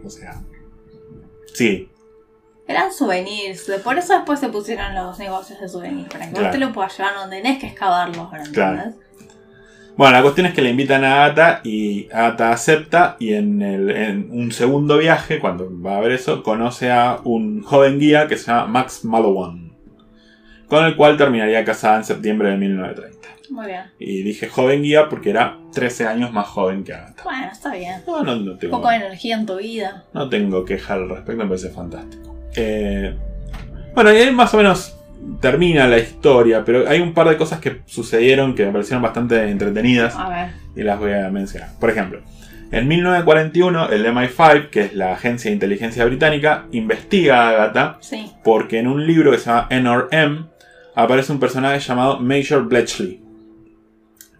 O 0.04 0.10
sea, 0.10 0.42
sí, 1.56 1.88
Eran 2.68 2.92
souvenirs. 2.92 3.66
de- 3.68 3.78
Por 3.78 3.96
eso 3.96 4.12
después 4.14 4.40
se 4.40 4.48
pusieron 4.48 4.92
los 4.94 5.16
negocios 5.20 5.60
de 5.60 5.68
souvenirs. 5.68 6.08
Para 6.08 6.24
que 6.26 6.32
Claro. 6.32 6.46
vos 6.46 6.52
te 6.52 6.58
lo 6.58 6.72
puedas 6.72 6.98
llevar 6.98 7.14
donde 7.14 7.40
tenés 7.40 7.60
que 7.60 7.66
excavarlos. 7.68 8.28
Claro. 8.52 8.92
Bueno, 9.96 10.12
la 10.16 10.22
cuestión 10.22 10.46
es 10.48 10.52
que 10.54 10.62
le 10.62 10.70
invitan 10.70 11.04
a 11.04 11.24
Agatha 11.24 11.60
y 11.64 12.08
Agatha 12.12 12.50
acepta 12.50 13.16
y 13.20 13.34
en, 13.34 13.62
el- 13.62 13.90
en 13.90 14.28
un 14.32 14.50
segundo 14.52 14.98
viaje, 14.98 15.38
cuando 15.38 15.70
va 15.80 15.96
a 15.96 16.00
ver 16.00 16.12
eso, 16.12 16.42
conoce 16.42 16.90
a 16.90 17.20
un 17.24 17.62
joven 17.62 17.98
guía 18.00 18.26
que 18.26 18.36
se 18.36 18.48
llama 18.50 18.66
Max 18.66 19.04
Mallowan, 19.04 19.65
con 20.68 20.84
el 20.84 20.96
cual 20.96 21.16
terminaría 21.16 21.64
casada 21.64 21.96
en 21.98 22.04
septiembre 22.04 22.50
de 22.50 22.56
1930. 22.56 23.28
Muy 23.50 23.66
bien. 23.66 23.82
Y 24.00 24.22
dije 24.22 24.48
joven 24.48 24.82
guía 24.82 25.08
porque 25.08 25.30
era 25.30 25.56
13 25.72 26.06
años 26.06 26.32
más 26.32 26.46
joven 26.48 26.82
que 26.82 26.92
Agatha. 26.94 27.22
Bueno, 27.22 27.48
está 27.52 27.72
bien. 27.74 28.00
No, 28.06 28.22
no, 28.24 28.36
no 28.36 28.52
Un 28.52 28.58
tengo, 28.58 28.76
poco 28.76 28.90
de 28.90 28.96
energía 28.96 29.36
en 29.36 29.46
tu 29.46 29.56
vida. 29.58 30.04
no 30.12 30.28
tengo 30.28 30.64
queja 30.64 30.94
al 30.94 31.08
respecto, 31.08 31.42
me 31.42 31.48
parece 31.48 31.70
fantástico. 31.70 32.36
Eh, 32.56 33.14
bueno, 33.94 34.12
y 34.12 34.16
ahí 34.16 34.30
más 34.32 34.52
o 34.54 34.56
menos 34.56 34.96
termina 35.40 35.86
la 35.86 35.98
historia, 35.98 36.64
pero 36.64 36.88
hay 36.88 37.00
un 37.00 37.14
par 37.14 37.28
de 37.28 37.36
cosas 37.36 37.60
que 37.60 37.82
sucedieron 37.86 38.54
que 38.54 38.66
me 38.66 38.72
parecieron 38.72 39.02
bastante 39.02 39.48
entretenidas. 39.48 40.14
A 40.16 40.28
ver. 40.28 40.48
y 40.74 40.82
las 40.82 40.98
voy 40.98 41.12
a 41.12 41.28
mencionar. 41.30 41.70
Por 41.80 41.90
ejemplo, 41.90 42.20
en 42.72 42.88
1941 42.88 43.90
el 43.90 44.06
MI5, 44.06 44.70
que 44.70 44.80
es 44.82 44.94
la 44.94 45.12
agencia 45.12 45.50
de 45.50 45.54
inteligencia 45.54 46.04
británica, 46.04 46.66
investiga 46.72 47.44
a 47.44 47.48
Agatha 47.50 47.98
Sí. 48.00 48.30
porque 48.42 48.80
en 48.80 48.88
un 48.88 49.06
libro 49.06 49.30
que 49.30 49.38
se 49.38 49.46
llama 49.50 49.68
NRM 49.70 50.48
aparece 50.96 51.30
un 51.32 51.38
personaje 51.38 51.78
llamado 51.78 52.18
Major 52.18 52.64
Bletchley. 52.64 53.20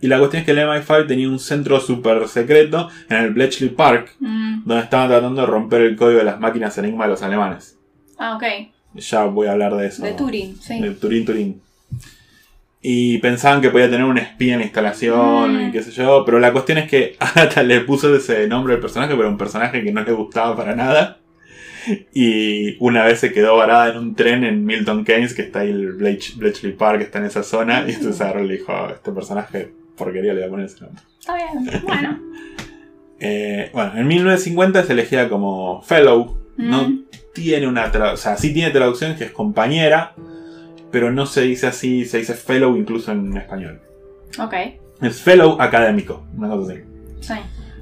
Y 0.00 0.08
la 0.08 0.18
cuestión 0.18 0.40
es 0.40 0.44
que 0.46 0.52
el 0.52 0.58
MI5 0.58 1.06
tenía 1.06 1.28
un 1.28 1.38
centro 1.38 1.78
super 1.80 2.26
secreto 2.28 2.88
en 3.08 3.16
el 3.18 3.30
Bletchley 3.32 3.70
Park, 3.70 4.14
Mm. 4.20 4.64
donde 4.64 4.82
estaban 4.84 5.08
tratando 5.08 5.40
de 5.42 5.46
romper 5.46 5.82
el 5.82 5.96
código 5.96 6.18
de 6.18 6.24
las 6.24 6.40
máquinas 6.40 6.76
enigma 6.78 7.04
de 7.04 7.10
los 7.12 7.22
alemanes. 7.22 7.78
Ah, 8.18 8.34
ok. 8.36 8.42
Ya 8.94 9.24
voy 9.24 9.46
a 9.46 9.52
hablar 9.52 9.74
de 9.76 9.86
eso. 9.86 10.02
De 10.02 10.12
Turing, 10.12 10.56
sí. 10.60 10.80
De 10.80 10.90
Turín, 10.90 11.24
Turín. 11.24 11.60
Y 12.82 13.18
pensaban 13.18 13.60
que 13.60 13.70
podía 13.70 13.90
tener 13.90 14.04
un 14.04 14.16
espía 14.18 14.52
en 14.54 14.60
la 14.60 14.64
instalación 14.66 15.56
Mm. 15.56 15.68
y 15.68 15.72
qué 15.72 15.82
sé 15.82 15.90
yo. 15.90 16.22
Pero 16.24 16.38
la 16.38 16.52
cuestión 16.52 16.78
es 16.78 16.88
que 16.88 17.16
Agatha 17.20 17.62
le 17.62 17.80
puso 17.80 18.14
ese 18.14 18.46
nombre 18.48 18.74
al 18.74 18.80
personaje, 18.80 19.14
pero 19.16 19.28
un 19.28 19.38
personaje 19.38 19.82
que 19.82 19.92
no 19.92 20.02
le 20.02 20.12
gustaba 20.12 20.54
para 20.56 20.74
nada. 20.76 21.18
Y 22.12 22.76
una 22.84 23.04
vez 23.04 23.20
se 23.20 23.32
quedó 23.32 23.56
varada 23.56 23.90
en 23.90 23.98
un 23.98 24.14
tren 24.14 24.44
en 24.44 24.64
Milton 24.64 25.04
Keynes, 25.04 25.34
que 25.34 25.42
está 25.42 25.60
ahí 25.60 25.70
el 25.70 25.96
Blech- 25.96 26.36
Bletchley 26.36 26.72
Park, 26.72 26.98
que 26.98 27.04
está 27.04 27.18
en 27.18 27.26
esa 27.26 27.42
zona. 27.42 27.84
Y 27.88 27.92
entonces 27.92 28.20
agarró 28.20 28.44
y 28.44 28.48
le 28.48 28.54
dijo: 28.58 28.72
"Ah, 28.72 28.90
Este 28.94 29.12
personaje, 29.12 29.72
porquería, 29.96 30.32
le 30.34 30.40
voy 30.40 30.48
a 30.48 30.50
poner 30.50 30.66
ese 30.66 30.80
nombre. 30.84 31.02
Está 31.18 31.34
bien. 31.36 31.82
Bueno. 31.84 32.20
Eh, 33.18 33.70
bueno, 33.72 33.92
en 33.96 34.06
1950 34.08 34.80
es 34.80 34.90
elegida 34.90 35.30
como 35.30 35.80
Fellow. 35.82 36.36
No 36.58 37.02
tiene 37.32 37.66
una 37.66 37.90
traducción, 37.90 38.14
o 38.14 38.16
sea, 38.18 38.36
sí 38.36 38.52
tiene 38.52 38.70
traducción 38.72 39.16
que 39.16 39.24
es 39.24 39.30
compañera, 39.30 40.12
pero 40.90 41.10
no 41.10 41.24
se 41.24 41.40
dice 41.40 41.66
así, 41.66 42.04
se 42.04 42.18
dice 42.18 42.34
fellow 42.34 42.76
incluso 42.76 43.12
en 43.12 43.34
español. 43.36 43.80
Ok. 44.38 44.54
Es 45.00 45.20
fellow 45.22 45.56
académico, 45.60 46.26
una 46.36 46.48
cosa 46.48 46.72
así. 46.72 46.82
Sí. 47.20 47.34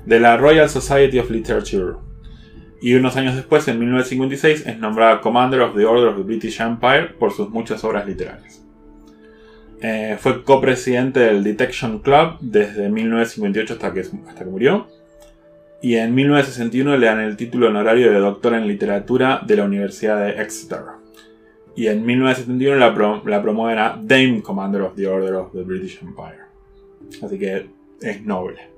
De 0.07 0.21
la 0.21 0.37
Royal 0.37 0.69
Society 0.69 1.19
of 1.19 1.29
Literature. 1.31 1.95
Y 2.85 2.95
unos 2.97 3.17
años 3.17 3.35
después, 3.35 3.67
en 3.69 3.79
1956, 3.79 4.67
es 4.67 4.79
nombrada 4.79 5.23
Commander 5.23 5.63
of 5.63 5.75
the 5.75 5.87
Order 5.87 6.09
of 6.09 6.17
the 6.19 6.23
British 6.23 6.61
Empire 6.61 7.15
por 7.19 7.33
sus 7.33 7.49
muchas 7.49 7.83
obras 7.83 8.07
literarias. 8.07 8.63
Eh, 9.81 10.19
fue 10.21 10.45
copresidente 10.45 11.21
del 11.21 11.43
Detection 11.43 12.01
Club 12.01 12.37
desde 12.41 12.91
1958 12.91 13.73
hasta 13.75 13.93
que, 13.95 14.01
hasta 14.01 14.45
que 14.45 14.51
murió. 14.51 14.87
Y 15.81 15.95
en 15.97 16.15
1961 16.15 16.99
le 16.99 17.07
dan 17.07 17.21
el 17.21 17.37
título 17.39 17.69
honorario 17.69 18.13
de 18.13 18.19
doctor 18.19 18.53
en 18.53 18.67
literatura 18.67 19.41
de 19.47 19.57
la 19.57 19.65
Universidad 19.65 20.23
de 20.23 20.43
Exeter. 20.43 20.81
Y 21.77 21.87
en 21.87 22.05
1971 22.05 22.77
la, 22.79 22.95
pro- 22.95 23.23
la 23.27 23.41
promueven 23.41 23.79
a 23.79 23.99
Dame 23.99 24.43
Commander 24.43 24.83
of 24.83 24.95
the 24.95 25.07
Order 25.07 25.35
of 25.37 25.53
the 25.53 25.63
British 25.63 26.01
Empire. 26.03 26.41
Así 27.23 27.39
que 27.39 27.67
es 28.03 28.23
noble. 28.23 28.69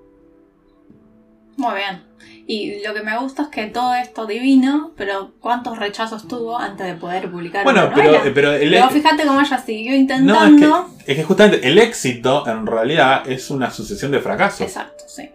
Muy 1.57 1.75
bien. 1.75 2.03
Y 2.49 2.81
lo 2.87 2.95
que 2.95 3.03
me 3.03 3.19
gusta 3.19 3.43
es 3.43 3.49
que 3.49 3.67
todo 3.67 3.95
esto 3.95 4.25
divino, 4.27 4.93
pero 4.97 5.33
¿cuántos 5.41 5.79
rechazos 5.79 6.29
tuvo 6.29 6.57
antes 6.57 6.87
de 6.87 6.95
poder 6.95 7.29
publicar 7.31 7.65
Bueno, 7.65 7.87
una 7.87 7.95
pero, 7.95 8.13
novela? 8.13 8.31
pero 8.35 8.53
el, 8.53 8.71
Pero 8.71 8.89
fíjate 8.91 9.25
cómo 9.27 9.41
ella 9.41 9.59
siguió 9.59 9.91
no, 9.91 9.95
es 9.97 10.01
intentando. 10.01 10.91
que, 11.05 11.13
es 11.13 11.17
que 11.19 11.25
justamente 11.25 11.67
el 11.67 11.79
éxito 11.79 12.47
en 12.47 12.65
realidad 12.67 13.29
es 13.29 13.51
una 13.51 13.71
sucesión 13.73 14.13
de 14.13 14.21
fracasos. 14.21 14.61
Exacto, 14.61 15.05
sí. 15.09 15.29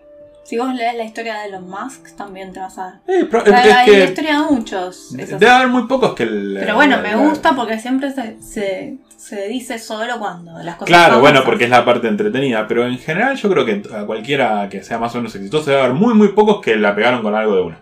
Si 0.45 0.57
vos 0.57 0.74
lees 0.74 0.95
la 0.95 1.03
historia 1.03 1.36
de 1.39 1.47
Elon 1.47 1.70
Musk, 1.70 2.16
también 2.16 2.51
te 2.53 2.59
vas 2.62 2.78
a... 2.78 3.01
Eh, 3.07 3.26
pero- 3.30 3.43
Hay, 3.55 3.70
es 3.70 3.76
hay 3.76 3.86
que 3.91 3.97
la 3.99 4.05
historia 4.05 4.41
de 4.41 4.51
muchos. 4.53 5.07
debe 5.16 5.49
haber 5.49 5.68
muy 5.68 5.88
pocos 5.88 6.14
que... 6.14 6.24
el- 6.24 6.57
Pero 6.59 6.76
bueno, 6.76 6.97
me 7.01 7.16
gusta 7.16 7.53
porque 7.55 7.78
siempre 7.80 8.12
se, 8.14 8.41
se, 8.41 8.97
se 9.22 9.47
dice 9.47 9.78
solo 9.78 10.17
cuando 10.17 10.51
las 10.63 10.76
cosas 10.76 10.88
Claro, 10.88 11.19
bueno, 11.19 11.43
porque 11.45 11.65
es 11.65 11.69
la 11.69 11.86
parte 11.86 12.07
entretenida, 12.07 12.67
pero 12.67 12.88
en 12.88 12.97
general 12.97 13.36
yo 13.38 13.49
creo 13.51 13.65
que 13.65 13.84
a 13.93 14.05
cualquiera 14.05 14.67
que 14.67 14.84
sea 14.84 14.97
más 14.97 15.13
o 15.13 15.17
menos 15.19 15.36
exitoso 15.36 15.69
debe 15.69 15.82
haber 15.84 15.93
muy 15.93 16.13
muy 16.15 16.30
pocos 16.30 16.59
que 16.61 16.76
la 16.76 16.95
pegaron 16.95 17.22
con 17.22 17.36
algo 17.36 17.55
de 17.55 17.61
una. 17.61 17.80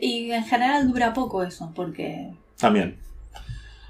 Y 0.00 0.30
en 0.30 0.44
general 0.44 0.86
dura 0.88 1.12
poco 1.12 1.42
eso, 1.42 1.72
porque... 1.74 2.30
También. 2.56 2.96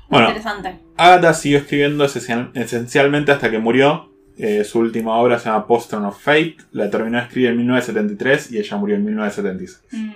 Bueno, 0.09 0.29
Interesante. 0.29 0.79
Agatha 0.97 1.35
siguió 1.35 1.59
escribiendo 1.59 2.05
esencial- 2.07 2.51
esencialmente 2.55 3.33
hasta 3.33 3.51
que 3.51 3.59
murió. 3.59 4.11
Eh, 4.39 4.65
su 4.65 4.79
última 4.79 5.17
obra 5.17 5.39
se 5.39 5.51
llama 5.51 5.67
Postern 5.67 6.07
of 6.07 6.19
Fate. 6.19 6.57
La 6.73 6.89
terminó 6.89 7.19
de 7.19 7.25
escribir 7.25 7.51
en 7.51 7.57
1973 7.59 8.53
y 8.53 8.59
ella 8.59 8.77
murió 8.79 8.97
en 8.97 9.05
1976. 9.05 9.83
Mm. 9.93 10.13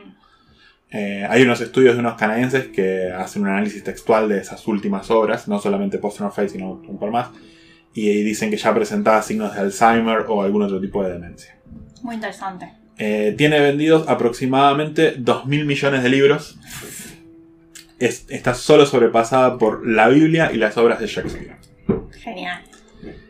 Eh, 0.92 1.26
hay 1.28 1.42
unos 1.42 1.60
estudios 1.60 1.94
de 1.94 2.00
unos 2.00 2.14
canadienses 2.14 2.66
que 2.68 3.10
hacen 3.10 3.42
un 3.42 3.48
análisis 3.48 3.82
textual 3.82 4.28
de 4.28 4.38
esas 4.38 4.66
últimas 4.68 5.10
obras, 5.10 5.48
no 5.48 5.58
solamente 5.58 5.96
Postern 5.98 6.26
of 6.28 6.36
Fate, 6.36 6.50
sino 6.50 6.72
un 6.86 6.98
par 6.98 7.10
más. 7.10 7.28
y 7.94 8.22
dicen 8.22 8.50
que 8.50 8.56
ya 8.56 8.74
presentaba 8.74 9.20
signos 9.20 9.54
de 9.54 9.60
Alzheimer 9.60 10.24
o 10.28 10.42
algún 10.42 10.62
otro 10.62 10.80
tipo 10.80 11.02
de 11.04 11.12
demencia. 11.12 11.56
Muy 12.02 12.14
interesante. 12.14 12.72
Eh, 12.98 13.34
tiene 13.36 13.60
vendidos 13.60 14.08
aproximadamente 14.08 15.16
2.000 15.18 15.64
millones 15.66 16.02
de 16.02 16.08
libros. 16.08 16.58
Es- 17.98 18.26
está 18.30 18.54
solo 18.54 18.86
sobrepasada 18.86 19.58
por 19.58 19.86
la 19.86 20.08
Biblia 20.08 20.50
y 20.52 20.56
las 20.56 20.76
obras 20.78 21.00
de 21.00 21.06
Shakespeare. 21.06 21.56
Genial. 22.22 22.62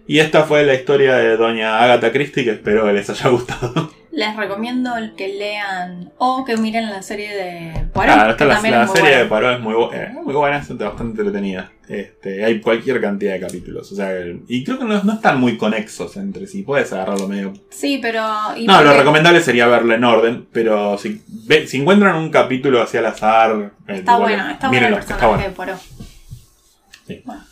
Y 0.06 0.18
esta 0.20 0.44
fue 0.44 0.64
la 0.64 0.74
historia 0.74 1.16
de 1.16 1.36
doña 1.36 1.80
Agatha 1.82 2.12
Christie, 2.12 2.44
que 2.44 2.50
espero 2.52 2.84
que 2.86 2.92
les 2.92 3.08
haya 3.10 3.30
gustado. 3.30 3.90
Les 4.14 4.36
recomiendo 4.36 4.92
que 5.16 5.26
lean 5.28 6.12
o 6.18 6.44
que 6.44 6.58
miren 6.58 6.90
la 6.90 7.00
serie 7.00 7.34
de 7.34 7.86
Poirot. 7.94 8.14
Ah, 8.14 8.30
esta 8.30 8.44
la, 8.44 8.60
serie 8.86 9.16
de. 9.16 9.24
Poirot 9.24 9.54
es 9.54 9.60
muy, 9.60 9.74
eh, 9.94 10.10
muy 10.22 10.34
buena, 10.34 10.58
es 10.58 10.68
bastante 10.68 11.22
entretenida. 11.22 11.72
Este, 11.88 12.44
hay 12.44 12.60
cualquier 12.60 13.00
cantidad 13.00 13.32
de 13.32 13.40
capítulos. 13.40 13.90
O 13.90 13.94
sea, 13.96 14.10
y 14.48 14.64
creo 14.64 14.78
que 14.78 14.84
no, 14.84 15.02
no 15.02 15.14
están 15.14 15.40
muy 15.40 15.56
conexos 15.56 16.18
entre 16.18 16.46
sí. 16.46 16.62
Puedes 16.62 16.92
agarrarlo 16.92 17.26
medio. 17.26 17.54
Sí, 17.70 18.00
pero. 18.02 18.22
y 18.54 18.66
No, 18.66 18.82
lo 18.82 18.92
recomendable 18.98 19.40
sería 19.40 19.66
verlo 19.66 19.94
en 19.94 20.04
orden. 20.04 20.46
Pero 20.52 20.98
si, 20.98 21.22
ve- 21.26 21.66
si 21.66 21.78
encuentran 21.80 22.16
un 22.16 22.28
capítulo 22.30 22.82
así 22.82 22.98
al 22.98 23.06
azar. 23.06 23.72
eh, 23.88 23.94
Está 23.96 24.18
bueno, 24.18 24.50
está 24.50 24.68
bueno 24.68 24.86
el 24.88 24.94
está 24.94 25.16
personaje 25.16 25.26
bueno. 25.26 25.42
de 25.48 25.50
Poirot. 25.56 25.80
Sí. 27.06 27.22
Bueno, 27.24 27.42